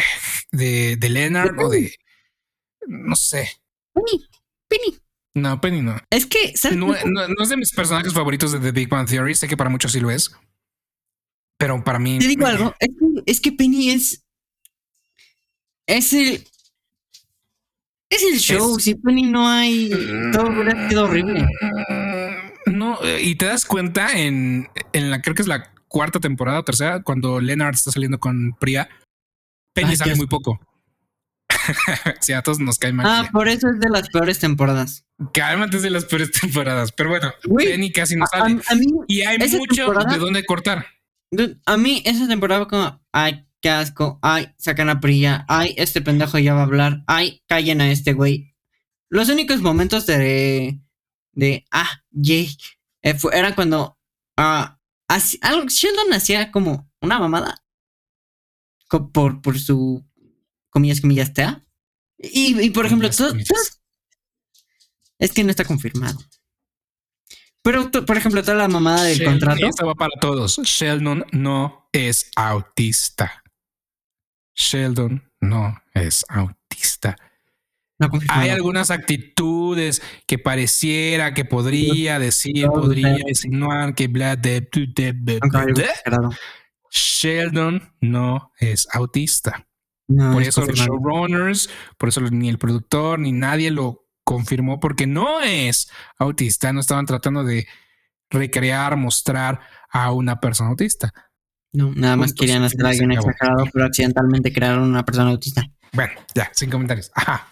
de, 0.52 0.98
de 0.98 1.10
Leonard 1.10 1.58
o 1.60 1.70
de 1.70 1.96
no 2.88 3.16
sé. 3.16 3.50
Penny, 3.94 4.26
Penny. 4.68 4.98
No, 5.36 5.60
Penny 5.60 5.82
no. 5.82 5.98
Es 6.10 6.26
que 6.26 6.54
no, 6.76 6.94
es 6.94 7.50
de 7.50 7.58
mis 7.58 7.72
personajes 7.72 8.14
favoritos 8.14 8.52
de 8.52 8.60
The 8.60 8.72
Big 8.72 8.90
Bang 8.90 9.08
Theory. 9.08 9.34
Sé 9.34 9.48
que 9.48 9.58
para 9.58 9.70
muchos 9.70 9.92
sí 9.92 10.00
lo 10.00 10.12
es. 10.12 10.32
Pero 11.58 11.84
para 11.84 12.00
mí. 12.00 12.20
Te 12.20 12.28
digo 12.28 12.46
algo. 12.46 12.76
Es 13.26 13.42
que, 13.42 13.52
Penny 13.52 13.92
es. 13.92 14.24
Es 15.88 16.14
el. 16.14 16.46
Es 18.10 18.24
el 18.24 18.40
show. 18.40 18.80
Si 18.80 18.96
Penny 18.96 19.24
no 19.24 19.48
hay. 19.48 19.90
Todo 20.32 20.52
hubiera 20.52 20.90
sido 20.90 21.06
horrible. 21.06 21.48
No, 22.66 23.00
y 23.20 23.36
te 23.36 23.46
das 23.46 23.66
cuenta 23.66 24.18
en, 24.18 24.70
en 24.94 25.10
la. 25.10 25.22
Creo 25.22 25.36
que 25.36 25.42
es 25.42 25.48
la 25.48 25.74
cuarta 25.88 26.20
temporada 26.20 26.60
o 26.60 26.64
tercera, 26.64 27.02
cuando 27.02 27.40
Leonard 27.40 27.76
está 27.76 27.92
saliendo 27.92 28.20
con 28.20 28.56
Priya. 28.60 28.90
Penny 29.74 29.96
sale 29.96 30.16
muy 30.16 30.28
poco. 30.28 30.60
sí, 32.22 32.34
a 32.34 32.42
todos 32.42 32.60
nos 32.60 32.78
cae 32.78 32.94
mal. 32.94 33.06
Ah, 33.08 33.30
por 33.32 33.48
eso 33.48 33.70
es 33.70 33.80
de 33.80 33.90
las 33.90 34.10
peores 34.10 34.40
temporadas. 34.40 35.06
Cálmate, 35.34 35.78
es 35.78 35.84
de 35.84 35.90
las 35.90 36.06
peores 36.06 36.32
temporadas. 36.42 36.92
Pero 36.92 37.10
bueno, 37.10 37.32
Penny 37.58 37.92
casi 37.92 38.16
no 38.16 38.26
sale. 38.28 38.60
y 39.08 39.22
hay 39.22 39.38
mucho 39.38 39.92
de 39.94 40.18
dónde 40.18 40.46
cortar. 40.46 40.86
A 41.66 41.78
mí 41.78 42.02
esa 42.06 42.28
temporada 42.28 42.68
como, 42.68 43.02
ay, 43.12 43.48
qué 43.62 43.70
asco, 43.70 44.20
ay, 44.22 44.54
sacan 44.58 44.90
a 44.90 45.00
Prilla, 45.00 45.46
ay, 45.48 45.74
este 45.78 46.02
pendejo 46.02 46.38
ya 46.38 46.54
va 46.54 46.62
a 46.62 46.66
hablar, 46.66 47.04
ay, 47.08 47.44
callen 47.48 47.82
a 47.82 47.92
este 47.92 48.14
güey. 48.14 48.54
Los 49.10 49.30
únicos 49.30 49.62
momentos 49.62 50.06
de, 50.06 50.80
de, 51.32 51.66
ah, 51.72 52.04
yay, 52.12 52.56
eh, 53.02 53.18
eran 53.32 53.54
cuando, 53.54 53.98
ah, 54.38 54.80
Sheldon 55.10 56.14
hacía 56.14 56.52
como 56.52 56.92
una 57.02 57.20
mamada 57.20 57.64
por, 59.12 59.42
por 59.42 59.60
su 59.60 60.06
comillas, 60.74 61.00
comillas, 61.00 61.34
tea. 61.34 61.64
Y, 62.18 62.60
y 62.60 62.70
por 62.72 62.86
ejemplo, 62.86 63.08
es 65.20 65.32
que 65.32 65.44
no 65.44 65.50
está 65.52 65.64
confirmado. 65.64 66.20
Pero, 67.62 67.90
por 67.92 68.18
ejemplo, 68.18 68.42
toda 68.42 68.58
la 68.58 68.68
mamada 68.68 69.04
del 69.04 69.24
contrato. 69.24 69.66
Esto 69.66 69.86
va 69.86 69.96
para 69.96 70.20
todos. 70.20 70.60
Sheldon 70.64 71.26
no 71.32 71.88
es 71.94 72.30
autista. 72.36 73.44
Sheldon 74.54 75.32
no 75.40 75.82
es 75.94 76.26
autista. 76.28 77.16
Hay 78.28 78.50
algunas 78.50 78.92
actitudes 78.92 80.02
que 80.28 80.38
pareciera 80.38 81.34
que 81.34 81.46
podría 81.46 82.20
decir, 82.20 82.68
podría 82.68 83.18
insinuar 83.26 83.96
que 83.96 84.08
bla 84.08 84.36
de, 84.36 84.68
Sheldon 86.92 87.94
no 88.02 88.52
es 88.60 88.88
autista 88.92 89.66
por 90.08 90.42
eso 90.42 90.66
los 90.66 90.78
showrunners, 90.78 91.70
por 91.98 92.10
eso 92.10 92.22
ni 92.22 92.50
el 92.50 92.58
productor 92.58 93.20
ni 93.20 93.32
nadie 93.32 93.72
lo 93.72 94.06
confirmó 94.24 94.80
porque 94.80 95.08
no 95.08 95.42
es 95.42 95.90
autista, 96.18 96.74
no 96.74 96.82
estaban 96.82 97.06
tratando 97.06 97.44
de 97.44 97.68
recrear, 98.30 98.98
mostrar 98.98 99.62
a 99.90 100.12
una 100.12 100.40
persona 100.40 100.72
autista. 100.72 101.14
No, 101.72 101.92
nada 101.96 102.16
más 102.16 102.34
querían 102.34 102.64
hacer 102.64 102.86
a 102.86 102.90
alguien 102.90 103.12
exagerado, 103.12 103.66
pero 103.72 103.86
accidentalmente 103.86 104.54
crearon 104.54 104.84
una 104.84 105.04
persona 105.04 105.32
autista. 105.32 105.64
Bueno, 105.94 106.14
ya, 106.36 106.50
sin 106.54 106.70
comentarios. 106.70 107.12
Ajá. 107.16 107.48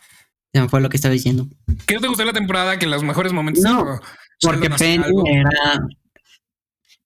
Ya 0.53 0.67
fue 0.67 0.81
lo 0.81 0.89
que 0.89 0.97
estaba 0.97 1.13
diciendo. 1.13 1.47
¿Qué 1.87 1.97
te 1.97 2.07
gustó 2.07 2.25
la 2.25 2.33
temporada? 2.33 2.77
Que 2.77 2.85
los 2.85 3.03
mejores 3.03 3.31
momentos. 3.31 3.63
No, 3.63 3.99
porque 4.41 4.69
Penny 4.69 5.05
era. 5.25 5.87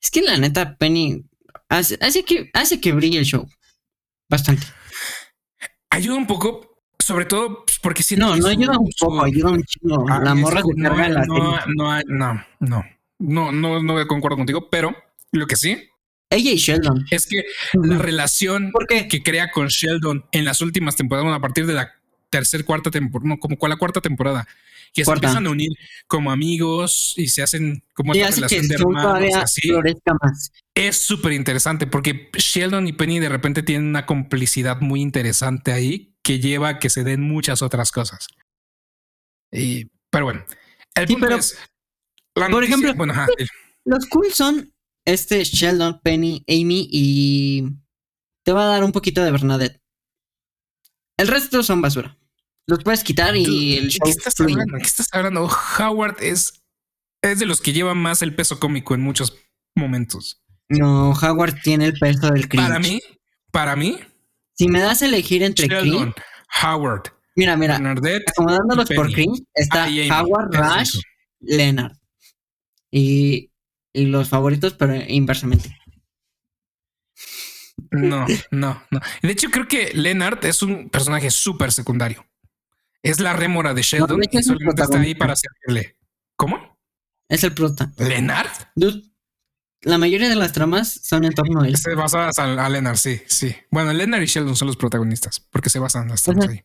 Es 0.01 0.09
que 0.09 0.21
la 0.21 0.37
neta, 0.37 0.77
Penny 0.77 1.25
hace, 1.69 1.97
hace, 2.01 2.25
que, 2.25 2.49
hace 2.53 2.81
que 2.81 2.91
brille 2.91 3.19
el 3.19 3.25
show. 3.25 3.47
Bastante 4.27 4.65
ayuda 5.95 6.15
un 6.15 6.27
poco, 6.27 6.77
sobre 6.99 7.25
todo 7.25 7.65
pues, 7.65 7.79
porque 7.79 8.03
si 8.03 8.15
no, 8.15 8.35
no 8.35 8.47
ayuda 8.47 8.77
un 8.77 8.89
poco, 8.99 9.23
ayuda 9.23 9.51
un 9.51 9.63
chingo. 9.63 10.05
Ah, 10.09 10.19
la 10.23 10.35
morra 10.35 10.61
se 10.61 10.81
carga 10.81 11.09
la 11.09 11.25
no, 11.25 11.59
no, 11.67 12.01
no, 12.07 12.45
no, 12.59 12.83
no, 13.19 13.51
no, 13.51 13.81
no 13.81 14.07
concuerdo 14.07 14.37
contigo, 14.37 14.69
pero 14.69 14.95
lo 15.31 15.47
que 15.47 15.55
sí. 15.55 15.89
Ella 16.29 16.51
y 16.51 16.57
Sheldon. 16.57 17.05
Es 17.11 17.27
que 17.27 17.43
la 17.73 17.97
relación 17.97 18.71
que 19.09 19.23
crea 19.23 19.51
con 19.51 19.67
Sheldon 19.67 20.25
en 20.31 20.43
las 20.45 20.61
últimas 20.61 20.95
temporadas, 20.95 21.31
a 21.33 21.39
partir 21.39 21.65
de 21.65 21.73
la 21.73 21.93
tercera, 22.29 22.63
cuarta 22.63 22.91
temporada, 22.91 23.29
no, 23.29 23.39
como 23.39 23.57
con 23.57 23.69
la 23.69 23.77
cuarta 23.77 24.01
temporada, 24.01 24.47
que 24.95 25.03
se 25.03 25.11
empiezan 25.11 25.45
a 25.45 25.49
unir 25.49 25.71
como 26.07 26.31
amigos 26.31 27.13
y 27.17 27.27
se 27.27 27.43
hacen 27.43 27.83
como 27.93 28.13
esta 28.13 28.31
relación 28.31 28.67
de 28.67 28.75
hermanos 28.75 29.35
así. 29.35 29.69
Más. 29.71 30.51
Es 30.73 30.97
súper 30.97 31.33
interesante 31.33 31.85
porque 31.85 32.29
Sheldon 32.33 32.87
y 32.87 32.93
Penny 32.93 33.19
de 33.19 33.27
repente 33.27 33.61
tienen 33.61 33.89
una 33.89 34.05
complicidad 34.05 34.79
muy 34.79 35.01
interesante 35.01 35.73
ahí 35.73 36.15
que 36.23 36.39
lleva 36.39 36.69
a 36.69 36.79
que 36.79 36.89
se 36.89 37.03
den 37.03 37.21
muchas 37.21 37.61
otras 37.61 37.91
cosas. 37.91 38.27
Y, 39.51 39.91
pero 40.09 40.25
bueno, 40.25 40.45
el 40.95 41.07
punto 41.07 41.35
es, 41.35 41.57
por 42.33 42.63
ejemplo, 42.63 42.93
los 43.83 44.05
cool 44.07 44.31
son 44.31 44.73
este 45.03 45.43
Sheldon, 45.43 45.99
Penny, 46.01 46.43
Amy 46.47 46.87
y 46.89 47.63
te 48.43 48.53
va 48.53 48.63
a 48.63 48.67
dar 48.67 48.83
un 48.85 48.93
poquito 48.93 49.21
de 49.23 49.31
Bernadette. 49.31 49.81
El 51.17 51.27
resto 51.27 51.63
son 51.63 51.81
basura. 51.81 52.17
Los 52.67 52.83
puedes 52.83 53.03
quitar 53.03 53.35
y 53.35 53.77
el 53.77 53.89
¿Qué 54.03 54.09
estás 54.09 54.39
hablando? 54.39 54.77
¿Qué 54.77 54.83
estás 54.83 55.07
hablando? 55.11 55.49
Howard 55.79 56.17
es, 56.21 56.63
es 57.21 57.39
de 57.39 57.45
los 57.45 57.61
que 57.61 57.73
lleva 57.73 57.93
más 57.93 58.21
el 58.21 58.35
peso 58.35 58.59
cómico 58.59 58.95
en 58.95 59.01
muchos 59.01 59.37
momentos. 59.75 60.41
No, 60.69 61.11
Howard 61.11 61.61
tiene 61.61 61.85
el 61.85 61.93
peso 61.93 62.31
del 62.31 62.49
cringe. 62.49 62.67
Para 62.67 62.79
mí, 62.79 63.01
para 63.51 63.75
mí. 63.75 63.99
Si 64.53 64.67
me 64.67 64.81
das 64.81 65.03
a 65.03 65.05
elegir 65.05 65.43
entre 65.43 65.67
Sheldon, 65.67 66.15
Howard. 66.63 67.13
Mira, 67.35 67.55
mira. 67.55 67.75
acomodándolos 67.75 68.89
por 68.89 69.11
cringe, 69.11 69.43
está 69.53 69.87
Howard, 69.87 70.55
Rush, 70.55 70.99
Leonard. 71.41 71.95
Y, 72.89 73.51
y 73.93 74.05
los 74.05 74.29
favoritos, 74.29 74.73
pero 74.73 74.95
inversamente. 75.07 75.77
No, 77.91 78.25
no, 78.51 78.81
no. 78.89 79.01
De 79.21 79.31
hecho, 79.31 79.51
creo 79.51 79.67
que 79.67 79.93
Leonard 79.93 80.43
es 80.45 80.63
un 80.63 80.89
personaje 80.89 81.29
súper 81.29 81.71
secundario. 81.71 82.25
Es 83.05 83.19
la 83.19 83.33
rémora 83.33 83.73
de 83.73 83.83
Sheldon 83.83 84.21
y 84.29 84.43
solamente 84.43 84.81
está 84.81 84.99
ahí 84.99 85.13
para 85.13 85.35
servirle. 85.35 85.95
¿Cómo? 86.35 86.77
Es 87.29 87.43
el 87.43 87.53
prota. 87.53 87.91
¿Leonard? 87.97 88.49
la 89.81 89.99
mayoría 89.99 90.27
de 90.27 90.35
las 90.35 90.51
tramas 90.51 90.99
son 91.03 91.25
en 91.25 91.33
torno 91.33 91.61
a 91.61 91.67
él. 91.67 91.77
Se 91.77 91.93
basan 91.93 92.57
a, 92.57 92.69
Leonard, 92.69 92.97
sí, 92.97 93.21
sí. 93.27 93.55
Bueno, 93.69 93.93
Leonard 93.93 94.23
y 94.23 94.25
Sheldon 94.25 94.55
son 94.55 94.67
los 94.67 94.77
protagonistas 94.77 95.39
porque 95.39 95.69
se 95.69 95.77
basan 95.77 96.07
las 96.07 96.23
tramas 96.23 96.47
ahí. 96.47 96.63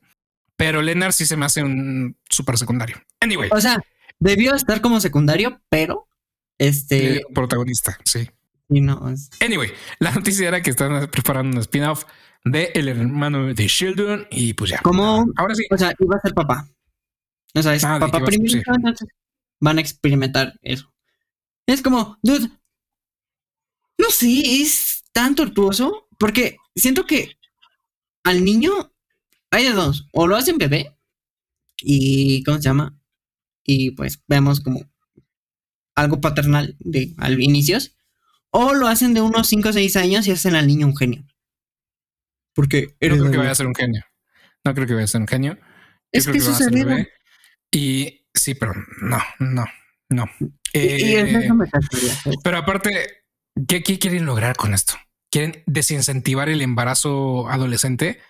Pero 0.56 0.80
Leonard 0.80 1.12
sí 1.12 1.26
se 1.26 1.36
me 1.36 1.44
hace 1.44 1.62
un 1.62 2.16
súper 2.28 2.56
secundario. 2.56 2.96
Anyway. 3.20 3.50
O 3.52 3.60
sea, 3.60 3.78
debió 4.18 4.54
estar 4.54 4.80
como 4.80 5.00
secundario, 5.00 5.60
pero 5.68 6.08
este. 6.56 7.22
protagonista, 7.34 7.98
sí. 8.04 8.30
Y 8.70 8.80
no. 8.80 9.12
Anyway, 9.40 9.72
la 9.98 10.12
noticia 10.12 10.48
era 10.48 10.62
que 10.62 10.70
están 10.70 11.10
preparando 11.10 11.56
un 11.56 11.60
spin-off 11.60 12.04
de 12.44 12.72
el 12.74 12.88
hermano 12.88 13.52
de 13.52 13.66
Sheldon 13.66 14.26
y 14.30 14.54
pues 14.54 14.70
ya. 14.70 14.80
Como 14.82 15.26
ahora 15.36 15.54
sí. 15.54 15.64
O 15.70 15.76
sea, 15.76 15.94
iba 15.98 16.16
a 16.16 16.20
ser 16.20 16.34
papá. 16.34 16.68
O 17.54 17.62
sea, 17.62 17.74
es 17.74 17.84
ah, 17.84 17.98
papá 17.98 18.24
primero, 18.24 18.62
entonces 18.74 19.08
van 19.58 19.78
a 19.78 19.80
experimentar 19.80 20.58
eso. 20.62 20.92
Es 21.66 21.82
como, 21.82 22.18
dude, 22.22 22.48
no 23.98 24.10
sé, 24.10 24.62
es 24.62 25.02
tan 25.12 25.34
tortuoso 25.34 26.08
porque 26.18 26.56
siento 26.74 27.06
que 27.06 27.36
al 28.24 28.44
niño 28.44 28.92
hay 29.50 29.64
de 29.64 29.72
dos, 29.72 30.08
o 30.12 30.26
lo 30.26 30.36
hacen 30.36 30.58
bebé 30.58 30.96
y 31.82 32.42
¿cómo 32.44 32.58
se 32.58 32.64
llama? 32.64 32.96
Y 33.64 33.92
pues 33.92 34.22
vemos 34.26 34.60
como 34.60 34.88
algo 35.94 36.20
paternal 36.20 36.76
de 36.78 37.14
al 37.18 37.40
inicios. 37.40 37.96
O 38.50 38.74
lo 38.74 38.88
hacen 38.88 39.14
de 39.14 39.20
unos 39.20 39.46
5 39.48 39.68
o 39.68 39.72
6 39.72 39.96
años 39.96 40.26
y 40.26 40.32
hacen 40.32 40.56
al 40.56 40.66
niño 40.66 40.86
un 40.86 40.96
genio. 40.96 41.24
Porque 42.60 42.94
no 43.00 43.16
creo 43.16 43.30
que 43.30 43.36
vaya 43.38 43.52
a 43.52 43.54
ser 43.54 43.66
un 43.66 43.74
genio. 43.74 44.04
No 44.66 44.74
creo 44.74 44.86
que 44.86 44.92
vaya 44.92 45.06
a 45.06 45.08
ser 45.08 45.22
un 45.22 45.26
genio. 45.26 45.56
es 46.12 46.26
que, 46.26 46.36
eso 46.36 46.52
se 46.52 47.08
Y 47.72 48.26
sí, 48.34 48.54
pero 48.54 48.74
no, 49.00 49.18
no, 49.38 49.64
no. 50.10 50.26
Eh, 50.74 51.48
pero 52.44 52.58
aparte, 52.58 53.22
¿qué, 53.66 53.82
quieren 53.82 54.26
lograr 54.26 54.56
con 54.56 54.74
esto? 54.74 54.92
¿Quieren 55.30 55.62
desincentivar 55.64 56.50
el 56.50 56.60
embarazo 56.60 57.48
adolescente? 57.48 58.20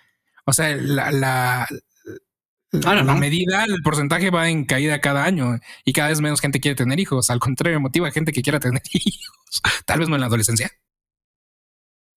O 0.45 0.53
sea, 0.53 0.73
la, 0.77 1.11
la, 1.11 1.67
la, 2.71 3.15
medida, 3.15 3.65
el 3.65 3.81
porcentaje 3.83 4.29
va 4.29 4.49
en 4.49 4.63
caída 4.63 5.01
cada 5.01 5.25
año 5.25 5.59
y 5.83 5.91
cada 5.91 6.07
vez 6.07 6.21
menos 6.21 6.39
gente 6.39 6.61
quiere 6.61 6.75
tener 6.75 7.01
hijos. 7.01 7.29
Al 7.29 7.39
contrario, 7.39 7.81
motiva 7.81 8.07
a 8.07 8.11
gente 8.11 8.31
que 8.31 8.43
quiera 8.43 8.61
tener 8.61 8.81
hijos. 8.93 9.61
Tal 9.85 9.99
vez 9.99 10.07
no 10.07 10.15
en 10.15 10.21
la 10.21 10.27
adolescencia. 10.27 10.71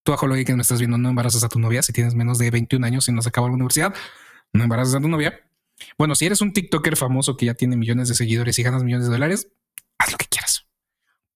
Tú, 0.05 0.13
Ajologi, 0.13 0.45
que 0.45 0.55
me 0.55 0.63
estás 0.63 0.79
viendo, 0.79 0.99
no 0.99 1.09
embarazas 1.09 1.43
a 1.45 1.49
tu 1.49 1.59
novia 1.59 1.83
si 1.83 1.93
tienes 1.93 2.15
menos 2.15 2.39
de 2.39 2.51
21 2.51 2.87
años 2.87 3.09
y 3.09 3.13
no 3.13 3.21
has 3.21 3.27
acabado 3.27 3.49
la 3.49 3.55
universidad. 3.55 3.95
No 4.53 4.63
embarazas 4.63 4.95
a 4.97 5.01
tu 5.01 5.09
novia. 5.09 5.41
Bueno, 5.99 6.15
si 6.15 6.27
eres 6.27 6.41
un 6.43 6.53
TikToker 6.53 6.97
famoso 6.97 7.37
que 7.37 7.47
ya 7.47 7.55
tiene 7.55 7.77
millones 7.77 8.09
de 8.09 8.15
seguidores 8.15 8.59
y 8.59 8.63
ganas 8.63 8.85
millones 8.85 9.07
de 9.07 9.13
dólares, 9.13 9.49
haz 9.99 10.13
lo 10.13 10.19
que 10.19 10.27
quieras. 10.27 10.69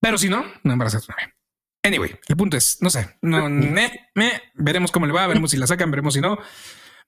Pero 0.01 0.19
si 0.19 0.29
no, 0.29 0.45
no 0.63 0.73
embarazas 0.73 1.03
a 1.03 1.07
tu 1.07 1.13
novia. 1.13 1.35
Anyway, 1.83 2.19
el 2.29 2.37
punto 2.37 2.57
es, 2.57 2.79
no 2.83 2.91
sé, 2.91 3.17
no, 3.23 3.49
me, 3.49 4.11
me, 4.15 4.43
veremos 4.55 4.93
cómo 4.93 5.07
le 5.07 5.13
va, 5.13 5.27
veremos 5.27 5.51
si 5.51 5.57
la 5.57 5.67
sacan, 5.67 5.91
veremos 5.91 6.15
si 6.15 6.21
no. 6.21 6.39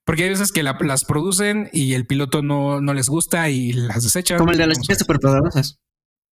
Porque 0.05 0.25
hay 0.25 0.31
veces 0.31 0.53
que 0.53 0.63
las 0.63 1.05
producen 1.05 1.69
y 1.73 1.93
el 1.93 2.07
piloto 2.07 2.43
no, 2.43 2.81
no 2.81 2.95
les 2.95 3.09
gusta 3.09 3.51
y 3.51 3.73
las 3.73 4.03
desechan. 4.03 4.39
Como 4.39 4.53
el 4.53 4.59
de 4.59 4.67
las 4.67 4.81
chicas 4.81 4.99
superpoderosas. 4.99 5.79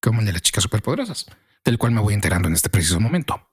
Como 0.01 0.21
el 0.21 0.27
de 0.27 0.33
las 0.33 0.43
chicas 0.43 0.63
superpoderosas, 0.63 1.27
del 1.65 1.77
cual 1.77 1.93
me 1.93 2.01
voy 2.01 2.15
enterando 2.15 2.49
en 2.49 2.55
este 2.55 2.71
preciso 2.71 2.99
momento. 2.99 3.48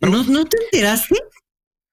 ¿No, 0.00 0.22
¿No 0.24 0.44
te 0.44 0.56
enteraste? 0.64 1.16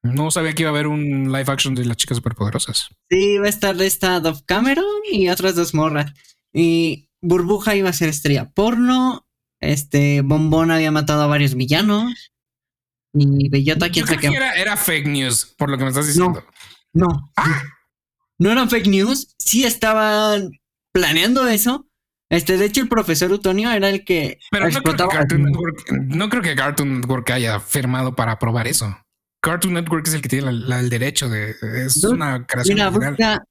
No 0.03 0.31
sabía 0.31 0.53
que 0.53 0.63
iba 0.63 0.69
a 0.69 0.73
haber 0.73 0.87
un 0.87 1.31
live 1.31 1.45
action 1.51 1.75
de 1.75 1.85
las 1.85 1.97
chicas 1.97 2.17
superpoderosas. 2.17 2.89
Sí, 3.09 3.37
va 3.37 3.45
a 3.45 3.49
estar 3.49 3.79
esta 3.81 4.19
Dove 4.19 4.41
Cameron 4.45 4.85
y 5.11 5.29
otras 5.29 5.55
dos 5.55 5.73
morras. 5.73 6.11
Y 6.53 7.09
Burbuja 7.21 7.75
iba 7.75 7.89
a 7.89 7.93
ser 7.93 8.09
estrella 8.09 8.49
porno. 8.49 9.27
Este 9.59 10.21
Bombón 10.21 10.71
había 10.71 10.91
matado 10.91 11.21
a 11.21 11.27
varios 11.27 11.53
villanos. 11.53 12.31
Y 13.13 13.49
Bellota, 13.49 13.91
quién 13.91 14.07
sabe 14.07 14.19
qué. 14.19 14.27
Era, 14.27 14.53
era 14.53 14.75
fake 14.75 15.07
news, 15.07 15.53
por 15.57 15.69
lo 15.69 15.77
que 15.77 15.83
me 15.83 15.89
estás 15.89 16.07
diciendo. 16.07 16.43
No. 16.93 17.31
Ah. 17.35 17.61
No 18.39 18.51
eran 18.51 18.69
fake 18.69 18.87
news. 18.87 19.35
Sí 19.37 19.65
estaban 19.65 20.51
planeando 20.91 21.47
eso. 21.47 21.87
Este, 22.31 22.57
de 22.57 22.63
hecho, 22.63 22.81
el 22.81 22.87
profesor 22.87 23.29
Utonio 23.29 23.69
era 23.71 23.89
el 23.89 24.05
que 24.05 24.39
Pero 24.51 24.69
no 24.69 24.81
creo 24.81 24.95
que, 24.95 25.05
Cartoon 25.05 25.43
Network, 25.43 25.91
no 25.91 26.29
creo 26.29 26.41
que 26.41 26.55
Cartoon 26.55 27.01
Network 27.01 27.29
haya 27.29 27.59
firmado 27.59 28.15
para 28.15 28.31
aprobar 28.31 28.67
eso. 28.67 28.97
Cartoon 29.41 29.73
Network 29.73 30.07
es 30.07 30.13
el 30.13 30.21
que 30.21 30.29
tiene 30.29 30.49
el 30.49 30.89
derecho 30.89 31.27
de. 31.27 31.53
Es 31.85 32.01
una 32.05 32.45
creación. 32.47 32.75
Mira, 32.75 32.89
busca 32.89 33.43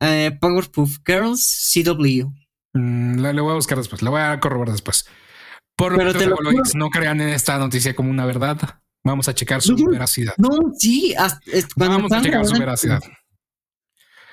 eh, 0.00 0.30
Powerpuff 0.40 0.98
Girls 1.04 1.72
CW. 1.74 2.30
Mm, 2.74 3.18
lo, 3.18 3.42
voy 3.42 3.52
a 3.52 3.56
buscar 3.56 3.76
después. 3.76 4.02
Lo 4.02 4.12
voy 4.12 4.20
a 4.20 4.38
corroborar 4.38 4.70
después. 4.70 5.04
Por 5.74 5.96
lo 5.96 6.12
no 6.74 6.90
crean 6.90 7.20
en 7.20 7.30
esta 7.30 7.58
noticia 7.58 7.96
como 7.96 8.10
una 8.10 8.24
verdad. 8.24 8.78
Vamos 9.04 9.28
a 9.28 9.34
checar 9.34 9.62
su 9.62 9.74
veracidad. 9.74 10.34
No, 10.36 10.50
sí. 10.78 11.12
Vamos 11.74 12.12
a 12.12 12.22
checar 12.22 12.46
su 12.46 12.56
veracidad. 12.56 13.02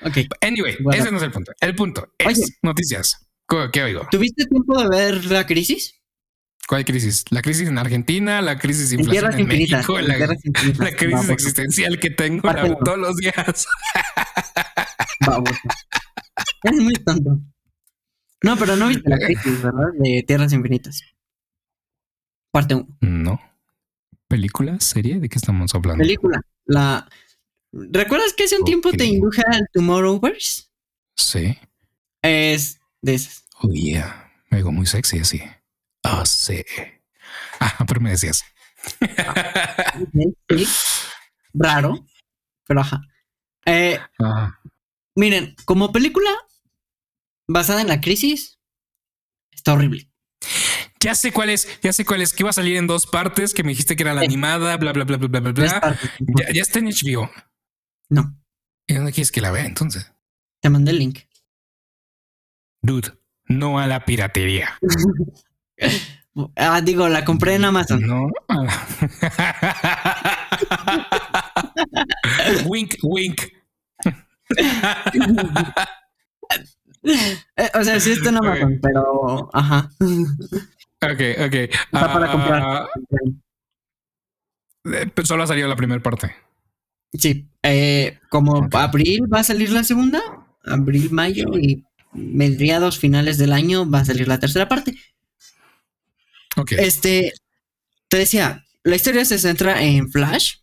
Ok. 0.02 0.18
Anyway, 0.42 0.76
ese 0.92 1.10
no 1.10 1.16
es 1.16 1.24
el 1.24 1.32
punto. 1.32 1.52
El 1.60 1.74
punto 1.74 2.08
es 2.18 2.58
noticias. 2.62 3.25
¿Qué 3.72 3.82
oigo? 3.82 4.06
¿Tuviste 4.10 4.44
tiempo 4.46 4.82
de 4.82 4.88
ver 4.88 5.24
la 5.26 5.46
crisis? 5.46 5.94
¿Cuál 6.66 6.84
crisis? 6.84 7.24
¿La 7.30 7.42
crisis 7.42 7.68
en 7.68 7.78
Argentina? 7.78 8.42
¿La 8.42 8.58
crisis 8.58 8.90
de 8.90 8.96
inflación 8.96 9.38
en, 9.38 9.46
México? 9.46 10.00
La, 10.00 10.90
crisis 10.90 11.30
existencial 11.30 12.00
que 12.00 12.10
tengo 12.10 12.50
todos 12.84 12.98
los 12.98 13.16
días. 13.16 13.66
Vamos. 15.26 15.50
Es 16.64 16.72
muy 16.72 16.94
tonto. 16.94 17.38
No, 18.42 18.56
pero 18.56 18.76
no 18.76 18.88
viste 18.88 19.08
la 19.08 19.18
crisis, 19.18 19.62
¿verdad? 19.62 19.86
De 19.98 20.24
Tierras 20.26 20.52
Infinitas. 20.52 21.02
Parte 22.50 22.74
1. 22.74 22.98
No. 23.00 23.40
¿Película? 24.28 24.78
¿Serie? 24.80 25.20
¿De 25.20 25.28
qué 25.28 25.38
estamos 25.38 25.72
hablando? 25.74 26.02
Película. 26.02 26.40
La... 26.64 27.08
¿Recuerdas 27.72 28.32
que 28.32 28.44
hace 28.44 28.58
un 28.58 28.64
tiempo 28.64 28.90
te 28.90 29.04
induje 29.04 29.42
al 29.46 29.68
Tomorrowverse? 29.72 30.64
Sí. 31.16 31.56
Es 32.22 32.80
de 33.06 33.14
esas. 33.14 33.44
Oh, 33.60 33.70
yeah. 33.70 34.30
Me 34.50 34.58
digo 34.58 34.72
muy 34.72 34.84
sexy 34.86 35.20
así. 35.20 35.40
Ah, 36.02 36.26
sí. 36.26 36.62
Ah, 37.60 37.84
pero 37.88 38.00
me 38.00 38.10
decías. 38.10 38.44
Raro, 41.54 42.06
pero 42.66 42.80
ajá. 42.80 43.00
Eh, 43.64 43.98
miren, 45.14 45.56
como 45.64 45.90
película 45.90 46.30
basada 47.48 47.80
en 47.80 47.88
la 47.88 48.00
crisis, 48.00 48.60
está 49.50 49.72
horrible. 49.72 50.10
Ya 51.00 51.14
sé 51.14 51.32
cuál 51.32 51.50
es, 51.50 51.80
ya 51.80 51.92
sé 51.92 52.04
cuál 52.04 52.20
es, 52.22 52.32
que 52.32 52.42
iba 52.42 52.50
a 52.50 52.52
salir 52.52 52.76
en 52.76 52.86
dos 52.86 53.06
partes, 53.06 53.54
que 53.54 53.62
me 53.62 53.70
dijiste 53.70 53.96
que 53.96 54.02
era 54.02 54.14
la 54.14 54.22
animada, 54.22 54.76
bla, 54.76 54.92
bla, 54.92 55.04
bla, 55.04 55.16
bla, 55.16 55.28
bla, 55.28 55.52
bla. 55.52 55.98
Ya, 56.18 56.52
ya, 56.52 56.62
está 56.62 56.78
en 56.78 56.86
HBO. 56.86 57.30
No. 58.08 58.36
¿Y 58.86 58.94
dónde 58.94 59.12
quieres 59.12 59.32
que 59.32 59.40
la 59.40 59.50
vea 59.50 59.64
entonces? 59.64 60.12
Te 60.60 60.70
mandé 60.70 60.92
el 60.92 60.98
link. 60.98 61.20
Dude, 62.86 63.10
no 63.46 63.80
a 63.80 63.86
la 63.86 64.04
piratería. 64.04 64.78
Ah, 66.54 66.82
digo, 66.82 67.08
la 67.08 67.24
compré 67.24 67.54
en 67.54 67.64
Amazon. 67.64 68.06
No. 68.06 68.28
wink, 72.66 72.96
wink. 73.02 73.40
Eh, 77.56 77.70
o 77.74 77.84
sea, 77.84 78.00
sí 78.00 78.10
está 78.10 78.30
en 78.30 78.36
Amazon, 78.36 78.80
pero 78.82 79.48
ajá. 79.52 79.88
Ok, 80.00 81.20
ok. 81.46 81.54
Está 81.54 82.12
para 82.12 82.32
comprar. 82.32 82.62
Ah, 82.62 82.88
eh, 84.92 85.08
pero 85.14 85.26
solo 85.26 85.44
ha 85.44 85.46
salido 85.46 85.68
la 85.68 85.76
primera 85.76 86.02
parte. 86.02 86.34
Sí, 87.12 87.48
eh, 87.62 88.18
como 88.28 88.68
abril 88.72 89.32
va 89.32 89.38
a 89.38 89.44
salir 89.44 89.70
la 89.70 89.84
segunda, 89.84 90.20
abril, 90.64 91.12
mayo 91.12 91.46
y 91.54 91.85
mediados 92.16 92.98
finales 92.98 93.38
del 93.38 93.52
año 93.52 93.88
va 93.88 94.00
a 94.00 94.04
salir 94.04 94.28
la 94.28 94.40
tercera 94.40 94.68
parte. 94.68 94.96
Este, 96.70 97.32
te 98.08 98.16
decía, 98.16 98.64
la 98.82 98.96
historia 98.96 99.24
se 99.24 99.38
centra 99.38 99.82
en 99.82 100.10
Flash, 100.10 100.56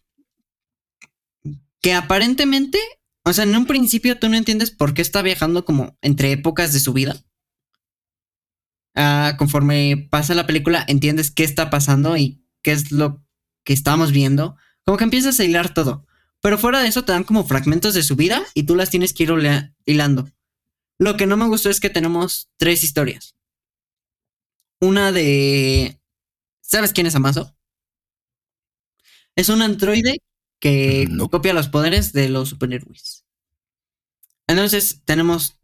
que 1.82 1.94
aparentemente, 1.94 2.80
o 3.24 3.34
sea, 3.34 3.44
en 3.44 3.56
un 3.56 3.68
principio 3.68 4.18
tú 4.18 4.30
no 4.30 4.38
entiendes 4.38 4.72
por 4.72 4.94
qué 4.94 5.02
está 5.02 5.22
viajando 5.22 5.66
como 5.66 5.98
entre 6.02 6.32
épocas 6.32 6.74
de 6.74 6.80
su 6.80 6.94
vida. 6.94 7.22
Ah, 8.96 9.36
conforme 9.38 10.08
pasa 10.10 10.36
la 10.36 10.48
película, 10.48 10.86
entiendes 10.88 11.32
qué 11.32 11.44
está 11.44 11.70
pasando 11.70 12.16
y 12.16 12.44
qué 12.62 12.72
es 12.72 12.92
lo 12.92 13.24
que 13.64 13.74
estamos 13.74 14.12
viendo. 14.12 14.56
Como 14.86 14.98
que 14.98 15.04
empiezas 15.04 15.40
a 15.40 15.44
hilar 15.44 15.74
todo. 15.74 16.06
Pero 16.42 16.58
fuera 16.58 16.82
de 16.82 16.90
eso 16.90 17.06
te 17.06 17.14
dan 17.14 17.24
como 17.24 17.46
fragmentos 17.46 17.94
de 17.94 18.04
su 18.04 18.16
vida 18.16 18.44
y 18.54 18.64
tú 18.64 18.76
las 18.76 18.90
tienes 18.90 19.14
que 19.14 19.24
ir 19.24 19.32
hilando. 19.86 20.30
Lo 21.00 21.18
que 21.18 21.26
no 21.26 21.38
me 21.38 21.48
gustó 21.48 21.70
es 21.70 21.80
que 21.80 21.90
tenemos 21.90 22.50
tres 22.58 22.84
historias. 22.84 23.36
Una 24.80 25.12
de... 25.12 26.00
¿Sabes 26.62 26.94
quién 26.94 27.08
es 27.08 27.16
Amazo? 27.16 27.56
Es 29.36 29.50
un 29.50 29.62
androide 29.62 30.20
que 30.60 31.08
copia 31.32 31.54
los 31.54 31.68
poderes 31.68 32.14
de 32.14 32.30
los 32.30 32.50
superhéroes. 32.50 33.26
Entonces 34.48 35.02
tenemos... 35.06 35.60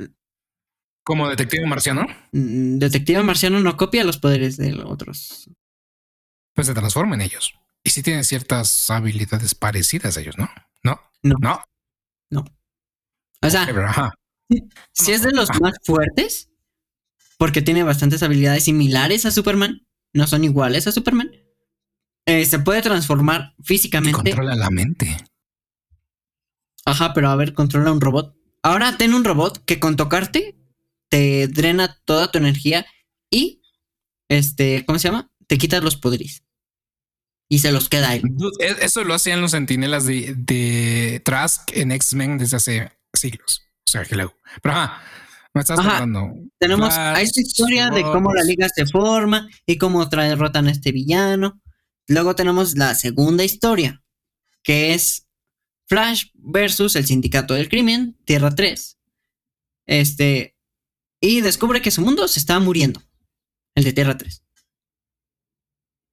¿Como 1.03 1.29
detective 1.29 1.65
marciano? 1.65 2.05
Mm, 2.31 2.77
detective 2.77 3.23
marciano 3.23 3.59
no 3.59 3.77
copia 3.77 4.03
los 4.03 4.17
poderes 4.17 4.57
de 4.57 4.71
los 4.71 4.85
otros. 4.91 5.49
Pues 6.53 6.67
se 6.67 6.73
transforma 6.73 7.15
en 7.15 7.21
ellos. 7.21 7.53
Y 7.83 7.91
sí 7.91 8.03
tienen 8.03 8.23
ciertas 8.23 8.89
habilidades 8.89 9.55
parecidas 9.55 10.17
a 10.17 10.21
ellos, 10.21 10.37
¿no? 10.37 10.49
No. 10.83 10.99
No. 11.23 11.35
No. 11.39 11.63
No. 12.29 12.45
O 13.41 13.49
sea, 13.49 13.65
si 14.93 15.11
es 15.11 15.21
de 15.21 15.31
los 15.31 15.49
más 15.61 15.75
fuertes, 15.83 16.49
porque 17.37 17.61
tiene 17.61 17.83
bastantes 17.83 18.23
habilidades 18.23 18.65
similares 18.65 19.25
a 19.25 19.31
Superman, 19.31 19.85
no 20.13 20.27
son 20.27 20.43
iguales 20.43 20.87
a 20.87 20.91
Superman. 20.91 21.31
Eh, 22.25 22.45
se 22.45 22.59
puede 22.59 22.81
transformar 22.81 23.55
físicamente. 23.63 24.31
controla 24.31 24.55
la 24.55 24.69
mente. 24.69 25.17
Ajá, 26.85 27.13
pero 27.13 27.29
a 27.29 27.35
ver, 27.35 27.53
controla 27.53 27.91
un 27.91 28.01
robot. 28.01 28.35
Ahora 28.61 28.97
ten 28.97 29.13
un 29.13 29.23
robot 29.23 29.63
que 29.65 29.79
con 29.79 29.95
tocarte 29.95 30.57
te 31.09 31.47
drena 31.47 31.99
toda 32.05 32.31
tu 32.31 32.37
energía 32.37 32.85
y, 33.29 33.61
este, 34.27 34.85
¿cómo 34.85 34.99
se 34.99 35.07
llama? 35.07 35.31
Te 35.47 35.57
quitas 35.57 35.83
los 35.83 35.97
poderes. 35.97 36.43
Y 37.47 37.59
se 37.59 37.71
los 37.71 37.89
queda 37.89 38.09
ahí. 38.09 38.21
E, 38.59 38.85
eso 38.85 39.03
lo 39.03 39.15
hacían 39.15 39.41
los 39.41 39.51
sentinelas 39.51 40.05
de, 40.05 40.35
de 40.35 41.21
Trask 41.25 41.71
en 41.73 41.91
X-Men 41.91 42.37
desde 42.37 42.57
hace 42.57 42.91
siglos. 43.13 43.68
O 43.89 43.91
sea, 43.91 44.05
que 44.05 44.15
luego. 44.15 44.35
Pero 44.61 44.75
ajá, 44.75 45.01
Me 45.51 45.61
estás 45.61 45.79
Ajá. 45.79 45.89
contando. 46.01 46.31
Tenemos 46.59 46.95
a 46.95 47.19
esta 47.21 47.41
historia 47.41 47.89
de 47.89 48.03
cómo 48.03 48.31
la 48.35 48.43
liga 48.43 48.69
se 48.69 48.85
forma 48.85 49.49
y 49.65 49.79
cómo 49.79 50.05
derrotan 50.05 50.67
a 50.67 50.71
este 50.71 50.91
villano. 50.91 51.59
Luego 52.07 52.35
tenemos 52.35 52.77
la 52.77 52.93
segunda 52.93 53.43
historia, 53.43 54.03
que 54.61 54.93
es 54.93 55.27
Flash 55.87 56.25
versus 56.35 56.95
el 56.95 57.07
Sindicato 57.07 57.55
del 57.55 57.67
Crimen, 57.67 58.15
Tierra 58.25 58.53
3. 58.53 58.99
Este. 59.87 60.55
Y 61.19 61.41
descubre 61.41 61.81
que 61.81 61.89
su 61.89 62.03
mundo 62.03 62.27
se 62.27 62.39
está 62.39 62.59
muriendo. 62.59 63.01
El 63.73 63.85
de 63.85 63.93
Tierra 63.93 64.15
3. 64.17 64.43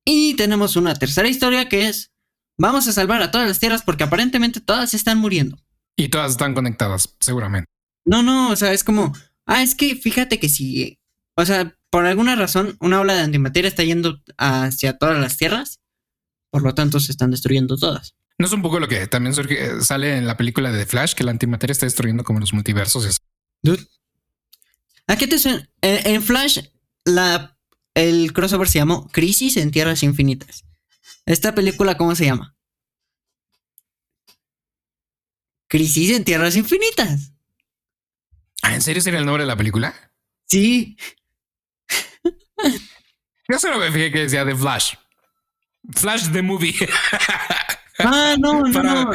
Y 0.07 0.35
tenemos 0.37 0.77
una 0.77 0.95
tercera 0.95 1.29
historia 1.29 1.69
que 1.69 1.89
es. 1.89 2.11
Vamos 2.57 2.89
a 2.89 2.93
salvar 2.93 3.21
a 3.21 3.31
todas 3.31 3.47
las 3.47 3.59
tierras 3.59 3.83
porque 3.83 4.05
aparentemente 4.05 4.62
todas 4.62 4.95
están 4.95 5.19
muriendo. 5.19 5.62
Y 5.97 6.09
todas 6.09 6.33
están 6.33 6.55
conectadas, 6.55 7.17
seguramente. 7.21 7.69
No, 8.05 8.23
no, 8.23 8.51
o 8.51 8.57
sea, 8.57 8.73
es 8.73 8.85
como, 8.85 9.13
ah, 9.47 9.63
es 9.63 9.75
que 9.75 9.97
fíjate 9.97 10.39
que 10.39 10.49
si, 10.49 10.99
o 11.37 11.45
sea, 11.45 11.75
por 11.91 12.07
alguna 12.07 12.37
razón, 12.37 12.77
una 12.81 13.01
ola 13.01 13.15
de 13.15 13.23
antimateria 13.23 13.69
está 13.69 13.83
yendo 13.83 14.21
hacia 14.39 14.99
todas 14.99 15.19
las 15.19 15.37
tierras, 15.39 15.81
por 16.51 16.63
lo 16.63 16.75
tanto 16.75 17.01
se 17.01 17.11
están 17.13 17.31
destruyendo 17.31 17.77
todas. 17.77 18.15
No 18.39 18.47
es 18.47 18.53
un 18.53 18.61
poco 18.63 18.79
lo 18.79 18.89
que 18.89 19.07
también 19.07 19.35
surge- 19.35 19.81
sale 19.81 20.19
en 20.19 20.27
la 20.27 20.37
película 20.37 20.71
de 20.71 20.81
The 20.81 20.87
Flash, 20.87 21.15
que 21.15 21.25
la 21.25 21.31
antimateria 21.31 21.73
está 21.73 21.87
destruyendo 21.87 22.23
como 22.23 22.39
los 22.41 22.53
multiversos. 22.53 23.05
y 23.05 23.09
así. 23.09 23.87
¿A 25.07 25.17
qué 25.17 25.27
te 25.27 25.39
suena? 25.39 25.69
En, 25.81 26.15
en 26.15 26.23
Flash, 26.23 26.59
la, 27.05 27.57
el 27.95 28.33
crossover 28.33 28.69
se 28.69 28.79
llamó 28.79 29.09
Crisis 29.09 29.57
en 29.57 29.71
Tierras 29.71 30.03
Infinitas. 30.03 30.65
¿Esta 31.25 31.55
película 31.55 31.97
cómo 31.97 32.15
se 32.15 32.27
llama? 32.27 32.56
Crisis 35.77 36.11
en 36.17 36.25
Tierras 36.25 36.57
Infinitas. 36.57 37.33
Ah, 38.62 38.75
¿En 38.75 38.81
serio 38.81 39.03
sería 39.03 39.19
el 39.21 39.27
nombre 39.27 39.43
de 39.43 39.47
la 39.49 39.57
película? 39.57 39.95
Sí. 40.49 40.97
Yo 43.49 43.59
solo 43.59 43.79
me 43.79 43.93
fijé 43.93 44.11
que 44.11 44.21
decía 44.21 44.47
The 44.47 44.57
Flash. 44.57 44.95
Flash 45.95 46.33
the 46.33 46.41
movie. 46.41 46.75
Ah, 47.99 48.37
no, 48.39 48.62
no, 48.67 48.73
Para- 48.73 49.05
no. 49.05 49.11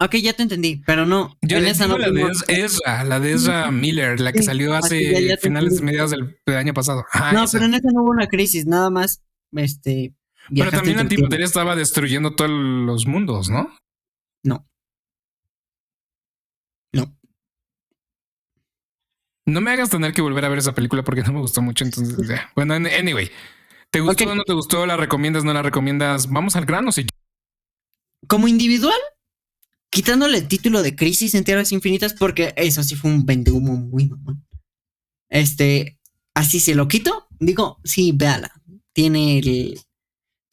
Ok, 0.00 0.16
ya 0.16 0.32
te 0.32 0.42
entendí, 0.42 0.82
pero 0.84 1.06
no. 1.06 1.38
Yo 1.42 1.58
en 1.58 1.66
esa 1.66 1.86
no 1.86 1.96
la 1.96 2.10
de 2.10 2.22
Ezra, 2.48 3.04
la 3.04 3.20
de 3.20 3.32
Ezra 3.34 3.70
Miller, 3.70 4.18
la 4.20 4.32
que 4.32 4.40
Sí, 4.40 4.46
salió 4.46 4.74
hace 4.74 5.12
ya- 5.12 5.20
ya 5.20 5.36
finales, 5.36 5.80
mediados 5.80 6.10
del, 6.10 6.36
del 6.44 6.56
año 6.56 6.74
pasado. 6.74 7.04
Ah, 7.12 7.30
No, 7.32 7.44
esa. 7.44 7.52
pero 7.58 7.66
en 7.66 7.74
esa 7.74 7.88
no 7.92 8.02
hubo 8.02 8.10
una 8.10 8.26
crisis, 8.26 8.66
nada 8.66 8.90
más. 8.90 9.22
Este. 9.52 10.14
Pero 10.52 10.72
también 10.72 10.96
la 10.96 11.02
antimateria 11.02 11.46
estaba 11.46 11.76
destruyendo 11.76 12.34
todos 12.34 12.50
los 12.50 13.06
mundos. 13.06 13.48
No. 13.48 13.72
No. 14.42 14.68
No 19.46 19.60
me 19.60 19.70
hagas 19.72 19.90
tener 19.90 20.12
que 20.12 20.22
volver 20.22 20.44
a 20.44 20.48
ver 20.48 20.58
esa 20.58 20.74
película 20.74 21.02
porque 21.02 21.22
no 21.26 21.32
me 21.32 21.40
gustó 21.40 21.62
mucho. 21.62 21.84
Entonces, 21.84 22.16
ya. 22.28 22.50
bueno, 22.54 22.74
an- 22.74 22.86
anyway, 22.86 23.30
¿te 23.90 24.00
gustó 24.00 24.24
o 24.30 24.34
no 24.34 24.44
te 24.44 24.52
gustó? 24.52 24.86
¿La 24.86 24.96
recomiendas? 24.96 25.44
¿No 25.44 25.52
la 25.52 25.62
recomiendas? 25.62 26.28
Vamos 26.30 26.56
al 26.56 26.64
grano. 26.66 26.92
Si 26.92 27.06
Como 28.28 28.48
individual, 28.48 28.98
quitándole 29.90 30.38
el 30.38 30.48
título 30.48 30.82
de 30.82 30.94
Crisis 30.96 31.34
en 31.34 31.44
Tierras 31.44 31.72
Infinitas, 31.72 32.14
porque 32.14 32.54
eso 32.56 32.82
sí 32.82 32.94
fue 32.96 33.10
un 33.10 33.26
vendehumo 33.26 33.74
muy 33.76 34.06
mamón. 34.08 34.46
Este. 35.28 35.98
Así 36.34 36.60
se 36.60 36.74
lo 36.74 36.88
quito. 36.88 37.26
Digo, 37.40 37.78
sí, 37.84 38.12
véala. 38.14 38.52
Tiene 38.94 39.38
el. 39.38 39.80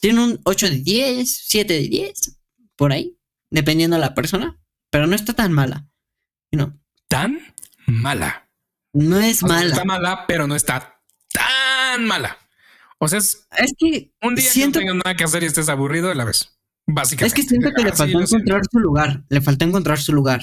Tiene 0.02 0.24
un 0.24 0.40
8 0.46 0.70
de 0.70 0.78
10, 0.78 1.44
7 1.48 1.74
de 1.74 1.88
10, 1.90 2.38
por 2.78 2.94
ahí, 2.94 3.18
dependiendo 3.52 3.98
de 3.98 4.02
la 4.02 4.14
persona, 4.16 4.58
pero 4.90 5.08
no 5.08 5.16
está 5.16 5.34
tan 5.34 5.52
mala. 5.52 5.90
No, 6.54 6.80
tan 7.10 7.40
mala. 7.86 8.49
No 8.94 9.20
es 9.20 9.44
O 9.44 9.48
sea, 9.48 9.58
mala. 9.58 9.72
Está 9.72 9.86
mala, 9.86 10.26
pero 10.28 10.48
no 10.48 10.56
está 10.56 11.02
tan 11.32 12.06
mala. 12.06 12.38
O 12.98 13.08
sea, 13.08 13.20
es 13.20 13.48
Es 13.58 13.74
que 13.78 14.12
un 14.22 14.36
día 14.36 14.50
siento 14.50 14.80
que 14.80 14.86
no 14.86 14.92
tengas 14.92 15.06
nada 15.06 15.18
que 15.18 15.24
hacer 15.24 15.44
y 15.44 15.46
estés 15.48 15.70
aburrido, 15.70 16.14
la 16.14 16.26
ves. 16.26 16.58
Básicamente. 16.86 17.28
Es 17.28 17.34
que 17.34 17.48
siento 17.48 17.70
que 17.76 17.84
le 17.84 17.94
faltó 17.94 18.20
encontrar 18.20 18.62
su 18.70 18.80
lugar. 18.80 19.24
Le 19.30 19.42
faltó 19.42 19.66
encontrar 19.66 20.00
su 20.00 20.14
lugar. 20.14 20.42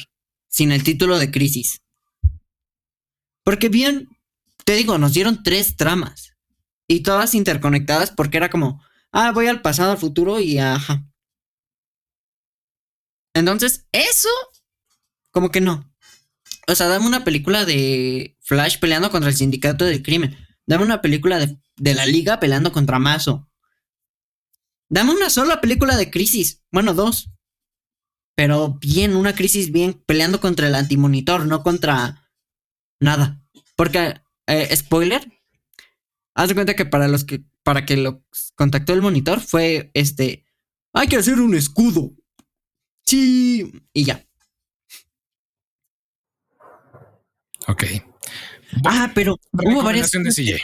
Sin 0.49 0.73
el 0.73 0.85
título 0.85 1.19
de 1.19 1.31
crisis. 1.31 1.83
Porque 3.45 3.69
bien, 3.69 4.09
te 4.65 4.75
digo, 4.75 4.99
nos 4.99 5.13
dieron 5.13 5.43
tres 5.43 5.77
tramas. 5.77 6.35
Y 6.89 7.03
todas 7.03 7.35
interconectadas 7.35 8.11
porque 8.11 8.37
era 8.37 8.49
como, 8.49 8.83
ah, 9.13 9.33
voy 9.33 9.49
al 9.49 9.61
pasado, 9.61 9.93
al 9.93 9.99
futuro 9.99 10.41
y 10.41 10.59
ajá. 10.59 11.05
Entonces, 13.35 13.87
eso, 13.93 14.29
como 15.31 15.51
que 15.51 15.61
no. 15.61 15.93
O 16.69 16.75
sea, 16.75 16.89
dame 16.89 17.07
una 17.07 17.25
película 17.25 17.65
de 17.65 18.37
Flash 18.41 18.79
peleando 18.79 19.11
contra 19.11 19.31
el 19.31 19.37
sindicato 19.37 19.85
del 19.85 20.03
crimen. 20.03 20.37
Dame 20.67 20.85
una 20.85 21.01
película 21.01 21.39
de, 21.39 21.59
de 21.77 21.95
la 21.95 22.07
liga 22.07 22.41
peleando 22.41 22.73
contra 22.73 22.99
Mazo. 22.99 23.49
Dame 24.89 25.13
una 25.13 25.31
sola 25.31 25.61
película 25.61 25.97
de 25.97 26.11
crisis. 26.11 26.65
Bueno, 26.73 26.95
dos. 26.95 27.31
Pero 28.35 28.79
bien, 28.81 29.17
una 29.17 29.35
crisis 29.35 29.73
bien 29.73 30.03
peleando 30.07 30.41
contra 30.41 30.67
el 30.69 30.75
antimonitor, 30.75 31.47
no 31.47 31.63
contra 31.63 32.29
nada. 33.01 33.43
Porque, 33.77 34.21
eh, 34.47 34.77
spoiler, 34.77 35.27
haz 36.35 36.49
de 36.49 36.55
cuenta 36.55 36.77
que 36.77 36.85
para 36.85 37.09
los 37.09 37.25
que, 37.25 37.45
para 37.63 37.87
que 37.87 37.97
lo 37.97 38.25
contactó 38.55 38.93
el 38.93 39.03
monitor 39.03 39.41
fue 39.41 39.91
este, 39.95 40.45
hay 40.93 41.09
que 41.09 41.17
hacer 41.17 41.41
un 41.41 41.55
escudo. 41.55 42.15
Sí, 43.05 43.73
y 43.93 44.05
ya. 44.05 44.26
Ok. 47.69 47.85
Ah, 48.85 49.11
pero 49.15 49.37
hubo 49.53 49.83
varias. 49.83 50.11
De 50.11 50.31
CJ. 50.33 50.57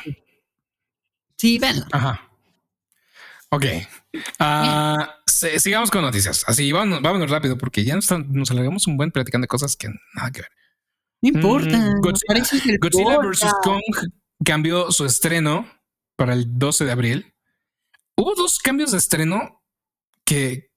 Sí, 1.36 1.58
venla. 1.58 1.86
Ajá. 1.92 2.28
Ok. 3.50 3.64
Ah, 4.38 5.16
se- 5.26 5.58
sigamos 5.60 5.90
con 5.90 6.02
noticias. 6.02 6.44
Así, 6.46 6.70
vámonos, 6.72 7.02
vámonos 7.02 7.30
rápido 7.30 7.58
porque 7.58 7.84
ya 7.84 7.94
nos, 7.96 8.10
nos 8.28 8.50
alargamos 8.50 8.86
un 8.86 8.96
buen 8.96 9.10
platicando 9.10 9.44
de 9.44 9.48
cosas 9.48 9.76
que 9.76 9.88
nada 10.14 10.30
que 10.30 10.42
ver. 10.42 10.50
No 11.22 11.28
importa. 11.30 11.76
Mm, 11.76 12.00
Godzilla- 12.00 12.62
que 12.64 12.76
Godzilla 12.78 13.18
vs. 13.18 13.52
Kong 13.62 13.82
cambió 14.44 14.90
su 14.90 15.04
estreno 15.04 15.68
para 16.16 16.32
el 16.34 16.58
12 16.58 16.84
de 16.84 16.92
abril. 16.92 17.34
Hubo 18.16 18.34
dos 18.34 18.58
cambios 18.58 18.92
de 18.92 18.98
estreno 18.98 19.62
que 20.24 20.70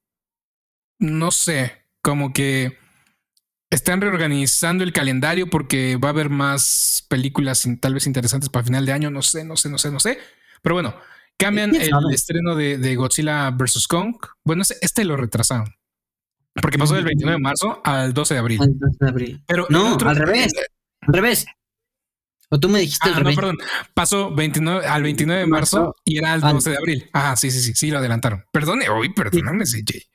no 0.98 1.30
sé, 1.30 1.84
como 2.02 2.32
que 2.32 2.78
están 3.70 4.00
reorganizando 4.00 4.84
el 4.84 4.92
calendario 4.92 5.48
porque 5.48 5.96
va 5.96 6.08
a 6.08 6.12
haber 6.12 6.30
más 6.30 7.04
películas 7.08 7.66
tal 7.80 7.94
vez 7.94 8.06
interesantes 8.06 8.48
para 8.48 8.64
final 8.64 8.86
de 8.86 8.92
año. 8.92 9.10
No 9.10 9.22
sé, 9.22 9.44
no 9.44 9.56
sé, 9.56 9.68
no 9.68 9.78
sé, 9.78 9.90
no 9.90 10.00
sé. 10.00 10.18
Pero 10.62 10.74
bueno, 10.74 10.94
cambian 11.36 11.70
¿Quién 11.70 11.82
el 11.82 12.14
estreno 12.14 12.54
de, 12.54 12.78
de 12.78 12.96
Godzilla 12.96 13.50
vs. 13.50 13.86
Kong. 13.88 14.14
Bueno, 14.44 14.62
este 14.80 15.04
lo 15.04 15.16
retrasaron 15.16 15.74
porque 16.62 16.78
pasó 16.78 16.94
del 16.94 17.04
29 17.04 17.36
de 17.36 17.42
marzo 17.42 17.82
al 17.84 18.14
12 18.14 18.34
de 18.34 18.40
abril. 18.40 18.60
Al 18.62 18.78
12 18.78 18.96
de 19.00 19.08
abril. 19.08 19.42
Pero 19.46 19.66
No, 19.68 19.94
otro- 19.94 20.08
al 20.08 20.16
revés. 20.16 20.52
Al 21.02 21.12
revés. 21.14 21.46
O 22.48 22.58
tú 22.60 22.68
me 22.68 22.78
dijiste 22.78 23.10
Ah, 23.10 23.16
al 23.16 23.24
no, 23.24 23.30
revés. 23.30 23.36
perdón. 23.36 23.58
Pasó 23.92 24.30
29, 24.34 24.86
al 24.86 25.02
29 25.02 25.40
de 25.42 25.46
marzo 25.48 25.76
Marzo. 25.78 25.96
y 26.04 26.16
era 26.18 26.32
al 26.32 26.44
Al- 26.44 26.54
12 26.54 26.70
de 26.70 26.76
abril. 26.78 27.10
Ah, 27.12 27.36
sí, 27.36 27.50
sí, 27.50 27.60
sí, 27.60 27.74
sí, 27.74 27.90
lo 27.90 27.98
adelantaron. 27.98 28.44
Perdone, 28.52 28.88
hoy, 28.88 29.12
perdóname, 29.12 29.64
CJ. 29.66 30.06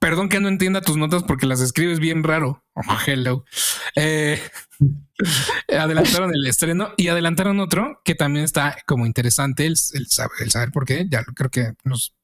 Perdón 0.00 0.28
que 0.28 0.40
no 0.40 0.48
entienda 0.48 0.80
tus 0.80 0.96
notas 0.96 1.22
porque 1.22 1.46
las 1.46 1.60
escribes 1.60 2.00
bien 2.00 2.22
raro. 2.22 2.64
Oh, 2.74 2.98
hello. 3.06 3.44
Eh, 3.94 4.40
adelantaron 5.68 6.34
el 6.34 6.46
estreno 6.46 6.92
y 6.96 7.08
adelantaron 7.08 7.60
otro 7.60 8.00
que 8.04 8.14
también 8.14 8.44
está 8.44 8.76
como 8.86 9.06
interesante 9.06 9.66
el, 9.66 9.76
el 9.94 10.06
saber, 10.08 10.36
el 10.40 10.50
saber 10.50 10.70
por 10.72 10.84
qué. 10.84 11.06
Ya 11.08 11.24
creo 11.24 11.50
que 11.50 11.72
nos 11.84 12.14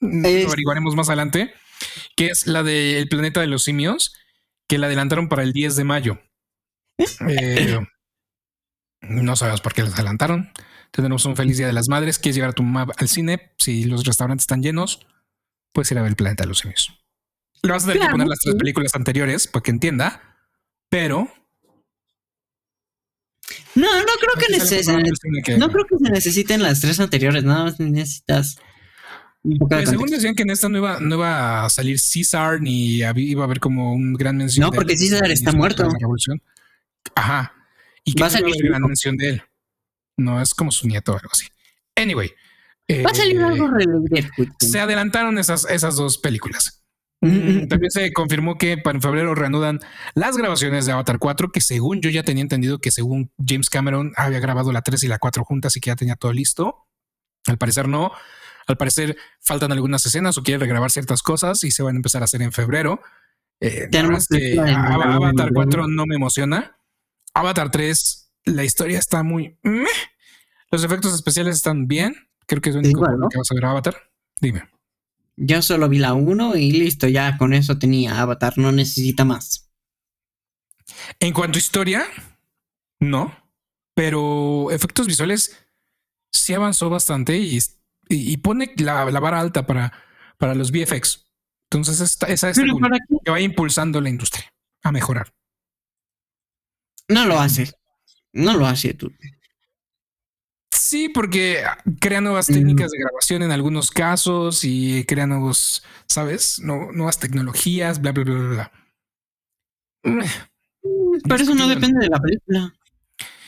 averiguaremos 0.00 0.96
más 0.96 1.08
adelante, 1.08 1.52
que 2.16 2.26
es 2.26 2.46
la 2.46 2.62
del 2.62 3.08
planeta 3.08 3.40
de 3.40 3.46
los 3.46 3.62
simios, 3.62 4.14
que 4.68 4.78
la 4.78 4.86
adelantaron 4.86 5.28
para 5.28 5.42
el 5.42 5.52
10 5.52 5.76
de 5.76 5.84
mayo. 5.84 6.18
Eh, 7.28 7.78
no 9.02 9.36
sabemos 9.36 9.60
por 9.60 9.74
qué 9.74 9.82
las 9.82 9.94
adelantaron. 9.94 10.52
Tenemos 10.90 11.24
un 11.24 11.36
feliz 11.36 11.56
día 11.56 11.66
de 11.66 11.72
las 11.72 11.88
madres. 11.88 12.18
Quieres 12.18 12.36
llevar 12.36 12.50
a 12.50 12.54
tu 12.54 12.62
mamá 12.62 12.92
al 12.96 13.08
cine. 13.08 13.52
Si 13.58 13.84
los 13.84 14.04
restaurantes 14.04 14.44
están 14.44 14.62
llenos, 14.62 15.06
puedes 15.72 15.90
ir 15.90 15.98
a 15.98 16.02
ver 16.02 16.10
el 16.10 16.16
planeta 16.16 16.44
de 16.44 16.48
los 16.48 16.58
simios. 16.58 16.92
Le 17.62 17.72
vas 17.72 17.84
a 17.84 17.92
tener 17.92 18.02
que 18.02 18.10
poner 18.10 18.26
las 18.28 18.40
tres 18.40 18.54
películas 18.56 18.94
anteriores 18.94 19.46
para 19.46 19.62
que 19.62 19.70
entienda, 19.70 20.36
pero 20.88 21.28
No, 23.74 23.86
no 24.00 24.06
creo 24.20 24.34
que 24.46 24.52
necesiten. 24.52 25.42
que- 25.44 25.56
No 25.58 25.70
creo 25.70 25.84
que 25.86 25.96
se 25.98 26.10
necesiten 26.10 26.62
las 26.62 26.80
tres 26.80 27.00
anteriores, 27.00 27.42
nada 27.44 27.64
más 27.64 27.80
necesitas 27.80 28.56
Pues, 29.68 29.88
según 29.88 30.08
decían 30.08 30.34
que 30.36 30.42
en 30.44 30.50
esta 30.50 30.68
no 30.68 30.78
iba, 30.78 31.00
no 31.00 31.16
iba 31.16 31.64
a 31.64 31.70
salir 31.70 31.98
César 31.98 32.60
ni 32.60 32.98
iba 32.98 33.42
a 33.42 33.44
haber 33.44 33.58
como 33.60 33.92
un 33.92 34.14
gran 34.14 34.36
mención. 34.36 34.62
No, 34.64 34.70
de 34.70 34.76
porque 34.76 34.92
él, 34.92 34.98
César 35.00 35.26
de 35.26 35.32
está 35.34 35.50
la 35.52 35.58
muerto. 35.58 35.88
revolución. 35.88 36.40
Ajá. 37.16 37.52
Y 38.04 38.14
que 38.14 38.22
Va 38.22 38.28
a 38.28 38.30
no 38.30 38.38
iba 38.38 38.48
salir 38.50 38.68
gran 38.68 38.82
mención 38.82 39.16
de 39.16 39.28
él. 39.30 39.42
No 40.16 40.40
es 40.40 40.54
como 40.54 40.70
su 40.70 40.86
nieto 40.86 41.12
o 41.12 41.16
algo 41.16 41.30
así. 41.32 41.46
Anyway. 41.96 42.30
Va 42.90 43.10
a 43.10 43.14
salir 43.14 43.40
eh, 43.40 43.44
algo 43.44 43.68
relevante. 43.68 44.28
se 44.60 44.80
adelantaron 44.80 45.38
esas, 45.38 45.64
esas 45.70 45.96
dos 45.96 46.18
películas. 46.18 46.82
Mm, 47.22 47.68
también 47.68 47.92
se 47.92 48.12
confirmó 48.12 48.58
que 48.58 48.78
para 48.78 49.00
febrero 49.00 49.36
reanudan 49.36 49.78
las 50.14 50.36
grabaciones 50.36 50.86
de 50.86 50.92
Avatar 50.92 51.20
4, 51.20 51.52
que 51.52 51.60
según 51.60 52.00
yo 52.00 52.10
ya 52.10 52.24
tenía 52.24 52.42
entendido 52.42 52.80
que 52.80 52.90
según 52.90 53.30
James 53.46 53.70
Cameron 53.70 54.12
había 54.16 54.40
grabado 54.40 54.72
la 54.72 54.82
3 54.82 55.04
y 55.04 55.08
la 55.08 55.20
4 55.20 55.44
juntas 55.44 55.76
y 55.76 55.80
que 55.80 55.90
ya 55.90 55.96
tenía 55.96 56.16
todo 56.16 56.32
listo. 56.32 56.88
Al 57.46 57.58
parecer 57.58 57.86
no. 57.86 58.10
Al 58.66 58.76
parecer 58.76 59.16
faltan 59.40 59.70
algunas 59.70 60.04
escenas 60.04 60.36
o 60.36 60.42
quiere 60.42 60.58
regrabar 60.58 60.90
ciertas 60.90 61.22
cosas 61.22 61.62
y 61.62 61.70
se 61.70 61.84
van 61.84 61.94
a 61.94 61.98
empezar 61.98 62.22
a 62.22 62.24
hacer 62.24 62.42
en 62.42 62.52
febrero. 62.52 63.00
Eh, 63.60 63.88
Avatar 64.66 65.50
4 65.54 65.86
no 65.86 66.06
me 66.06 66.16
emociona. 66.16 66.76
Avatar 67.34 67.70
3, 67.70 68.32
la 68.46 68.64
historia 68.64 68.98
está 68.98 69.22
muy... 69.22 69.56
Los 70.72 70.82
efectos 70.82 71.14
especiales 71.14 71.56
están 71.56 71.86
bien. 71.86 72.16
Creo 72.46 72.60
que 72.60 72.70
es 72.70 72.74
lo 72.74 72.80
único 72.80 73.00
que 73.30 73.38
vas 73.38 73.50
a 73.50 73.54
ver 73.54 73.64
Avatar. 73.64 73.96
Dime. 74.40 74.68
Yo 75.36 75.62
solo 75.62 75.88
vi 75.88 75.98
la 75.98 76.14
1 76.14 76.56
y 76.56 76.72
listo, 76.72 77.08
ya 77.08 77.38
con 77.38 77.54
eso 77.54 77.78
tenía 77.78 78.20
Avatar, 78.20 78.58
no 78.58 78.70
necesita 78.70 79.24
más. 79.24 79.70
En 81.20 81.32
cuanto 81.32 81.56
a 81.56 81.60
historia, 81.60 82.04
no, 83.00 83.34
pero 83.94 84.70
efectos 84.70 85.06
visuales 85.06 85.56
sí 86.30 86.54
avanzó 86.54 86.90
bastante 86.90 87.38
y, 87.38 87.58
y, 88.08 88.36
pone 88.38 88.72
la, 88.76 89.04
vara 89.04 89.40
alta 89.40 89.66
para, 89.66 89.92
para 90.38 90.54
los 90.54 90.70
VFX. 90.70 91.26
Entonces, 91.70 92.00
esa 92.00 92.50
es 92.50 92.58
esta 92.58 92.62
que 93.24 93.30
va 93.30 93.40
impulsando 93.40 94.00
la 94.00 94.10
industria 94.10 94.52
a 94.82 94.92
mejorar. 94.92 95.32
No 97.08 97.26
lo 97.26 97.38
hace. 97.38 97.72
No 98.32 98.56
lo 98.56 98.66
hace 98.66 98.94
tú. 98.94 99.12
Sí, 100.92 101.08
porque 101.08 101.64
crea 102.00 102.20
nuevas 102.20 102.50
mm. 102.50 102.52
técnicas 102.52 102.90
de 102.90 102.98
grabación 102.98 103.42
en 103.42 103.50
algunos 103.50 103.90
casos 103.90 104.62
y 104.62 105.06
crea 105.06 105.26
nuevos, 105.26 105.82
¿sabes? 106.06 106.60
nuevas 106.60 107.18
tecnologías, 107.18 108.02
bla, 108.02 108.12
bla, 108.12 108.24
bla, 108.24 108.48
bla. 108.50 108.72
Mm, 110.02 110.20
pero 111.26 111.42
eso 111.42 111.54
no 111.54 111.66
depende 111.66 111.98
de 111.98 112.10
la 112.10 112.18
película. 112.18 112.74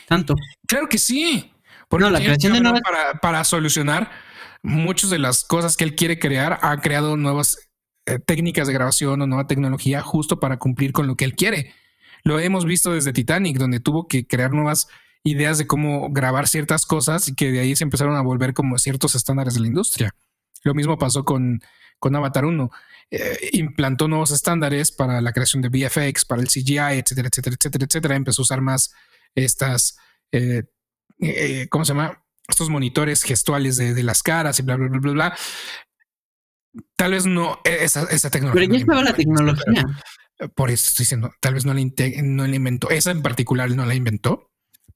Tanto. 0.07 0.33
Claro 0.67 0.89
que 0.89 0.97
sí. 0.97 1.53
Porque 1.87 2.09
la 2.09 2.19
creación 2.19 2.53
de 2.53 2.61
nuevas... 2.61 2.81
para, 2.81 3.19
para 3.21 3.43
solucionar 3.43 4.09
muchas 4.63 5.11
de 5.11 5.19
las 5.19 5.43
cosas 5.43 5.77
que 5.77 5.83
él 5.83 5.93
quiere 5.93 6.17
crear, 6.17 6.57
ha 6.63 6.81
creado 6.81 7.15
nuevas 7.15 7.59
eh, 8.07 8.17
técnicas 8.17 8.65
de 8.65 8.73
grabación 8.73 9.21
o 9.21 9.27
nueva 9.27 9.45
tecnología 9.45 10.01
justo 10.01 10.39
para 10.39 10.57
cumplir 10.57 10.93
con 10.93 11.05
lo 11.05 11.15
que 11.15 11.25
él 11.25 11.35
quiere. 11.35 11.75
Lo 12.23 12.39
hemos 12.39 12.65
visto 12.65 12.91
desde 12.91 13.13
Titanic, 13.13 13.59
donde 13.59 13.79
tuvo 13.79 14.07
que 14.07 14.25
crear 14.25 14.51
nuevas 14.51 14.87
ideas 15.25 15.57
de 15.57 15.65
cómo 15.67 16.09
grabar 16.11 16.47
ciertas 16.47 16.85
cosas 16.85 17.27
y 17.27 17.35
que 17.35 17.51
de 17.51 17.59
ahí 17.59 17.75
se 17.75 17.83
empezaron 17.83 18.15
a 18.15 18.21
volver 18.21 18.53
como 18.53 18.77
ciertos 18.77 19.15
estándares 19.15 19.55
de 19.55 19.61
la 19.61 19.67
industria. 19.67 20.15
Lo 20.63 20.75
mismo 20.75 20.97
pasó 20.97 21.25
con, 21.25 21.61
con 21.99 22.15
Avatar 22.15 22.45
1. 22.45 22.71
Eh, 23.09 23.49
implantó 23.53 24.07
nuevos 24.07 24.31
estándares 24.31 24.91
para 24.91 25.21
la 25.21 25.33
creación 25.33 25.63
de 25.63 25.69
VFX, 25.69 26.25
para 26.25 26.41
el 26.41 26.47
CGI, 26.47 26.99
etcétera, 26.99 27.29
etcétera, 27.29 27.55
etcétera, 27.59 27.85
etcétera. 27.85 28.15
Empezó 28.15 28.41
a 28.41 28.43
usar 28.43 28.61
más 28.61 28.93
estas, 29.33 29.97
eh, 30.31 30.63
eh, 31.19 31.67
¿cómo 31.69 31.85
se 31.85 31.93
llama? 31.93 32.23
Estos 32.47 32.69
monitores 32.69 33.23
gestuales 33.23 33.77
de, 33.77 34.03
las 34.03 34.21
caras 34.21 34.59
y 34.59 34.61
bla, 34.61 34.75
bla, 34.75 34.89
bla, 34.89 34.99
bla, 34.99 35.11
bla. 35.11 35.37
Tal 36.95 37.11
vez 37.13 37.25
no 37.25 37.59
esa, 37.63 38.03
esa 38.11 38.29
tecnología. 38.29 38.61
Pero 38.61 38.73
ya 38.73 38.79
estaba 38.79 39.01
la 39.01 39.13
tecnología. 39.13 39.85
por 40.53 40.69
eso 40.69 40.89
estoy 40.89 41.03
diciendo, 41.03 41.31
tal 41.39 41.55
vez 41.55 41.65
no 41.65 41.73
la, 41.73 41.81
no 42.21 42.45
la 42.45 42.55
inventó. 42.55 42.91
Esa 42.91 43.09
en 43.09 43.23
particular 43.23 43.71
no 43.71 43.87
la 43.87 43.95
inventó, 43.95 44.51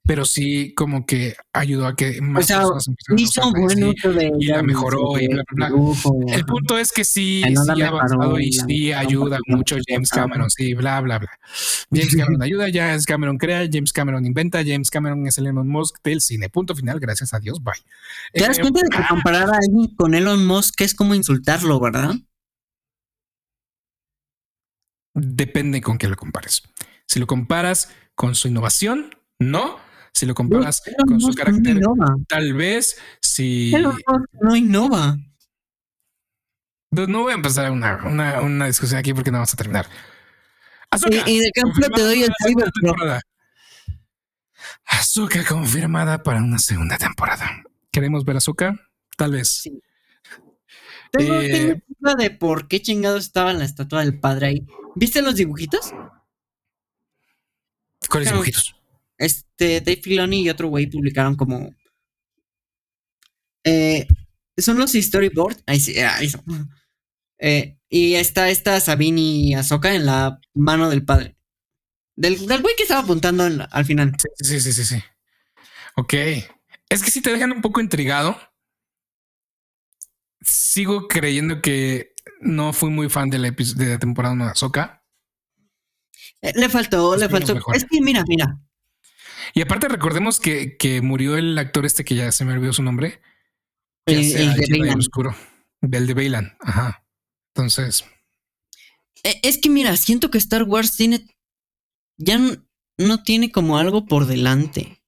pero 0.10 0.26
sí 0.26 0.74
como 0.74 1.06
que 1.06 1.36
ayudó 1.54 1.86
a 1.86 1.96
que 1.96 2.20
más 2.20 2.48
personas 2.48 2.88
empezaran 3.10 3.56
a 3.56 3.60
bueno 3.60 3.94
y, 4.40 4.46
la 4.48 4.64
mejoró 4.64 5.20
y 5.20 5.28
bla, 5.28 5.44
bla, 5.52 5.70
bla. 5.70 6.34
El 6.34 6.46
punto 6.46 6.80
es 6.80 6.92
que 6.92 7.06
sí, 7.06 7.44
sí 7.44 7.82
ha 7.84 7.88
avanzado 7.90 8.40
y 8.40 8.52
sí 8.52 8.92
ayuda 8.92 9.38
mucho 9.46 9.78
James 9.88 10.10
Cameron, 10.10 10.50
sí, 10.50 10.74
bla, 10.74 11.00
bla, 11.02 11.20
bla. 11.20 11.30
James 11.92 12.16
Cameron 12.18 12.42
ayuda, 12.42 12.66
James 12.74 13.06
Cameron 13.06 13.38
crea, 13.38 13.70
James 13.72 13.94
Cameron 13.94 14.26
inventa, 14.26 14.64
James 14.66 14.90
Cameron 14.90 15.28
es 15.28 15.38
el 15.38 15.46
Elon 15.46 15.68
Musk 15.68 15.98
del 16.04 16.22
cine. 16.22 16.50
Punto 16.50 16.74
final, 16.74 17.00
gracias 17.00 17.36
a 17.36 17.40
Dios, 17.40 17.64
bye. 17.64 17.76
¿Te 18.34 18.48
das 18.48 18.58
eh, 18.58 18.62
cuenta 18.62 18.82
de 18.82 18.90
que 18.90 19.08
comparar 19.08 19.48
a 19.52 19.58
alguien 19.58 19.94
con 19.96 20.16
Elon 20.16 20.44
Musk 20.44 20.82
es 20.82 20.96
como 20.96 21.14
insultarlo, 21.14 21.80
verdad? 21.80 22.16
Depende 25.14 25.82
con 25.82 26.00
qué 26.00 26.08
lo 26.08 26.16
compares. 26.16 26.64
Si 27.06 27.20
lo 27.20 27.28
comparas 27.28 27.92
con 28.16 28.34
su 28.34 28.48
innovación, 28.48 29.16
no 29.38 29.88
si 30.14 30.26
lo 30.26 30.34
comparas 30.34 30.82
con 31.08 31.20
su 31.20 31.34
carácter, 31.34 31.80
tal 32.28 32.54
vez 32.54 32.98
si. 33.22 33.74
no 34.42 34.56
innova. 34.56 35.18
No 36.92 37.22
voy 37.22 37.34
a 37.34 37.36
empezar 37.36 37.72
una, 37.72 38.04
una, 38.06 38.42
una, 38.42 38.66
discusión 38.66 39.00
aquí 39.00 39.14
porque 39.14 39.32
no 39.32 39.38
vamos 39.38 39.54
a 39.54 39.58
terminar. 39.58 39.88
y, 41.26 41.40
de 41.40 41.52
ejemplo 41.56 41.88
te 41.90 42.02
doy 42.02 42.24
el 42.24 42.34
temporada. 42.82 43.22
Azúcar 44.86 45.46
confirmada 45.46 46.24
para 46.24 46.40
una 46.40 46.58
segunda 46.58 46.98
temporada. 46.98 47.64
¿Queremos 47.92 48.26
ver 48.26 48.38
Azúcar? 48.38 48.80
Tal 49.16 49.34
vez. 49.34 49.62
Sí. 49.62 49.82
Tengo, 51.12 51.34
eh, 51.36 51.82
duda 51.88 52.16
de 52.16 52.32
por 52.32 52.68
qué 52.68 52.82
chingados 52.82 53.26
estaba 53.26 53.54
la 53.54 53.66
estatua 53.66 54.02
del 54.02 54.20
padre 54.20 54.48
ahí. 54.48 54.68
¿Viste 54.96 55.22
los 55.22 55.36
dibujitos? 55.36 55.94
¿Cuáles 58.10 58.32
dibujitos? 58.32 58.79
Este 59.20 59.82
Dave 59.82 60.02
Filoni 60.02 60.42
y 60.42 60.50
otro 60.50 60.70
güey 60.70 60.88
publicaron 60.88 61.36
como 61.36 61.76
eh, 63.64 64.08
son 64.58 64.80
los 64.80 64.94
storyboards 64.94 65.64
ahí 65.68 65.80
sí, 65.80 66.00
ahí 66.00 66.30
son. 66.30 66.44
Eh, 67.38 67.78
y 67.90 68.16
está 68.16 68.50
esta 68.50 68.80
Sabine 68.80 69.22
y 69.22 69.54
Ahsoka 69.54 69.94
en 69.94 70.06
la 70.06 70.40
mano 70.54 70.90
del 70.90 71.06
padre 71.06 71.36
del, 72.16 72.48
del 72.48 72.62
güey 72.62 72.76
que 72.76 72.84
estaba 72.84 73.02
apuntando 73.02 73.44
al 73.70 73.86
final. 73.86 74.14
Sí, 74.38 74.60
sí 74.60 74.74
sí 74.74 74.84
sí 74.84 75.04
ok 75.96 76.14
es 76.90 77.04
que 77.04 77.12
si 77.12 77.22
te 77.22 77.32
dejan 77.32 77.52
un 77.52 77.62
poco 77.62 77.80
intrigado. 77.80 78.36
Sigo 80.42 81.08
creyendo 81.08 81.62
que 81.62 82.14
no 82.42 82.74
fui 82.74 82.90
muy 82.90 83.10
fan 83.10 83.30
de 83.30 83.38
la, 83.38 83.52
de 83.52 83.86
la 83.86 84.00
temporada 84.00 84.36
de 84.36 84.44
Ahsoka. 84.44 85.04
Eh, 86.42 86.54
le 86.56 86.70
faltó, 86.70 87.16
le 87.16 87.30
faltó. 87.30 87.56
Es 87.74 87.86
que 87.86 88.02
mira, 88.02 88.24
mira, 88.28 88.60
y 89.54 89.62
aparte 89.62 89.88
recordemos 89.88 90.40
que, 90.40 91.00
murió 91.04 91.38
el 91.38 91.58
actor 91.58 91.86
este 91.86 92.04
que 92.04 92.16
ya 92.16 92.32
se 92.32 92.46
me 92.46 92.54
olvidó 92.54 92.74
su 92.74 92.84
nombre. 92.84 93.22
El, 94.06 94.34
de 94.34 94.66
Bailan. 94.70 95.00
Oscuro. 95.00 95.36
El 95.82 96.08
de 96.08 96.14
Bailan. 96.14 96.58
Ajá. 96.60 97.06
Entonces. 97.54 98.06
E, 99.24 99.40
es 99.44 99.58
que 99.60 99.70
mira, 99.70 99.96
siento 99.98 100.32
que 100.32 100.38
Star 100.38 100.64
Wars 100.64 100.96
tiene. 100.96 101.26
Ya 102.18 102.40
no, 102.98 103.24
tiene 103.24 103.52
como 103.52 103.78
algo 103.78 104.06
por 104.06 104.26
delante. 104.26 105.02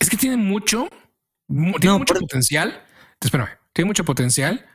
Es 0.00 0.10
que 0.10 0.16
tiene 0.16 0.36
mucho. 0.36 0.88
Tiene 1.48 1.98
mucho 1.98 2.14
potencial. 2.14 2.84
Espérame. 3.20 3.50
Tiene 3.72 3.86
mucho 3.86 4.04
potencial. 4.04 4.66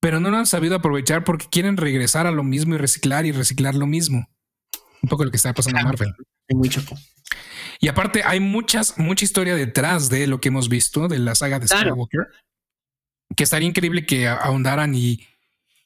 Pero 0.00 0.20
no 0.20 0.30
lo 0.30 0.36
han 0.36 0.46
sabido 0.46 0.76
aprovechar 0.76 1.24
porque 1.24 1.46
quieren 1.50 1.78
regresar 1.78 2.26
a 2.26 2.30
lo 2.30 2.44
mismo 2.44 2.74
y 2.74 2.78
reciclar 2.78 3.24
y 3.24 3.32
reciclar 3.32 3.74
lo 3.74 3.86
mismo 3.86 4.28
un 5.04 5.08
poco 5.08 5.24
lo 5.24 5.30
que 5.30 5.36
está 5.36 5.52
pasando 5.52 5.78
en 5.78 5.84
Marvel. 5.84 6.14
Muy 6.48 6.70
Y 7.80 7.88
aparte 7.88 8.22
hay 8.24 8.40
muchas, 8.40 8.98
mucha 8.98 9.24
historia 9.24 9.54
detrás 9.54 10.08
de 10.08 10.26
lo 10.26 10.40
que 10.40 10.48
hemos 10.48 10.68
visto 10.68 11.08
de 11.08 11.18
la 11.18 11.34
saga 11.34 11.58
de 11.58 11.68
Skywalker, 11.68 12.26
que 13.36 13.44
estaría 13.44 13.68
increíble 13.68 14.06
que 14.06 14.26
ahondaran 14.26 14.94
y, 14.94 15.20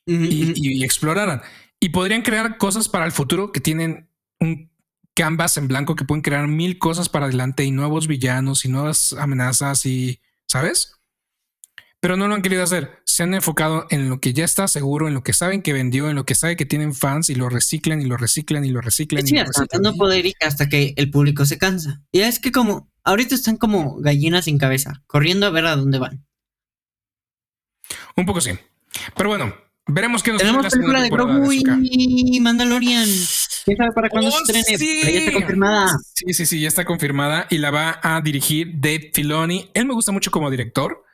y, 0.07 0.85
exploraran. 0.85 1.43
Y 1.81 1.91
podrían 1.91 2.23
crear 2.23 2.59
cosas 2.59 2.89
para 2.89 3.05
el 3.05 3.13
futuro 3.13 3.53
que 3.53 3.61
tienen 3.61 4.09
un 4.41 4.71
canvas 5.15 5.57
en 5.57 5.67
blanco 5.67 5.97
que 5.97 6.05
pueden 6.05 6.23
crear 6.23 6.47
mil 6.47 6.79
cosas 6.79 7.09
para 7.09 7.27
adelante 7.27 7.65
y 7.65 7.73
nuevos 7.73 8.07
villanos 8.07 8.65
y 8.65 8.69
nuevas 8.69 9.13
amenazas 9.15 9.85
y, 9.85 10.21
¿sabes? 10.47 10.98
Pero 12.01 12.17
no 12.17 12.29
lo 12.29 12.35
han 12.35 12.43
querido 12.43 12.63
hacer. 12.63 13.01
Se 13.05 13.23
han 13.23 13.35
enfocado 13.35 13.87
en 13.91 14.09
lo 14.09 14.21
que 14.21 14.33
ya 14.33 14.45
está 14.45 14.69
seguro, 14.69 15.09
en 15.09 15.15
lo 15.15 15.23
que 15.23 15.33
saben 15.33 15.63
que 15.63 15.73
vendió, 15.73 16.09
en 16.09 16.17
lo 16.17 16.25
que 16.25 16.35
sabe 16.35 16.57
que 16.57 16.67
tienen 16.67 16.95
fans 16.95 17.29
y 17.31 17.35
lo 17.35 17.49
reciclan 17.49 18.01
y 18.01 18.05
lo 18.05 18.17
reciclan 18.17 18.65
y 18.65 18.71
lo 18.71 18.81
reciclan. 18.81 19.27
Sí, 19.27 19.35
y 19.35 19.39
hasta 19.39 19.67
poder 19.97 20.33
hasta 20.41 20.69
que 20.69 20.95
el 20.97 21.11
público 21.11 21.45
se 21.45 21.59
cansa. 21.59 22.01
Y 22.13 22.21
es 22.21 22.39
que 22.39 22.53
como 22.53 22.91
ahorita 23.05 23.35
están 23.35 23.57
como 23.57 23.97
gallinas 23.97 24.45
sin 24.45 24.59
cabeza, 24.59 25.03
corriendo 25.07 25.47
a 25.47 25.51
ver 25.51 25.67
a 25.67 25.77
dónde 25.77 25.99
van. 25.99 26.25
Un 28.17 28.27
poco 28.27 28.41
sí. 28.41 28.53
Pero 29.17 29.29
bueno, 29.31 29.55
veremos 29.87 30.23
qué 30.23 30.33
nos 30.33 30.41
Tenemos 30.41 30.63
la 30.63 30.71
película 30.71 31.03
de 31.03 31.09
Grogu 31.09 31.53
y 31.53 32.41
Mandalorian. 32.41 33.09
¿Quién 33.65 33.77
sabe 33.77 33.91
para 33.93 34.09
cuándo 34.09 34.31
se 34.31 34.37
oh, 34.37 34.41
estrene? 34.41 34.79
Sí. 34.79 35.01
ya 35.03 35.19
está 35.19 35.33
confirmada. 35.33 35.99
Sí, 36.15 36.33
sí, 36.33 36.47
sí, 36.47 36.61
ya 36.61 36.69
está 36.69 36.85
confirmada 36.85 37.47
y 37.51 37.59
la 37.59 37.71
va 37.71 37.99
a 38.03 38.21
dirigir 38.21 38.73
Dave 38.75 39.11
Filoni. 39.13 39.71
Él 39.75 39.87
me 39.87 39.95
gusta 39.95 40.13
mucho 40.13 40.31
como 40.31 40.51
director. 40.51 41.05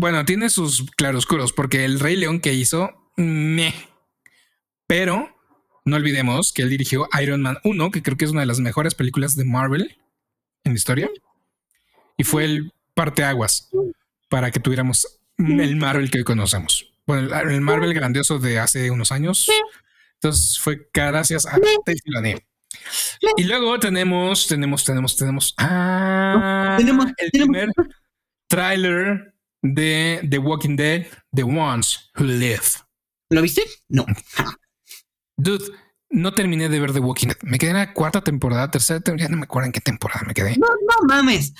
Bueno, 0.00 0.24
tiene 0.24 0.48
sus 0.48 0.90
claroscuros, 0.96 1.52
porque 1.52 1.84
el 1.84 2.00
Rey 2.00 2.16
León 2.16 2.40
que 2.40 2.54
hizo, 2.54 2.88
me. 3.16 3.74
Pero 4.86 5.28
no 5.84 5.96
olvidemos 5.96 6.54
que 6.54 6.62
él 6.62 6.70
dirigió 6.70 7.06
Iron 7.20 7.42
Man 7.42 7.58
1, 7.64 7.90
que 7.90 8.02
creo 8.02 8.16
que 8.16 8.24
es 8.24 8.30
una 8.30 8.40
de 8.40 8.46
las 8.46 8.60
mejores 8.60 8.94
películas 8.94 9.36
de 9.36 9.44
Marvel 9.44 9.98
en 10.64 10.72
la 10.72 10.78
historia. 10.78 11.10
Y 12.16 12.24
fue 12.24 12.46
el 12.46 12.72
parteaguas 12.94 13.68
para 14.30 14.50
que 14.50 14.58
tuviéramos 14.58 15.20
el 15.36 15.76
Marvel 15.76 16.10
que 16.10 16.16
hoy 16.16 16.24
conocemos. 16.24 16.94
Bueno, 17.06 17.38
el 17.38 17.60
Marvel 17.60 17.92
grandioso 17.92 18.38
de 18.38 18.58
hace 18.58 18.90
unos 18.90 19.12
años. 19.12 19.50
Entonces 20.14 20.58
fue 20.58 20.88
gracias 20.94 21.44
a 21.44 21.58
Y 23.36 23.44
luego 23.44 23.78
tenemos, 23.78 24.46
tenemos, 24.46 24.82
tenemos, 24.82 25.14
tenemos, 25.14 25.54
ah, 25.58 26.76
tenemos 26.78 27.04
el 27.18 27.30
primer 27.32 27.68
tráiler 28.48 29.34
de 29.62 30.26
The 30.28 30.38
Walking 30.38 30.76
Dead, 30.76 31.06
The 31.32 31.42
Ones 31.42 32.10
Who 32.18 32.24
Live. 32.24 32.62
¿Lo 33.30 33.42
viste? 33.42 33.62
No. 33.88 34.06
Dude, 35.36 35.64
no 36.10 36.32
terminé 36.32 36.68
de 36.68 36.80
ver 36.80 36.92
The 36.92 37.00
Walking 37.00 37.28
Dead. 37.28 37.38
Me 37.42 37.58
quedé 37.58 37.70
en 37.70 37.76
la 37.76 37.92
cuarta 37.92 38.22
temporada, 38.22 38.70
tercera 38.70 39.00
temporada, 39.00 39.30
no 39.30 39.36
me 39.38 39.44
acuerdo 39.44 39.66
en 39.66 39.72
qué 39.72 39.80
temporada 39.80 40.22
me 40.26 40.34
quedé. 40.34 40.56
No, 40.56 40.66
no 40.66 41.06
mames. 41.06 41.54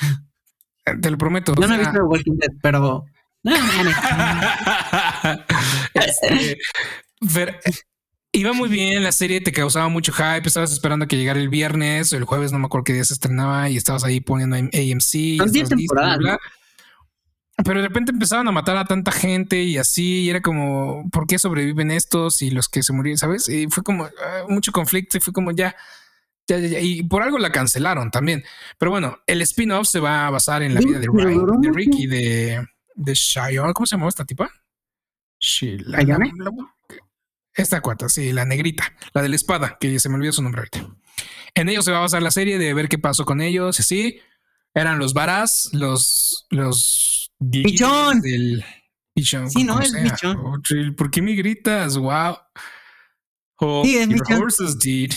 Te 1.01 1.11
lo 1.11 1.18
prometo. 1.18 1.55
Yo 1.55 1.66
no 1.66 1.74
he 1.74 1.78
visto 1.78 1.92
The 1.92 2.03
Walking 2.03 2.36
Dead, 2.36 2.51
pero. 2.62 3.05
No, 3.42 3.53
mames. 3.53 3.96
este, 5.94 6.59
iba 8.32 8.53
muy 8.53 8.68
bien 8.68 9.03
la 9.03 9.12
serie, 9.12 9.40
te 9.40 9.53
causaba 9.53 9.88
mucho 9.88 10.12
hype, 10.12 10.46
estabas 10.46 10.72
esperando 10.72 11.07
que 11.07 11.16
llegara 11.16 11.40
el 11.40 11.48
viernes 11.48 12.12
o 12.12 12.16
el 12.16 12.24
jueves, 12.24 12.53
no 12.53 12.59
me 12.59 12.66
acuerdo 12.66 12.84
qué 12.84 12.92
día 12.92 13.05
se 13.05 13.14
estrenaba 13.14 13.68
y 13.70 13.76
estabas 13.76 14.05
ahí 14.05 14.20
poniendo 14.20 14.57
AMC. 14.57 15.38
Son 15.38 15.53
10 15.53 15.68
temporadas. 15.68 16.38
Pero 17.64 17.80
de 17.80 17.88
repente 17.88 18.12
empezaban 18.12 18.48
a 18.48 18.52
matar 18.52 18.76
a 18.76 18.84
tanta 18.84 19.12
gente 19.12 19.62
y 19.62 19.76
así, 19.76 20.22
y 20.22 20.30
era 20.30 20.40
como, 20.40 21.08
¿por 21.11 21.26
qué 21.26 21.38
sobreviven 21.38 21.90
estos 21.90 22.42
y 22.42 22.50
los 22.50 22.68
que 22.68 22.82
se 22.82 22.92
murieron, 22.92 23.18
sabes? 23.18 23.48
Y 23.48 23.66
fue 23.68 23.82
como 23.82 24.04
ah, 24.04 24.44
mucho 24.48 24.72
conflicto 24.72 25.18
y 25.18 25.20
fue 25.20 25.32
como 25.32 25.50
ya, 25.50 25.74
ya, 26.46 26.58
ya, 26.58 26.80
y 26.80 27.02
por 27.02 27.22
algo 27.22 27.38
la 27.38 27.50
cancelaron 27.52 28.11
también. 28.11 28.44
Pero 28.78 28.90
bueno, 28.90 29.18
el 29.26 29.42
spin-off 29.42 29.88
se 29.88 30.00
va 30.00 30.26
a 30.26 30.30
basar 30.30 30.62
en 30.62 30.74
la 30.74 30.80
vida 30.80 30.98
de, 30.98 31.06
Ryan, 31.12 31.61
de 31.61 31.70
Ricky, 31.72 32.06
de, 32.06 32.66
de 32.94 33.14
Shion. 33.14 33.72
¿Cómo 33.72 33.86
se 33.86 33.96
llama 33.96 34.08
esta 34.08 34.24
tipa? 34.24 34.50
esta 37.54 37.80
cuarta, 37.80 38.08
sí, 38.08 38.32
la 38.32 38.44
negrita, 38.44 38.92
la 39.12 39.22
de 39.22 39.28
la 39.28 39.36
espada, 39.36 39.76
que 39.80 39.98
se 39.98 40.08
me 40.08 40.16
olvidó 40.16 40.32
su 40.32 40.42
nombre 40.42 40.61
ahorita. 40.61 40.94
En 41.54 41.68
ellos 41.68 41.84
se 41.84 41.92
va 41.92 41.98
a 41.98 42.02
basar 42.02 42.22
la 42.22 42.30
serie 42.30 42.58
de 42.58 42.74
ver 42.74 42.88
qué 42.88 42.98
pasó 42.98 43.24
con 43.24 43.40
ellos 43.40 43.78
y 43.78 43.82
así. 43.82 44.20
Eran 44.72 44.98
los 44.98 45.14
varas, 45.14 45.68
los, 45.72 46.46
los 46.50 47.20
Pichón. 47.49 48.20
Del 48.20 48.64
pichón. 49.14 49.51
Sí, 49.51 49.64
no, 49.64 49.80
es 49.80 49.93
pichón. 49.93 50.62
¿Por 50.97 51.11
qué 51.11 51.22
me 51.22 51.34
gritas? 51.34 51.97
Wow. 51.97 52.36
Sí, 53.84 53.99
es 53.99 54.09
your 54.09 54.43
horses, 54.43 54.78
dude. 54.78 55.14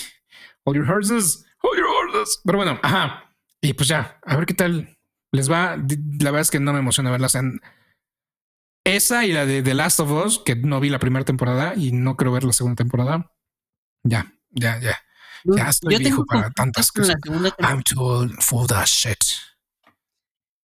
Hold 0.65 0.78
your 0.78 0.89
horses. 0.89 1.45
Hold 1.61 1.78
your 1.78 1.88
horses. 1.88 2.41
Pero 2.43 2.57
bueno, 2.57 2.80
ajá. 2.82 3.36
Y 3.61 3.74
pues 3.74 3.88
ya, 3.88 4.19
a 4.24 4.36
ver 4.36 4.45
qué 4.45 4.53
tal 4.53 4.97
les 5.32 5.49
va. 5.49 5.78
La 5.78 6.32
verdad 6.32 6.41
es 6.41 6.51
que 6.51 6.59
no 6.59 6.74
me 6.74 6.80
emociona 6.80 7.11
verlas 7.11 7.36
en 7.36 7.61
esa 8.86 9.26
y 9.26 9.32
la 9.32 9.45
de 9.45 9.63
The 9.63 9.74
Last 9.74 10.01
of 10.01 10.11
Us, 10.11 10.41
que 10.45 10.55
no 10.55 10.82
vi 10.82 10.89
la 10.89 10.99
primera 10.99 11.24
temporada 11.24 11.74
y 11.76 11.93
no 11.93 12.17
creo 12.17 12.34
ver 12.34 12.43
la 12.43 12.51
segunda 12.53 12.76
temporada. 12.76 13.32
Ya, 14.03 14.34
ya, 14.51 14.80
ya. 14.80 14.97
Ya 15.45 15.69
estoy 15.69 15.97
viejo 15.97 16.26
para 16.26 16.51
tantas 16.51 16.91
cosas. 16.91 17.15
I'm 17.59 17.82
too 17.84 18.01
old 18.01 18.41
for 18.41 18.67
that 18.67 18.86
shit. 18.86 19.24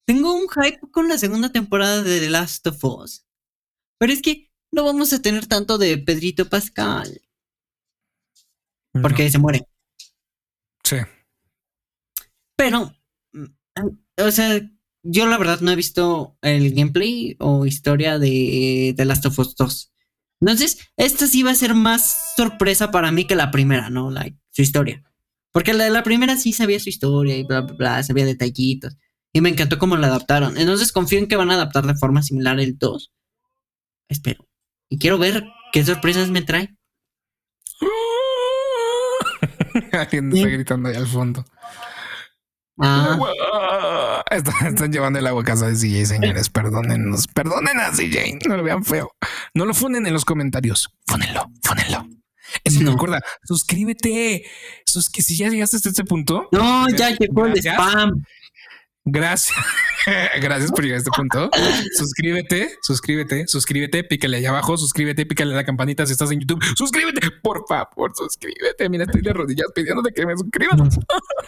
Tengo 0.10 0.34
un 0.34 0.48
hype 0.50 0.80
con 0.90 1.08
la 1.08 1.20
segunda 1.20 1.52
temporada 1.52 2.02
de 2.02 2.20
The 2.20 2.32
Last 2.32 2.66
of 2.66 2.84
Us. 2.84 3.28
Pero 4.00 4.12
es 4.12 4.24
que 4.24 4.50
no 4.72 4.84
vamos 4.84 5.14
a 5.14 5.22
tener 5.22 5.46
tanto 5.46 5.78
de 5.78 6.00
Pedrito 6.00 6.50
Pascal. 6.50 7.22
Porque 9.04 9.30
se 9.30 9.38
muere. 9.38 9.68
Sí. 10.84 10.96
Pero, 12.56 12.92
mm, 13.34 13.46
o 14.18 14.32
sea, 14.32 14.68
yo 15.04 15.28
la 15.28 15.38
verdad 15.38 15.62
no 15.62 15.70
he 15.70 15.76
visto 15.76 16.40
el 16.42 16.74
gameplay 16.74 17.36
o 17.40 17.68
historia 17.68 18.18
de 18.18 18.96
The 18.98 19.06
Last 19.06 19.28
of 19.28 19.38
Us 19.38 19.56
2. 19.56 19.94
Entonces, 20.42 20.80
esta 20.98 21.28
sí 21.28 21.44
va 21.44 21.52
a 21.52 21.56
ser 21.56 21.76
más 21.76 22.34
sorpresa 22.36 22.90
para 22.90 23.12
mí 23.12 23.28
que 23.28 23.36
la 23.36 23.52
primera, 23.52 23.92
¿no? 23.92 24.10
Like, 24.10 24.40
su 24.50 24.64
historia. 24.64 25.04
Porque 25.52 25.76
la 25.76 25.84
de 25.84 25.92
la 25.92 26.02
primera 26.02 26.36
sí 26.36 26.52
sabía 26.52 26.80
su 26.80 26.90
historia 26.90 27.38
y 27.38 27.44
bla, 27.44 27.62
bla, 27.62 27.76
bla, 27.76 28.04
sabía 28.04 28.26
detallitos. 28.26 28.98
Y 29.34 29.42
me 29.42 29.50
encantó 29.50 29.78
cómo 29.78 29.96
lo 29.96 30.06
adaptaron. 30.06 30.58
Entonces 30.58 30.92
confío 30.92 31.20
en 31.20 31.28
que 31.28 31.36
van 31.36 31.52
a 31.52 31.56
adaptar 31.56 31.86
de 31.86 31.96
forma 31.96 32.24
similar 32.24 32.60
el 32.60 32.78
2. 32.78 33.12
Espero. 34.10 34.48
Y 34.90 34.98
quiero 34.98 35.18
ver 35.18 35.46
qué 35.72 35.86
sorpresas 35.86 36.30
me 36.30 36.42
trae. 36.42 36.76
Alguien 39.92 40.34
está 40.34 40.50
gritando 40.50 40.90
ahí 40.90 40.96
al 40.96 41.08
fondo. 41.08 41.46
Ah. 42.82 44.24
Están, 44.32 44.92
llevando 44.92 45.20
el 45.20 45.28
agua 45.28 45.42
a 45.42 45.46
casa 45.46 45.68
de 45.68 45.76
CJ, 45.76 46.06
señores. 46.06 46.50
Perdónennos. 46.50 47.28
Perdonen 47.28 47.80
a 47.80 47.92
CJ. 47.92 48.48
No 48.48 48.58
lo 48.58 48.64
vean 48.64 48.86
feo. 48.86 49.12
No 49.54 49.66
lo 49.66 49.74
funen 49.74 50.08
en 50.08 50.14
los 50.14 50.26
comentarios. 50.26 50.90
Fúnenlo, 51.06 51.52
fúnenlo. 51.62 52.08
Eso 52.64 52.80
no. 52.80 52.92
me 52.92 52.96
acuerda. 52.96 53.22
Suscríbete. 53.44 54.44
Sus 54.86 55.10
que 55.10 55.22
si 55.22 55.38
ya 55.38 55.50
llegaste 55.50 55.78
hasta 55.78 55.90
este 55.90 56.06
punto. 56.06 56.48
No, 56.52 56.88
ya 56.90 57.12
llegó 57.12 57.46
el 57.46 57.58
spam. 57.58 58.24
Gracias. 59.06 59.58
Gracias 60.42 60.72
por 60.72 60.84
llegar 60.84 60.96
a 60.96 61.00
este 61.00 61.12
punto. 61.12 61.50
suscríbete, 61.98 62.78
suscríbete, 62.82 63.48
suscríbete, 63.48 64.04
pícale 64.04 64.38
allá 64.38 64.50
abajo, 64.50 64.78
suscríbete, 64.78 65.26
pícale 65.26 65.54
a 65.54 65.58
la 65.58 65.64
campanita 65.64 66.06
si 66.06 66.14
estás 66.14 66.32
en 66.32 66.42
YouTube. 66.42 66.64
Suscríbete, 66.76 67.30
por 67.42 67.66
favor, 67.68 68.12
suscríbete. 68.16 68.90
Mira, 68.90 69.06
estoy 69.06 69.22
de 69.22 69.34
rodillas 69.34 69.68
pidiéndote 69.74 70.14
que 70.14 70.26
me 70.26 70.36
suscriban. 70.36 70.90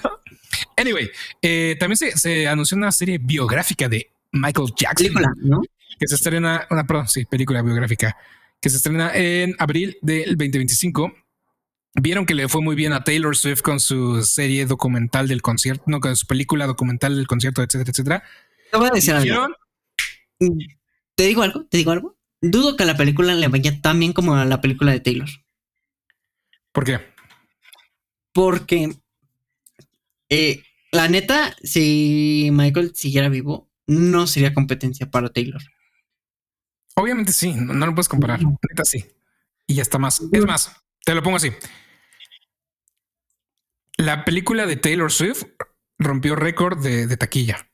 anyway, 0.77 1.09
eh, 1.41 1.75
también 1.79 1.97
se, 1.97 2.47
anunció 2.47 2.77
una 2.77 2.91
serie 2.91 3.17
biográfica 3.17 3.87
de 3.89 4.11
Michael 4.31 4.69
Jackson. 4.75 5.07
Película, 5.07 5.33
¿no? 5.37 5.61
Que 5.99 6.07
se 6.07 6.15
estrena, 6.15 6.67
una, 6.69 6.85
perdón, 6.85 7.07
sí, 7.07 7.25
película 7.25 7.61
biográfica, 7.61 8.15
que 8.59 8.69
se 8.69 8.77
estrena 8.77 9.11
en 9.15 9.55
abril 9.59 9.97
del 10.01 10.37
2025 10.37 11.11
Vieron 11.93 12.25
que 12.25 12.33
le 12.33 12.47
fue 12.47 12.61
muy 12.61 12.75
bien 12.75 12.93
a 12.93 13.03
Taylor 13.03 13.35
Swift 13.35 13.61
con 13.61 13.79
su 13.79 14.23
serie 14.23 14.65
documental 14.65 15.27
del 15.27 15.41
concierto, 15.41 15.83
no, 15.87 15.99
con 15.99 16.15
su 16.15 16.25
película 16.25 16.65
documental 16.65 17.15
del 17.17 17.27
concierto, 17.27 17.61
etcétera, 17.61 17.91
etcétera. 17.91 18.23
Te 18.71 18.77
voy 18.77 18.87
a 18.87 18.91
decir 18.91 19.13
algo. 19.13 19.49
Mm, 20.39 20.59
¿Te 21.15 21.23
digo 21.25 21.43
algo? 21.43 21.65
¿Te 21.65 21.77
digo 21.77 21.91
algo? 21.91 22.17
Dudo 22.39 22.77
que 22.77 22.85
la 22.85 22.95
película 22.95 23.35
le 23.35 23.47
vaya 23.49 23.81
tan 23.81 23.99
bien 23.99 24.13
como 24.13 24.35
a 24.35 24.45
la 24.45 24.61
película 24.61 24.93
de 24.93 25.01
Taylor. 25.01 25.29
¿Por 26.71 26.85
qué? 26.85 27.01
Porque 28.31 28.95
eh, 30.29 30.63
la 30.91 31.09
neta, 31.09 31.55
si 31.61 32.49
Michael 32.53 32.93
siguiera 32.95 33.27
vivo, 33.27 33.69
no 33.85 34.27
sería 34.27 34.53
competencia 34.53 35.11
para 35.11 35.29
Taylor. 35.29 35.61
Obviamente 36.95 37.33
sí, 37.33 37.53
no, 37.53 37.73
lo 37.73 37.93
puedes 37.93 38.07
comparar. 38.07 38.41
Neta 38.41 38.85
sí. 38.85 39.05
Y 39.67 39.75
ya 39.75 39.81
está 39.81 39.97
más. 39.97 40.21
Es 40.31 40.45
más, 40.45 40.71
te 41.03 41.13
lo 41.13 41.21
pongo 41.21 41.37
así. 41.37 41.51
La 44.01 44.25
película 44.25 44.65
de 44.65 44.77
Taylor 44.77 45.11
Swift 45.11 45.43
rompió 45.99 46.35
récord 46.35 46.81
de, 46.81 47.15
taquilla. 47.17 47.69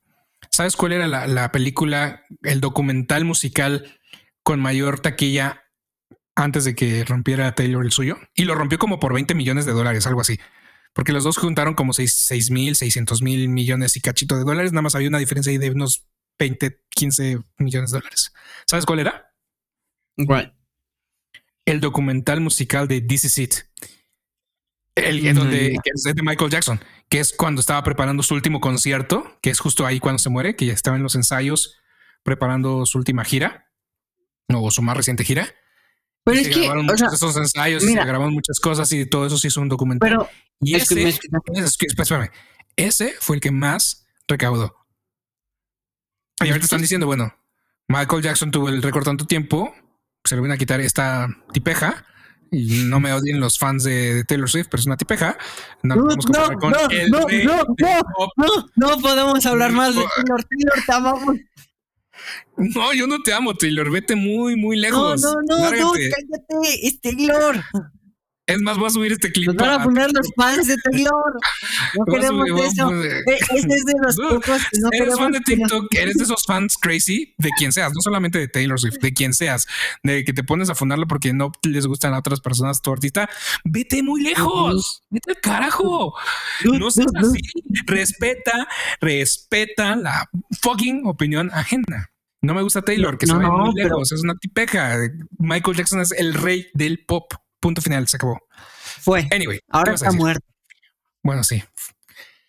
¿Sabes 0.52 0.76
cuál 0.76 0.92
era 0.92 1.08
la, 1.08 1.52
película, 1.54 2.26
el 2.44 2.60
documental 2.60 3.24
musical 3.24 3.98
con 4.44 4.60
mayor 4.60 5.00
taquilla 5.00 5.64
antes 6.36 6.66
de 6.66 6.76
que 6.76 7.06
rompiera 7.06 7.56
Taylor 7.56 7.86
el 7.86 7.94
suyo? 7.94 8.18
Y 8.36 8.44
lo 8.44 8.56
rompió 8.56 8.78
como 8.78 9.00
por 9.00 9.14
20 9.14 9.36
millones 9.36 9.66
de 9.66 9.72
dólares, 9.72 10.06
algo 10.06 10.20
así. 10.20 10.38
Porque 10.92 11.14
los 11.14 11.24
dos 11.24 11.38
juntaron 11.38 11.76
como 11.76 11.94
6 11.94 12.52
mil, 12.52 12.76
600 12.76 13.22
mil 13.22 13.48
millones 13.48 13.96
y 13.96 14.02
cachito 14.02 14.36
de 14.36 14.44
dólares. 14.44 14.74
Nada 14.74 14.82
más 14.82 14.96
había 14.96 15.08
una 15.08 15.20
diferencia 15.20 15.52
ahí 15.52 15.58
de 15.58 15.72
unos 15.72 16.10
20, 16.40 16.84
15 16.90 17.40
millones 17.58 17.92
de 17.92 18.00
dólares. 18.00 18.34
¿Sabes 18.66 18.86
cuál 18.86 19.00
era? 19.00 19.32
¿Cuál? 20.26 20.58
el 21.68 21.82
documental 21.82 22.40
musical 22.40 22.88
de 22.88 23.02
This 23.02 23.26
Is 23.26 23.38
It. 23.38 23.56
El, 24.98 25.36
donde, 25.36 25.78
que 25.84 25.92
es 25.94 26.04
de 26.04 26.22
Michael 26.24 26.52
Jackson, 26.52 26.80
que 27.10 27.20
es 27.20 27.34
cuando 27.34 27.62
estaba 27.62 27.84
preparando 27.84 28.24
su 28.24 28.34
último 28.34 28.60
concierto, 28.60 29.38
que 29.42 29.50
es 29.50 29.60
justo 29.60 29.86
ahí 29.86 30.00
cuando 30.00 30.20
se 30.20 30.30
muere, 30.30 30.56
que 30.56 30.66
ya 30.66 30.74
estaba 30.74 30.98
en 30.98 31.04
los 31.04 31.16
ensayos 31.16 31.78
preparando 32.24 32.86
su 32.86 32.98
última 32.98 33.24
gira 33.24 33.70
o 34.54 34.72
su 34.72 34.82
más 34.82 34.98
reciente 34.98 35.24
gira. 35.24 35.48
Pero 36.24 36.40
es 36.40 36.50
que 36.50 36.60
grabaron 36.60 36.86
muchos 36.86 37.14
esos 37.14 37.38
ensayos 37.38 37.84
se 37.84 37.94
grabaron 37.94 38.34
muchas 38.34 38.60
cosas 38.60 38.92
y 38.92 39.06
todo 39.06 39.26
eso 39.26 39.38
se 39.38 39.48
hizo 39.48 39.62
un 39.62 39.70
documental. 39.70 40.10
Pero 40.10 40.30
y 40.60 40.76
ese, 40.76 41.18
ese 42.76 43.16
fue 43.20 43.36
el 43.38 43.42
que 43.42 43.52
más 43.52 44.08
recaudó. 44.28 44.76
Y 46.44 46.48
ahorita 46.48 46.66
están 46.66 46.82
diciendo, 46.82 47.08
bueno, 47.08 47.34
Michael 47.88 48.22
Jackson 48.22 48.52
tuvo 48.52 48.70
el 48.70 48.82
récord 48.84 49.06
tanto 49.06 49.26
tiempo, 49.26 49.74
se 50.24 50.36
le 50.36 50.42
viene 50.42 50.56
a 50.56 50.58
quitar 50.58 50.82
esta 50.82 51.28
tipeja. 51.54 52.06
Y 52.52 52.84
no 52.86 53.00
me 53.00 53.14
odien 53.14 53.40
los 53.40 53.58
fans 53.60 53.84
de, 53.84 54.24
Taylor 54.28 54.50
Swift, 54.50 54.68
pero 54.70 54.82
es 54.82 54.88
una 54.88 54.98
tipeja. 54.98 55.38
No, 55.84 55.96
no, 55.96 56.04
no, 56.04 56.16
no, 56.16 56.50
no, 57.10 57.66
no, 58.36 58.70
no, 58.76 59.02
podemos 59.02 59.46
hablar 59.46 59.72
más 59.72 59.96
de 59.96 60.04
Taylor. 60.16 60.44
Taylor, 60.44 60.86
te 60.86 60.94
amamos. 60.94 61.36
No, 62.58 62.94
yo 62.94 63.08
no 63.08 63.22
te 63.22 63.34
amo, 63.34 63.54
Taylor. 63.54 63.92
Vete 63.92 64.16
muy, 64.16 64.56
muy 64.56 64.78
lejos. 64.78 65.22
No, 65.22 65.34
no, 65.34 65.42
no, 65.42 65.72
no 65.72 65.92
cállate, 65.92 66.88
es 66.88 67.00
Taylor. 67.02 67.64
Es 68.48 68.62
más, 68.62 68.78
voy 68.78 68.88
a 68.88 68.90
subir 68.90 69.12
este 69.12 69.30
clip. 69.30 69.48
Nos 69.48 69.58
van 69.58 69.82
a 69.82 69.84
poner 69.84 70.10
los 70.14 70.28
fans 70.38 70.68
de 70.68 70.78
Taylor. 70.78 71.34
No 71.98 72.06
queremos 72.06 72.48
eso. 72.48 73.04
E, 73.04 73.24
ese 73.36 73.68
es 73.68 73.86
de 73.86 73.94
los 74.02 74.16
pocos 74.16 74.62
que 74.72 74.80
no 74.80 74.90
Eres 74.94 75.18
fan 75.18 75.32
de 75.34 75.40
TikTok, 75.42 75.94
eres 75.94 76.16
de 76.16 76.24
esos 76.24 76.46
fans 76.46 76.76
crazy 76.82 77.36
de 77.38 77.50
quien 77.58 77.74
seas, 77.74 77.92
no 77.94 78.02
solamente 78.02 78.40
de 78.40 78.48
Taylor 78.48 78.80
Swift, 78.80 79.00
de 79.02 79.14
quien 79.14 79.34
seas, 79.34 79.68
de 80.02 80.24
que 80.24 80.32
te 80.32 80.44
pones 80.44 80.70
a 80.70 80.76
fundarlo 80.76 81.08
porque 81.08 81.34
no 81.34 81.52
les 81.64 81.86
gustan 81.88 82.14
a 82.14 82.20
otras 82.20 82.40
personas 82.40 82.82
tu 82.82 82.92
artista. 82.92 83.30
Vete 83.66 84.02
muy 84.02 84.24
lejos, 84.24 85.04
vete 85.10 85.32
al 85.32 85.42
carajo. 85.42 86.14
No 86.64 86.90
seas 86.90 87.12
así. 87.16 87.42
Respeta, 87.86 88.66
respeta 89.02 89.98
la 89.98 90.30
fucking 90.62 91.06
opinión 91.06 91.52
ajena. 91.54 92.12
No 92.42 92.54
me 92.54 92.62
gusta 92.62 92.82
Taylor, 92.82 93.18
que 93.18 93.28
se 93.28 93.34
vaya 93.34 93.50
muy 93.50 93.74
lejos, 93.76 94.14
es 94.14 94.24
una 94.24 94.36
tipeja. 94.36 94.96
Michael 95.38 95.76
Jackson 95.76 96.00
es 96.00 96.14
el 96.14 96.34
rey 96.34 96.68
del 96.74 97.04
pop. 97.06 97.34
Punto 97.60 97.82
final, 97.82 98.08
se 98.08 98.18
acabó. 98.18 98.40
Fue. 99.02 99.28
Anyway. 99.32 99.60
Ahora 99.70 99.94
está 99.94 100.12
muerto. 100.12 100.46
Bueno, 101.24 101.44
sí. 101.44 101.64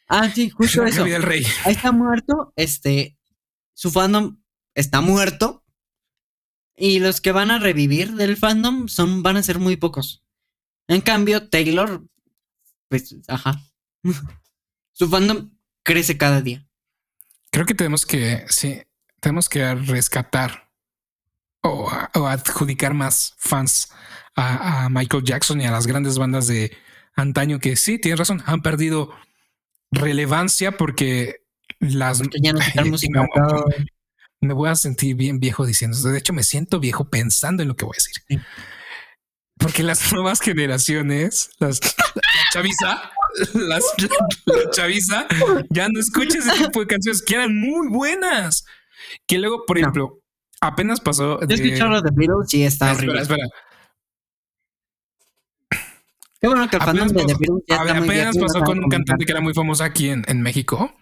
Ah, 0.09 0.31
sí, 0.31 0.51
justo 0.57 0.85
eso. 0.85 1.07
El 1.07 1.23
rey. 1.23 1.45
Ahí 1.65 1.75
está 1.75 1.93
muerto. 1.93 2.53
Este, 2.57 3.19
su 3.75 3.91
fandom 3.91 4.41
está 4.75 5.01
muerto. 5.01 5.65
Y 6.77 7.01
los 7.01 7.21
que 7.21 7.33
van 7.33 7.51
a 7.51 7.59
revivir 7.59 8.13
del 8.15 8.37
fandom 8.37 8.89
son, 8.89 9.23
van 9.23 9.37
a 9.37 9.43
ser 9.43 9.59
muy 9.59 9.77
pocos. 9.77 10.25
En 10.87 11.01
cambio, 11.01 11.49
Taylor, 11.49 12.07
pues, 12.89 13.17
ajá. 13.27 13.61
su 14.93 15.09
fandom 15.09 15.51
crece 15.83 16.17
cada 16.17 16.41
día. 16.41 16.67
Creo 17.51 17.67
que 17.67 17.75
tenemos 17.75 18.07
que, 18.07 18.45
sí, 18.49 18.83
tenemos 19.21 19.49
que 19.49 19.75
rescatar 19.75 20.71
o, 21.63 21.91
o 22.15 22.27
adjudicar 22.27 22.95
más 22.95 23.35
fans 23.39 23.89
a, 24.39 24.89
Michael 24.91 25.25
Jackson 25.25 25.61
y 25.61 25.67
a 25.67 25.71
las 25.71 25.87
grandes 25.87 26.19
bandas 26.19 26.47
de 26.47 26.77
antaño 27.15 27.59
que 27.59 27.77
sí, 27.77 27.99
tienes 27.99 28.19
razón, 28.19 28.43
han 28.47 28.63
perdido 28.63 29.11
relevancia 29.91 30.77
porque 30.77 31.43
las... 31.81 32.23
me 34.41 34.55
voy 34.55 34.69
a 34.69 34.77
sentir 34.77 35.17
bien 35.17 35.41
viejo 35.41 35.67
diciendo. 35.67 35.99
De 35.99 36.19
hecho, 36.19 36.33
me 36.33 36.45
siento 36.45 36.79
viejo 36.79 37.11
pensando 37.11 37.63
en 37.63 37.69
lo 37.69 37.77
que 37.77 37.85
voy 37.85 37.95
a 37.95 37.99
decir. 37.99 38.15
Porque 39.59 39.83
las 39.83 40.13
nuevas 40.13 40.41
generaciones, 40.41 41.51
las, 41.59 41.81
la 42.15 42.23
chaviza, 42.53 43.11
las, 43.55 43.85
la 44.47 44.71
chaviza, 44.71 45.27
ya 45.71 45.89
no 45.89 45.99
escucha 45.99 46.39
ese 46.39 46.53
tipo 46.65 46.81
de 46.81 46.87
canciones 46.87 47.23
que 47.23 47.35
eran 47.35 47.59
muy 47.59 47.89
buenas. 47.89 48.65
Que 49.27 49.39
luego, 49.39 49.67
por 49.67 49.79
ejemplo, 49.79 50.21
apenas 50.61 51.01
pasó. 51.01 51.39
De... 51.39 51.77
Yo 51.77 52.01
de 52.01 52.11
Beatles 52.15 52.55
y 52.55 52.63
está 52.63 52.93
espera, 52.93 53.21
espera. 53.21 53.49
Qué 56.41 56.47
bueno 56.47 56.69
que 56.69 56.77
el 56.77 56.83
fandom 56.83 57.09
de 57.09 57.75
Apenas 57.75 58.39
pasó 58.39 58.61
con 58.63 58.79
un 58.79 58.89
cantante 58.89 59.25
que 59.25 59.33
era 59.33 59.41
muy 59.41 59.55
famoso 59.55 59.83
aquí 59.83 60.11
en, 60.11 60.25
en, 60.29 60.41
México, 60.41 60.95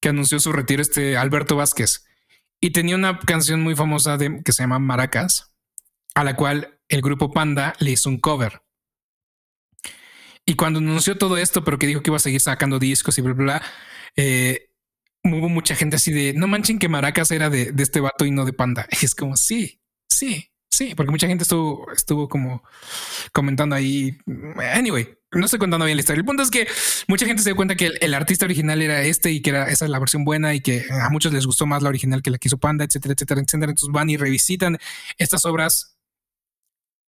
que 0.00 0.10
anunció 0.10 0.38
su 0.40 0.52
retiro, 0.52 0.82
este 0.82 1.16
Alberto 1.16 1.56
Vázquez. 1.56 2.04
Y 2.60 2.70
tenía 2.70 2.96
una 2.96 3.18
canción 3.18 3.62
muy 3.62 3.74
famosa 3.74 4.18
de, 4.18 4.42
que 4.44 4.52
se 4.52 4.62
llama 4.62 4.78
Maracas, 4.78 5.54
a 6.14 6.24
la 6.24 6.36
cual 6.36 6.80
el 6.88 7.00
grupo 7.00 7.32
Panda 7.32 7.74
le 7.78 7.92
hizo 7.92 8.10
un 8.10 8.18
cover. 8.18 8.62
Y 10.44 10.54
cuando 10.54 10.80
anunció 10.80 11.16
todo 11.16 11.36
esto, 11.36 11.64
pero 11.64 11.78
que 11.78 11.86
dijo 11.86 12.02
que 12.02 12.10
iba 12.10 12.16
a 12.16 12.20
seguir 12.20 12.40
sacando 12.40 12.78
discos 12.78 13.16
y 13.18 13.22
bla, 13.22 13.34
bla, 13.34 13.44
bla, 13.44 13.62
eh, 14.16 14.70
hubo 15.24 15.48
mucha 15.48 15.76
gente 15.76 15.96
así 15.96 16.12
de, 16.12 16.34
no 16.34 16.46
manchen 16.46 16.78
que 16.78 16.88
Maracas 16.88 17.30
era 17.30 17.48
de, 17.50 17.72
de 17.72 17.82
este 17.82 18.00
vato 18.00 18.24
y 18.24 18.30
no 18.30 18.44
de 18.44 18.52
Panda. 18.52 18.86
Y 19.00 19.04
es 19.04 19.14
como, 19.14 19.36
sí, 19.36 19.80
sí, 20.08 20.50
Sí, 20.78 20.94
porque 20.94 21.10
mucha 21.10 21.26
gente 21.26 21.42
estuvo, 21.42 21.90
estuvo 21.90 22.28
como 22.28 22.62
comentando 23.32 23.74
ahí. 23.74 24.16
Anyway, 24.74 25.12
no 25.32 25.44
estoy 25.44 25.58
contando 25.58 25.84
bien 25.84 25.96
la 25.96 26.02
historia. 26.02 26.20
El 26.20 26.24
punto 26.24 26.44
es 26.44 26.52
que 26.52 26.68
mucha 27.08 27.26
gente 27.26 27.42
se 27.42 27.48
dio 27.48 27.56
cuenta 27.56 27.74
que 27.74 27.90
el, 28.00 28.14
artista 28.14 28.44
original 28.44 28.80
era 28.80 29.02
este 29.02 29.32
y 29.32 29.42
que 29.42 29.50
era 29.50 29.68
esa 29.70 29.86
es 29.86 29.90
la 29.90 29.98
versión 29.98 30.24
buena 30.24 30.54
y 30.54 30.60
que 30.60 30.84
a 30.88 31.10
muchos 31.10 31.32
les 31.32 31.46
gustó 31.46 31.66
más 31.66 31.82
la 31.82 31.88
original 31.88 32.22
que 32.22 32.30
la 32.30 32.38
que 32.38 32.46
hizo 32.46 32.58
Panda, 32.58 32.84
etcétera, 32.84 33.14
etcétera, 33.14 33.40
etcétera. 33.40 33.72
Entonces 33.72 33.92
van 33.92 34.08
y 34.08 34.16
revisitan 34.16 34.78
estas 35.16 35.44
obras, 35.46 35.98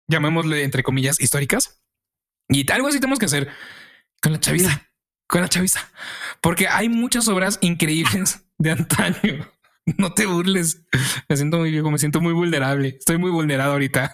llamémosle 0.08 0.64
entre 0.64 0.82
comillas 0.82 1.22
históricas. 1.22 1.80
Y 2.48 2.66
algo 2.72 2.88
así 2.88 3.00
tenemos 3.00 3.20
que 3.20 3.26
hacer 3.26 3.50
con 4.20 4.32
la 4.32 4.40
chaviza, 4.40 4.90
con 5.28 5.42
la 5.42 5.48
chaviza, 5.48 5.92
porque 6.42 6.68
hay 6.68 6.90
muchas 6.90 7.28
obras 7.28 7.60
increíbles 7.62 8.42
de 8.58 8.72
antaño 8.72 9.59
No 9.98 10.14
te 10.14 10.26
burles. 10.26 10.82
Me 11.28 11.38
siento 11.38 11.58
muy 11.58 11.72
viejo, 11.72 11.92
me 11.92 11.98
siento 11.98 12.22
muy 12.22 12.34
vulnerable. 12.34 12.98
Estoy 13.00 13.18
muy 13.18 13.32
vulnerado 13.32 13.74
ahorita. 13.74 14.14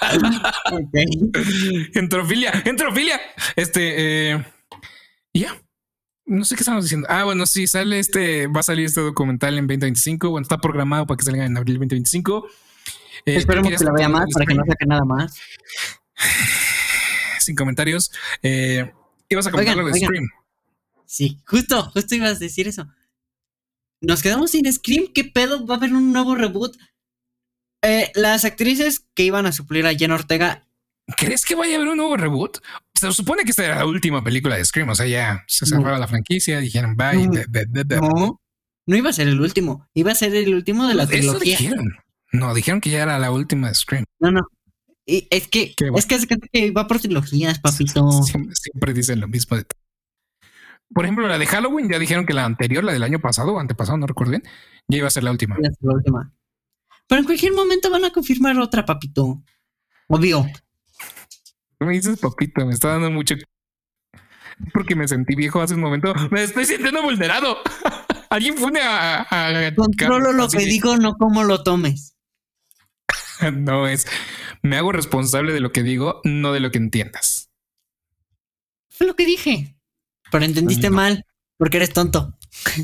Entrofilia, 1.94 2.62
entrofilia. 2.64 3.20
Este, 3.56 4.32
eh, 4.32 4.44
ya. 5.32 5.60
No 6.26 6.44
sé 6.44 6.56
qué 6.56 6.60
estamos 6.60 6.84
diciendo. 6.84 7.06
Ah, 7.10 7.24
bueno, 7.24 7.46
sí, 7.46 7.66
sale 7.66 7.98
este, 7.98 8.48
va 8.48 8.60
a 8.60 8.62
salir 8.62 8.86
este 8.86 9.00
documental 9.00 9.56
en 9.56 9.66
2025. 9.66 10.30
Bueno, 10.30 10.42
está 10.42 10.58
programado 10.58 11.06
para 11.06 11.16
que 11.16 11.24
salga 11.24 11.46
en 11.46 11.56
abril 11.56 11.76
2025. 11.76 12.46
Eh, 13.24 13.36
Esperemos 13.36 13.70
que 13.70 13.84
la 13.84 13.92
vea 13.92 14.08
más 14.08 14.26
para 14.32 14.44
que 14.44 14.54
no 14.54 14.64
saque 14.66 14.86
nada 14.86 15.04
más. 15.04 15.38
Sin 17.40 17.56
comentarios. 17.56 18.12
Eh, 18.42 18.92
ibas 19.28 19.46
a 19.46 19.50
comentar 19.50 19.76
lo 19.76 19.86
de 19.86 19.94
Scream. 19.98 20.28
Sí, 21.06 21.38
justo, 21.46 21.90
justo 21.90 22.14
ibas 22.14 22.36
a 22.36 22.38
decir 22.38 22.68
eso 22.68 22.86
nos 24.00 24.22
quedamos 24.22 24.50
sin 24.52 24.70
Scream. 24.72 25.12
¿Qué 25.14 25.24
pedo? 25.24 25.66
¿Va 25.66 25.74
a 25.74 25.78
haber 25.78 25.92
un 25.92 26.12
nuevo 26.12 26.34
reboot? 26.34 26.76
Eh, 27.82 28.10
las 28.14 28.44
actrices 28.44 29.06
que 29.14 29.24
iban 29.24 29.46
a 29.46 29.52
suplir 29.52 29.86
a 29.86 29.94
Jen 29.94 30.10
Ortega. 30.10 30.66
¿Crees 31.16 31.44
que 31.44 31.54
vaya 31.54 31.74
a 31.74 31.76
haber 31.76 31.88
un 31.88 31.96
nuevo 31.96 32.16
reboot? 32.16 32.58
Se 32.94 33.10
supone 33.12 33.44
que 33.44 33.50
esta 33.50 33.64
era 33.64 33.76
la 33.76 33.86
última 33.86 34.22
película 34.22 34.56
de 34.56 34.64
Scream. 34.64 34.88
O 34.90 34.94
sea, 34.94 35.06
ya 35.06 35.44
se 35.46 35.64
cerraba 35.64 35.98
la 35.98 36.08
franquicia, 36.08 36.58
dijeron 36.58 36.96
bye. 36.96 37.26
No, 38.00 38.40
no, 38.86 38.96
iba 38.96 39.10
a 39.10 39.12
ser 39.12 39.28
el 39.28 39.40
último. 39.40 39.88
Iba 39.94 40.12
a 40.12 40.14
ser 40.14 40.34
el 40.34 40.54
último 40.54 40.86
de 40.86 40.94
la 40.94 41.06
trilogía. 41.06 41.56
Dijeron. 41.56 41.96
No, 42.32 42.52
dijeron 42.54 42.80
que 42.80 42.90
ya 42.90 43.02
era 43.02 43.18
la 43.18 43.30
última 43.30 43.68
de 43.68 43.74
Scream. 43.74 44.04
No, 44.18 44.30
no. 44.30 44.40
Y 45.06 45.26
es 45.30 45.48
que, 45.48 45.74
es 45.96 46.06
que, 46.06 46.36
que 46.52 46.70
va 46.70 46.86
por 46.86 47.00
trilogías, 47.00 47.58
papito. 47.60 48.10
Siempre, 48.22 48.54
siempre 48.54 48.92
dicen 48.92 49.20
lo 49.20 49.28
mismo 49.28 49.56
de 49.56 49.64
por 50.92 51.04
ejemplo, 51.04 51.28
la 51.28 51.38
de 51.38 51.46
Halloween, 51.46 51.88
ya 51.90 51.98
dijeron 51.98 52.26
que 52.26 52.32
la 52.32 52.44
anterior, 52.44 52.82
la 52.82 52.92
del 52.92 53.02
año 53.02 53.20
pasado 53.20 53.54
o 53.54 53.60
antepasado, 53.60 53.98
no 53.98 54.06
recuerdo 54.06 54.32
bien, 54.32 54.42
ya 54.88 54.98
iba 54.98 55.06
a 55.06 55.10
ser 55.10 55.24
la 55.24 55.30
última. 55.30 55.56
la 55.58 55.94
última. 55.94 56.32
Pero 57.06 57.20
en 57.20 57.24
cualquier 57.24 57.52
momento 57.52 57.90
van 57.90 58.04
a 58.04 58.12
confirmar 58.12 58.58
otra, 58.58 58.84
papito. 58.84 59.42
Obvio. 60.08 60.46
Me 61.80 61.92
dices 61.92 62.18
papito, 62.18 62.66
me 62.66 62.74
está 62.74 62.88
dando 62.88 63.10
mucho. 63.10 63.34
Porque 64.72 64.96
me 64.96 65.06
sentí 65.06 65.34
viejo 65.34 65.60
hace 65.60 65.74
un 65.74 65.80
momento. 65.80 66.12
Me 66.30 66.42
estoy 66.42 66.64
sintiendo 66.64 67.02
vulnerado. 67.02 67.58
Alguien 68.30 68.56
pone 68.56 68.80
a. 68.82 69.26
Controlo 69.76 70.32
lo 70.32 70.48
que 70.48 70.58
digo, 70.58 70.96
no 70.96 71.16
como 71.16 71.44
lo 71.44 71.62
tomes. 71.62 72.16
no 73.52 73.86
es. 73.86 74.06
Me 74.62 74.76
hago 74.76 74.92
responsable 74.92 75.52
de 75.52 75.60
lo 75.60 75.72
que 75.72 75.82
digo, 75.82 76.20
no 76.24 76.52
de 76.52 76.60
lo 76.60 76.70
que 76.70 76.78
entiendas. 76.78 77.50
Fue 78.88 79.06
lo 79.06 79.14
que 79.14 79.24
dije. 79.24 79.77
Pero 80.30 80.44
entendiste 80.44 80.90
mal, 80.90 81.24
porque 81.56 81.78
eres 81.78 81.92
tonto. 81.92 82.36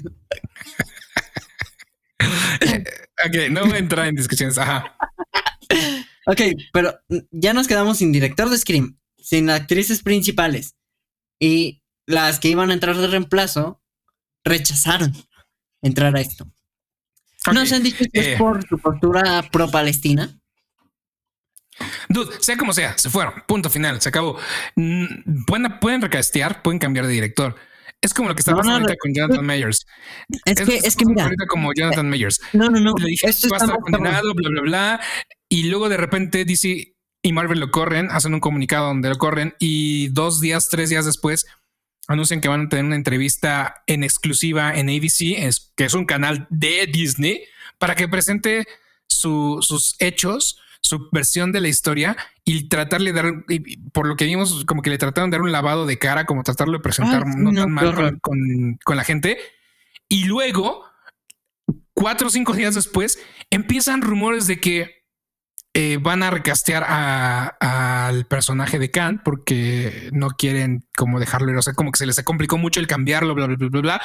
ok, 3.27 3.51
no 3.51 3.65
voy 3.65 3.75
a 3.75 3.79
entrar 3.79 4.07
en 4.07 4.17
discusiones. 4.17 4.59
Ajá. 4.59 4.97
ok, 6.27 6.41
pero 6.73 6.99
ya 7.31 7.53
nos 7.53 7.67
quedamos 7.67 7.99
sin 7.99 8.13
director 8.13 8.49
de 8.51 8.59
Scream, 8.59 8.99
sin 9.19 9.51
actrices 9.51 10.03
principales. 10.03 10.75
Y 11.39 11.83
las 12.07 12.41
que 12.41 12.49
iban 12.49 12.71
a 12.71 12.75
entrar 12.75 12.97
de 12.97 13.07
reemplazo 13.07 13.83
rechazaron 14.45 15.13
entrar 15.83 16.17
a 16.17 16.21
esto. 16.21 16.47
¿No 17.47 17.53
¿Nos 17.53 17.73
han 17.73 17.83
dicho 17.83 18.05
que 18.11 18.21
es 18.21 18.27
eh. 18.29 18.37
por 18.39 18.67
su 18.67 18.79
postura 18.79 19.43
pro-palestina? 19.53 20.41
Dude, 22.09 22.37
sea 22.41 22.57
como 22.57 22.73
sea, 22.73 22.97
se 22.99 23.11
fueron. 23.11 23.35
Punto 23.47 23.71
final, 23.71 24.01
se 24.01 24.09
acabó. 24.09 24.39
Mm, 24.77 25.45
pueden, 25.47 25.79
pueden 25.81 26.03
recastear, 26.03 26.63
pueden 26.63 26.79
cambiar 26.79 27.07
de 27.07 27.13
director. 27.13 27.57
Es 28.01 28.13
como 28.13 28.29
lo 28.29 28.35
que 28.35 28.41
está 28.41 28.55
pasando 28.55 28.75
ahorita 28.75 28.95
con 29.01 29.15
Jonathan 29.15 29.47
Mayers. 29.47 29.87
Es, 30.45 30.61
que, 30.61 30.77
es 30.77 30.95
que 30.95 31.07
mira. 31.07 31.25
Ahorita 31.25 31.47
como 31.47 31.73
Jonathan 31.73 32.09
Mayers. 32.09 32.41
No, 32.53 32.69
no, 32.69 32.79
no. 32.79 32.95
Le 32.99 33.09
dije, 33.09 33.29
Esto 33.29 33.49
va 33.49 33.57
a 33.57 33.61
estar 33.61 33.79
condenado, 33.79 34.35
bla, 34.35 34.51
bla, 34.51 34.61
bla. 34.63 35.01
Y 35.49 35.65
luego 35.65 35.89
de 35.89 35.97
repente 35.97 36.45
DC 36.45 36.95
y 37.23 37.33
Marvel 37.33 37.61
lo 37.61 37.71
corren, 37.71 38.11
hacen 38.11 38.35
un 38.35 38.41
comunicado 38.41 38.89
donde 38.89 39.09
lo 39.09 39.17
corren 39.17 39.55
y 39.59 40.09
dos 40.09 40.41
días, 40.41 40.69
tres 40.69 40.91
días 40.91 41.07
después 41.07 41.47
anuncian 42.07 42.43
que 42.43 42.49
van 42.49 42.67
a 42.67 42.69
tener 42.69 42.85
una 42.85 42.97
entrevista 42.97 43.83
en 43.87 44.05
exclusiva 44.05 44.75
en 44.75 44.91
ABC, 44.91 45.49
que 45.75 45.85
es 45.85 45.95
un 45.95 46.05
canal 46.05 46.47
de 46.51 46.87
Disney, 46.87 47.45
para 47.79 47.95
que 47.95 48.09
presente 48.09 48.67
sus 49.07 49.97
hechos 49.99 50.61
su 50.85 51.09
versión 51.11 51.51
de 51.51 51.61
la 51.63 51.69
historia 51.69 52.17
y 52.45 52.69
tratarle 52.69 53.13
de 53.13 53.23
dar, 53.23 53.33
por 53.93 54.07
lo 54.07 54.17
que 54.17 54.27
vimos, 54.27 54.65
como 54.67 54.83
que 54.83 54.91
le 54.91 54.99
trataron 54.99 55.31
de 55.31 55.37
dar 55.37 55.43
un 55.43 55.51
lavado 55.51 55.87
de 55.87 55.99
cara, 55.99 56.27
como 56.27 56.43
tratarlo 56.43 56.75
de 56.75 56.83
presentar 56.83 57.27
no, 57.27 57.53
tan 57.53 57.71
mal 57.71 58.21
con, 58.21 58.97
la 58.97 59.05
gente. 59.05 59.39
Y 60.09 60.25
luego, 60.25 60.85
cuatro 61.95 62.29
o 62.29 62.31
cinco 62.31 62.53
días 62.53 62.75
después, 62.75 63.19
empiezan 63.51 64.03
rumores 64.03 64.47
de 64.47 64.61
que 64.61 65.05
eh, 65.73 65.99
van 66.01 66.23
a 66.23 66.31
recastear 66.31 66.85
al 66.85 68.27
personaje 68.27 68.79
de 68.79 68.91
Khan 68.91 69.23
porque 69.25 70.11
no 70.13 70.29
quieren 70.31 70.85
como 70.97 71.19
dejarlo 71.19 71.51
ir. 71.51 71.57
O 71.57 71.63
sea, 71.63 71.73
como 71.73 71.93
que 71.93 71.99
se 71.99 72.07
les 72.07 72.23
complicó 72.23 72.59
mucho 72.59 72.79
el 72.79 72.87
cambiarlo, 72.87 73.35
bla, 73.35 73.47
bla, 73.47 73.57
bla, 73.57 73.69
bla, 73.69 73.81
bla. 73.81 74.03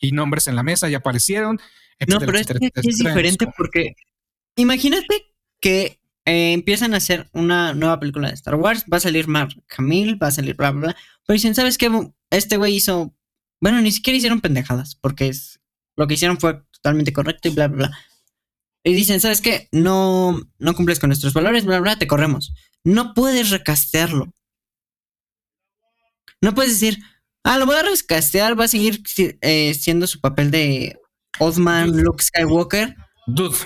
Y 0.00 0.10
nombres 0.10 0.48
en 0.48 0.56
la 0.56 0.64
mesa 0.64 0.88
ya 0.88 0.98
aparecieron. 0.98 1.60
no, 2.08 2.18
pero 2.18 2.36
es, 2.36 2.50
es 2.50 2.98
diferente 2.98 3.46
porque 3.56 3.94
imagínate 4.56 5.32
que 5.60 6.00
eh, 6.26 6.52
empiezan 6.52 6.92
a 6.92 6.98
hacer 6.98 7.30
una 7.32 7.72
nueva 7.72 7.98
película 7.98 8.28
de 8.28 8.34
Star 8.34 8.56
Wars. 8.56 8.84
Va 8.92 8.98
a 8.98 9.00
salir 9.00 9.28
Mark 9.28 9.54
Hamill, 9.78 10.22
va 10.22 10.28
a 10.28 10.32
salir 10.32 10.54
bla, 10.56 10.72
bla, 10.72 10.80
bla. 10.80 10.96
Pero 11.26 11.34
dicen, 11.34 11.54
¿sabes 11.54 11.78
qué? 11.78 11.90
Este 12.30 12.58
güey 12.58 12.74
hizo. 12.74 13.14
Bueno, 13.60 13.80
ni 13.80 13.90
siquiera 13.90 14.18
hicieron 14.18 14.42
pendejadas 14.42 14.94
porque 14.96 15.28
es, 15.28 15.60
lo 15.96 16.06
que 16.06 16.14
hicieron 16.14 16.38
fue 16.38 16.62
totalmente 16.70 17.14
correcto 17.14 17.48
y 17.48 17.52
bla, 17.52 17.68
bla, 17.68 17.88
bla 17.88 17.98
y 18.86 18.94
dicen, 18.94 19.20
¿sabes 19.20 19.40
qué? 19.40 19.68
No, 19.72 20.40
no 20.60 20.74
cumples 20.74 21.00
con 21.00 21.08
nuestros 21.08 21.34
valores, 21.34 21.64
bla, 21.64 21.80
bla, 21.80 21.98
te 21.98 22.06
corremos. 22.06 22.54
No 22.84 23.14
puedes 23.14 23.50
recastearlo. 23.50 24.32
No 26.40 26.54
puedes 26.54 26.78
decir, 26.78 27.02
ah, 27.42 27.58
lo 27.58 27.66
voy 27.66 27.74
a 27.74 27.82
recastear, 27.82 28.58
va 28.58 28.66
a 28.66 28.68
seguir 28.68 29.02
eh, 29.40 29.74
siendo 29.74 30.06
su 30.06 30.20
papel 30.20 30.52
de 30.52 30.96
Old 31.40 31.58
Man 31.58 32.00
Luke 32.00 32.22
Skywalker. 32.22 32.94
Dude. 33.26 33.56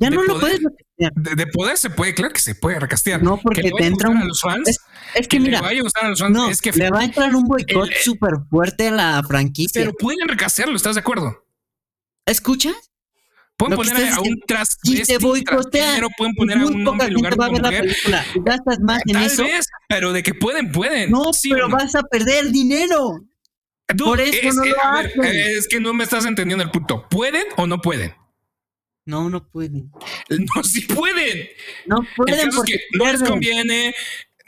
Ya 0.00 0.10
no 0.10 0.22
lo 0.22 0.40
puedes 0.40 0.60
recastear. 0.62 1.12
De, 1.36 1.46
poder 1.48 1.76
se 1.76 1.90
puede, 1.90 2.14
claro 2.14 2.32
que 2.32 2.40
se 2.40 2.54
puede 2.54 2.78
recastear. 2.80 3.22
No, 3.22 3.36
porque 3.38 3.70
te 3.76 3.86
entra 3.86 4.08
un. 4.08 4.26
los 4.26 4.40
fans, 4.40 4.78
es, 5.14 5.28
que, 5.28 5.38
mira, 5.40 5.58
le 5.58 5.66
vaya 5.66 5.80
a 5.80 5.82
gustar 5.82 6.04
a 6.04 6.08
los 6.08 6.20
fans, 6.20 6.32
no, 6.32 6.48
es 6.48 6.62
que 6.62 6.72
le 6.72 6.90
va 6.90 7.00
a 7.00 7.04
entrar 7.04 7.34
un 7.34 7.44
boicot 7.44 7.90
súper 8.02 8.32
fuerte 8.48 8.88
a 8.88 8.92
la 8.92 9.22
franquicia. 9.26 9.82
Pero 9.82 9.92
pueden 9.94 10.28
recastearlo, 10.28 10.76
¿estás 10.76 10.94
de 10.94 11.00
acuerdo? 11.00 11.44
¿Escuchas? 12.24 12.74
Pueden 13.56 13.76
poner 13.76 14.12
a 14.12 14.20
un 14.20 14.40
tras 14.46 14.78
y 14.82 15.02
te 15.02 15.18
boicotean. 15.18 16.02
pueden 16.16 16.34
poner 16.34 16.58
a 16.58 16.66
un 16.66 16.86
hombre 16.86 17.08
en 17.08 17.14
lugar 17.14 17.36
de 17.36 17.48
una 17.48 17.70
mujer. 17.70 17.96
Gastas 18.44 18.78
más 18.80 19.02
en 19.06 19.12
Tal 19.12 19.24
eso. 19.24 19.44
vez, 19.44 19.66
pero 19.88 20.12
de 20.12 20.22
que 20.22 20.34
pueden, 20.34 20.72
pueden. 20.72 21.10
No, 21.10 21.32
Sí, 21.32 21.50
pero 21.50 21.68
no. 21.68 21.76
vas 21.76 21.94
a 21.94 22.02
perder 22.02 22.50
dinero. 22.50 23.20
Dude, 23.94 24.04
por 24.10 24.20
eso 24.20 24.48
es, 24.48 24.54
no 24.54 24.64
lo 24.64 24.74
ver, 25.18 25.36
es 25.36 25.68
que 25.68 25.78
no 25.78 25.92
me 25.92 26.04
estás 26.04 26.24
entendiendo 26.24 26.64
el 26.64 26.70
punto. 26.70 27.06
¿Pueden 27.10 27.44
o 27.56 27.66
no 27.66 27.80
pueden? 27.80 28.14
No, 29.04 29.28
no 29.30 29.48
pueden. 29.48 29.90
No, 30.54 30.62
sí 30.64 30.82
pueden. 30.82 31.48
No 31.86 32.00
El 32.00 32.08
pueden 32.16 32.48
es 32.48 32.54
porque 32.54 32.72
que 32.74 32.98
no 32.98 33.12
les 33.12 33.22
conviene. 33.22 33.94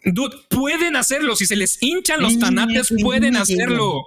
Dude, 0.05 0.37
pueden 0.49 0.97
hacerlo. 0.97 1.37
Si 1.37 1.47
se 1.47 1.57
les 1.57 1.83
hinchan 1.83 2.21
los 2.23 2.39
tanates, 2.39 2.93
pueden 3.03 3.37
hacerlo. 3.37 4.03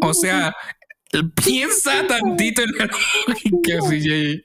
O 0.00 0.14
sea, 0.14 0.54
piensa 1.34 2.06
tantito 2.06 2.62
en 2.62 2.72
la 2.72 2.90
lógica, 3.26 3.78
CJ. 3.88 4.44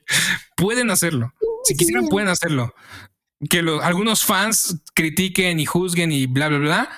Pueden 0.56 0.90
hacerlo. 0.92 1.34
Si 1.64 1.76
quisieran, 1.76 2.08
pueden 2.08 2.30
hacerlo. 2.30 2.74
Que 3.50 3.62
los, 3.62 3.82
algunos 3.84 4.26
fans 4.26 4.82
critiquen 4.94 5.60
y 5.60 5.66
juzguen 5.66 6.12
y 6.12 6.26
bla, 6.26 6.50
bla, 6.50 6.58
bla. 6.58 6.90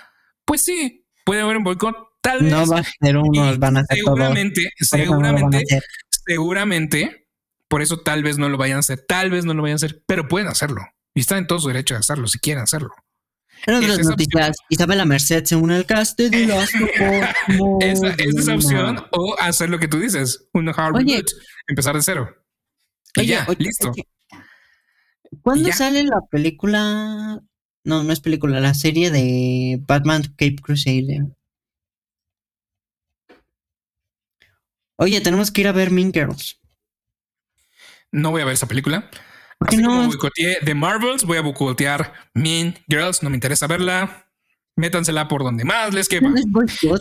Pues 0.45 0.61
sí, 0.61 1.05
puede 1.25 1.41
haber 1.41 1.57
un 1.57 1.63
boicot. 1.63 1.95
Tal 2.21 2.41
vez. 2.43 2.51
No 2.51 2.65
va 2.67 2.79
a 2.79 2.83
ser 2.83 3.17
unos, 3.17 3.55
Y 3.55 3.59
van 3.59 3.77
a 3.77 3.83
ser 3.85 3.99
todos. 4.03 4.17
seguramente, 4.17 4.63
no 4.63 4.85
seguramente, 4.85 5.63
seguramente, 6.09 7.27
por 7.71 7.81
eso 7.81 8.01
tal 8.01 8.21
vez 8.21 8.37
no 8.37 8.49
lo 8.49 8.57
vayan 8.57 8.75
a 8.75 8.79
hacer, 8.81 8.99
tal 9.07 9.31
vez 9.31 9.45
no 9.45 9.53
lo 9.53 9.61
vayan 9.61 9.75
a 9.75 9.77
hacer, 9.77 10.03
pero 10.05 10.27
pueden 10.27 10.49
hacerlo. 10.49 10.81
Y 11.15 11.21
están 11.21 11.37
en 11.37 11.47
todo 11.47 11.57
su 11.57 11.69
derecho 11.69 11.93
de 11.93 12.01
hacerlo 12.01 12.27
si 12.27 12.37
quieren 12.37 12.63
hacerlo. 12.63 12.93
En 13.65 13.75
otras 13.75 13.93
es 13.93 13.99
esa 13.99 14.09
noticias, 14.09 14.57
Isabela 14.67 15.05
Merced 15.05 15.45
se 15.45 15.55
une 15.55 15.75
al 15.75 15.85
cast 15.85 16.19
de 16.19 16.29
Last 16.47 16.75
of 16.75 16.81
Us. 16.81 17.83
Esa, 17.85 18.09
es 18.09 18.35
esa 18.35 18.55
opción 18.55 19.05
o 19.11 19.37
hacer 19.39 19.69
lo 19.69 19.79
que 19.79 19.87
tú 19.87 19.99
dices, 19.99 20.49
un 20.51 20.67
hard 20.67 20.97
Oye. 20.97 21.13
reboot, 21.13 21.31
empezar 21.65 21.95
de 21.95 22.01
cero. 22.01 22.35
Y 23.15 23.21
Oye, 23.21 23.29
ya, 23.29 23.45
oye, 23.47 23.63
listo. 23.63 23.93
¿Cuándo 25.41 25.69
ya. 25.69 25.75
sale 25.75 26.03
la 26.03 26.19
película? 26.29 27.39
No, 27.85 28.03
no 28.03 28.11
es 28.11 28.19
película, 28.19 28.59
la 28.59 28.73
serie 28.73 29.11
de 29.11 29.79
Batman 29.87 30.23
Cape 30.23 30.57
Crusader. 30.61 31.23
Oye, 34.97 35.21
tenemos 35.21 35.51
que 35.51 35.61
ir 35.61 35.69
a 35.69 35.71
ver 35.71 35.89
Mean 35.89 36.11
Girls. 36.11 36.60
No 38.11 38.31
voy 38.31 38.41
a 38.41 38.45
ver 38.45 38.53
esa 38.53 38.67
película. 38.67 39.09
¿Por 39.59 39.69
qué 39.69 39.75
Así 39.75 39.83
como 39.85 40.01
no? 40.01 40.07
boicoteé 40.07 40.57
The 40.65 40.73
Marvels, 40.75 41.23
voy 41.23 41.37
a 41.37 41.41
boicotear 41.41 42.13
Mean 42.33 42.75
Girls. 42.87 43.21
No 43.23 43.29
me 43.29 43.35
interesa 43.37 43.67
verla. 43.67 44.27
Métansela 44.75 45.27
por 45.27 45.43
donde 45.43 45.63
más 45.65 45.93
les 45.93 46.07
quepa. 46.09 46.29
No 46.29 46.35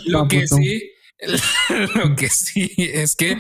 Lo 0.07 0.29
que 0.29 0.47
sí, 0.47 0.91
lo 1.95 2.17
que 2.17 2.29
sí 2.29 2.75
es 2.79 3.15
que 3.17 3.39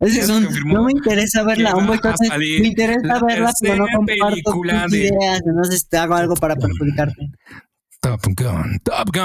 es 0.00 0.28
un- 0.28 0.48
no 0.66 0.84
me 0.84 0.92
interesa 0.92 1.42
verla, 1.42 1.74
un 1.74 1.86
boicot 1.86 2.14
me 2.38 2.46
interesa 2.68 3.00
la 3.06 3.20
verla, 3.20 3.52
pero 3.60 3.76
no 3.76 3.86
comparto 3.92 4.52
tus 4.52 4.90
de- 4.92 4.98
ideas, 4.98 5.40
entonces 5.44 5.88
te 5.88 5.96
hago 5.96 6.14
algo 6.14 6.34
para 6.34 6.54
perjudicarte. 6.56 7.16
Top 8.00 8.20
Gun, 8.24 8.78
Top 8.84 9.08
Gun. 9.12 9.22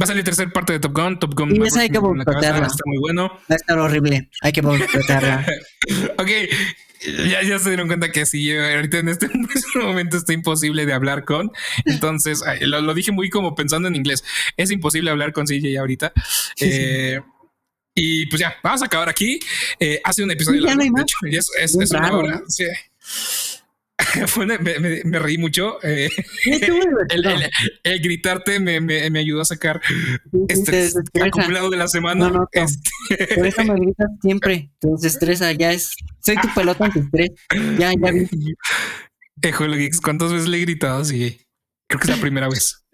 Va 0.00 0.04
a 0.04 0.06
salir 0.06 0.24
tercera 0.24 0.50
parte 0.50 0.72
de 0.74 0.80
Top 0.80 0.92
Gun. 0.96 1.18
Top 1.18 1.34
Gun. 1.34 1.54
Y 1.56 1.66
esa 1.66 1.80
hay 1.80 1.90
que 1.90 1.98
boicotearla. 1.98 2.66
Está 2.66 2.82
muy 2.86 2.98
bueno. 2.98 3.28
Va 3.28 3.40
a 3.50 3.54
estar 3.56 3.78
horrible, 3.78 4.30
hay 4.42 4.52
que 4.52 4.60
boicotearla. 4.60 5.44
Ok, 6.18 6.28
ya, 7.30 7.42
ya 7.42 7.58
se 7.58 7.68
dieron 7.70 7.86
cuenta 7.88 8.10
que 8.12 8.26
sí, 8.26 8.44
yo 8.46 8.62
ahorita 8.64 8.98
en 8.98 9.08
este, 9.08 9.26
en 9.26 9.48
este 9.54 9.78
momento 9.78 10.16
está 10.16 10.32
imposible 10.32 10.86
de 10.86 10.92
hablar 10.92 11.24
con. 11.24 11.50
Entonces, 11.84 12.42
lo, 12.60 12.80
lo 12.80 12.94
dije 12.94 13.12
muy 13.12 13.30
como 13.30 13.54
pensando 13.54 13.88
en 13.88 13.96
inglés. 13.96 14.24
Es 14.56 14.70
imposible 14.70 15.10
hablar 15.10 15.32
con 15.32 15.46
CJ 15.46 15.78
ahorita. 15.78 16.12
Eh, 16.60 17.20
y 17.94 18.26
pues 18.26 18.40
ya, 18.40 18.54
vamos 18.62 18.82
a 18.82 18.86
acabar 18.86 19.08
aquí. 19.08 19.38
Eh, 19.78 20.00
hace 20.04 20.22
un 20.22 20.30
episodio 20.30 20.60
Sí, 20.62 20.66
largo, 20.66 20.84
no 20.84 20.92
de 20.94 21.02
hecho, 21.02 21.16
es, 21.26 21.50
es- 21.60 21.72
Bien 21.72 21.82
es 21.82 21.90
una 21.90 22.12
hora. 22.12 22.42
me, 24.60 24.78
me- 24.80 25.02
me 25.04 25.18
reí 25.18 25.38
mucho. 25.38 25.78
eh, 25.82 26.08
el, 26.46 26.60
divertido. 26.60 27.30
el- 27.30 27.50
el 27.84 28.00
gritarte 28.00 28.58
me, 28.60 28.80
me- 28.80 29.08
me 29.10 29.18
ayudó 29.20 29.42
a 29.42 29.44
sacar 29.44 29.80
Sí, 29.86 29.94
sí, 29.94 30.46
te 30.46 30.54
estrés 30.54 30.94
desestresa. 30.94 31.26
acumulado 31.26 31.70
de 31.70 31.76
la 31.76 31.88
semana. 31.88 32.28
No, 32.28 32.30
no, 32.30 32.38
no. 32.40 32.48
Este, 32.52 33.34
Por 33.36 33.46
eso 33.46 33.64
me 33.64 33.74
gritas 33.74 34.08
siempre. 34.22 34.70
Te 34.80 34.88
desestresa, 34.88 35.52
ya 35.52 35.72
es. 35.72 35.92
Soy 36.24 36.36
tu 36.36 36.48
pelota 36.54 36.84
antiestrés. 36.86 37.30
Ya, 37.78 37.92
ya 37.92 38.10
vi. 38.12 38.28
Ejolo 39.42 39.76
Geeks, 39.76 40.00
¿cuántas 40.00 40.32
veces 40.32 40.48
le 40.48 40.58
he 40.58 40.60
gritado? 40.60 41.04
Sí, 41.04 41.40
creo 41.88 42.00
que 42.00 42.10
es 42.10 42.16
la 42.16 42.22
primera 42.22 42.48
vez. 42.48 42.84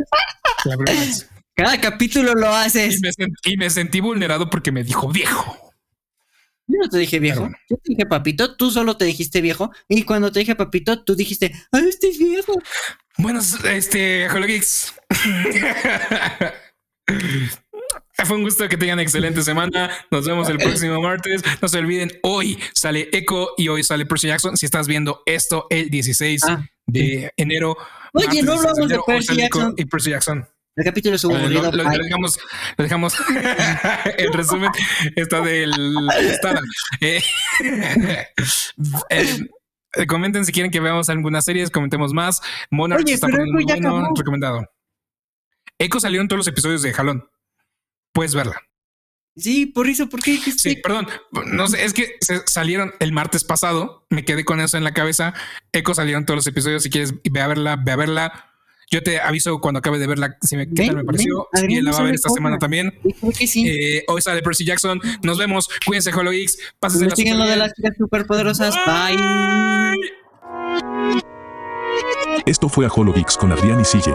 La 0.65 0.77
primera 0.77 1.01
vez. 1.01 1.29
Cada 1.55 1.81
capítulo 1.81 2.35
lo 2.35 2.51
Y 2.53 2.55
haces. 2.55 3.01
me, 3.01 3.11
y 3.45 3.57
me 3.57 3.69
sentí 3.69 4.01
vulnerado 4.01 4.49
porque 4.49 4.73
me 4.73 4.85
dijo 4.85 5.09
viejo. 5.09 5.73
Yo 6.69 6.79
no 6.83 6.89
te 6.89 6.99
dije 6.99 7.19
viejo. 7.19 7.41
Bueno. 7.41 7.57
Yo 7.69 7.77
te 7.77 7.93
dije 7.93 8.07
papito, 8.07 8.57
tú 8.57 8.71
solo 8.71 8.97
te 8.97 9.05
dijiste 9.07 9.41
viejo. 9.41 9.73
Y 9.89 10.05
cuando 10.05 10.31
te 10.31 10.41
dije 10.41 10.55
papito, 10.55 11.03
tú 11.03 11.17
dijiste, 11.17 11.53
¡ay, 11.73 11.87
este 11.89 12.11
es 12.11 12.19
viejo! 12.19 12.55
Bueno, 13.17 13.41
este, 13.71 14.27
Ejolo 14.27 14.47
Geeks. 14.47 14.95
Fue 18.25 18.37
un 18.37 18.43
gusto 18.43 18.69
que 18.69 18.77
tengan 18.77 18.99
excelente 19.01 19.43
semana. 19.43 19.91
Nos 20.11 20.27
vemos 20.27 20.49
el 20.49 20.59
próximo 20.59 21.01
martes. 21.01 21.43
No 21.63 21.69
se 21.69 21.79
olviden, 21.79 22.11
hoy 22.23 22.59
sale 22.75 23.09
Echo 23.13 23.51
y 23.57 23.69
hoy 23.69 23.83
sale 23.85 24.07
Percy 24.07 24.27
Jackson. 24.29 24.57
Si 24.57 24.67
estás 24.67 24.89
viendo 24.89 25.23
esto 25.27 25.67
el 25.71 25.89
16 25.91 26.43
Ah, 26.49 26.65
de 26.87 27.33
enero. 27.37 27.77
Oye, 28.15 28.43
no 28.43 28.53
16 28.53 28.59
hablamos 28.59 28.77
de 28.79 28.85
enero, 28.85 29.05
Percy 29.07 29.37
Jackson. 29.37 29.75
Y 29.77 29.85
Percy 29.85 30.11
Jackson. 30.11 30.49
El 30.77 30.85
capítulo 30.85 31.17
Eh. 31.19 31.49
Lo, 31.51 31.63
lo- 31.63 31.73
lo 31.73 31.85
Bye. 31.89 31.99
dejamos, 32.05 32.39
lo 32.77 32.83
dejamos. 32.85 33.15
resumen 34.33 34.71
está 35.17 35.41
del 35.41 35.73
está, 36.21 36.61
eh, 37.01 37.21
eh, 37.65 38.27
eh, 39.11 40.07
comenten 40.07 40.45
si 40.45 40.53
quieren 40.53 40.71
que 40.71 40.79
veamos 40.81 41.09
algunas 41.09 41.45
series, 41.45 41.71
comentemos 41.71 42.13
más. 42.13 42.41
Monarch 42.71 43.03
Oye, 43.05 43.15
está 43.15 43.27
muy 43.29 43.65
bueno, 43.65 44.09
recomendado. 44.17 44.67
Echo 45.81 45.99
salió 46.01 46.21
en 46.21 46.29
todos 46.29 46.39
los 46.39 46.49
episodios 46.49 46.83
de 46.83 46.93
Jalón. 46.93 47.29
Puedes 48.19 48.35
verla. 48.35 48.61
Sí, 49.37 49.67
por 49.67 49.89
eso, 49.89 50.09
¿por 50.09 50.21
qué? 50.21 50.37
Sí, 50.39 50.75
perdón. 50.83 51.07
No 51.47 51.69
sé, 51.69 51.85
es 51.85 51.95
que 51.95 52.17
se 52.21 52.43
salieron 52.47 52.93
el 52.99 53.13
martes 53.13 53.45
pasado. 53.45 54.05
Me 54.11 54.25
quedé 54.25 54.45
con 54.45 54.59
eso 54.59 54.77
en 54.77 54.83
la 54.83 54.93
cabeza. 54.93 55.35
Echo 55.71 55.95
salieron 55.95 56.27
todos 56.27 56.39
los 56.39 56.47
episodios. 56.49 56.83
Si 56.83 56.91
quieres, 56.91 57.15
ve 57.31 57.41
a 57.41 57.47
verla, 57.47 57.77
ve 57.77 57.93
a 57.93 57.97
verla. 57.97 58.51
Yo 58.91 59.05
te 59.05 59.21
aviso 59.21 59.61
cuando 59.61 59.79
acabe 59.79 60.01
de 60.01 60.09
verla 60.09 60.37
si 60.43 60.57
me, 60.57 60.67
qué 60.67 60.73
Ven, 60.75 60.87
tal 60.89 60.97
me 60.97 61.05
pareció. 61.05 61.47
ven, 61.53 61.71
Si 61.71 61.81
la 61.81 61.93
va 61.93 61.99
a 61.99 62.03
ver 62.03 62.15
esta 62.17 62.31
semana 62.31 62.59
también. 62.59 62.93
Creo 63.21 63.33
que 63.33 63.47
sí. 63.47 63.69
Eh, 63.69 64.03
hoy 64.09 64.21
sale 64.21 64.43
Percy 64.43 64.65
Jackson. 64.65 65.01
Nos 65.23 65.39
vemos. 65.39 65.69
Cuídense, 65.87 66.13
Holo 66.13 66.33
Geeks. 66.33 66.59
Pásense 66.81 67.25
la 67.25 67.35
lo 67.37 67.45
de 67.49 67.57
las 67.57 67.73
chicas 67.75 67.93
superpoderosas. 67.97 68.75
Bye. 68.85 69.95
Esto 72.47 72.69
fue 72.69 72.85
a 72.85 72.89
Holo 72.89 73.13
Geeks 73.13 73.37
con 73.37 73.53
Adrián 73.53 73.81
y 73.81 73.85
CJ. 73.85 74.11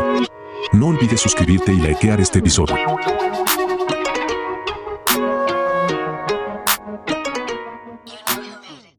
No 0.73 0.87
olvides 0.87 1.21
suscribirte 1.21 1.71
y 1.71 1.77
likear 1.77 2.19
este 2.19 2.39
episodio. 2.39 2.75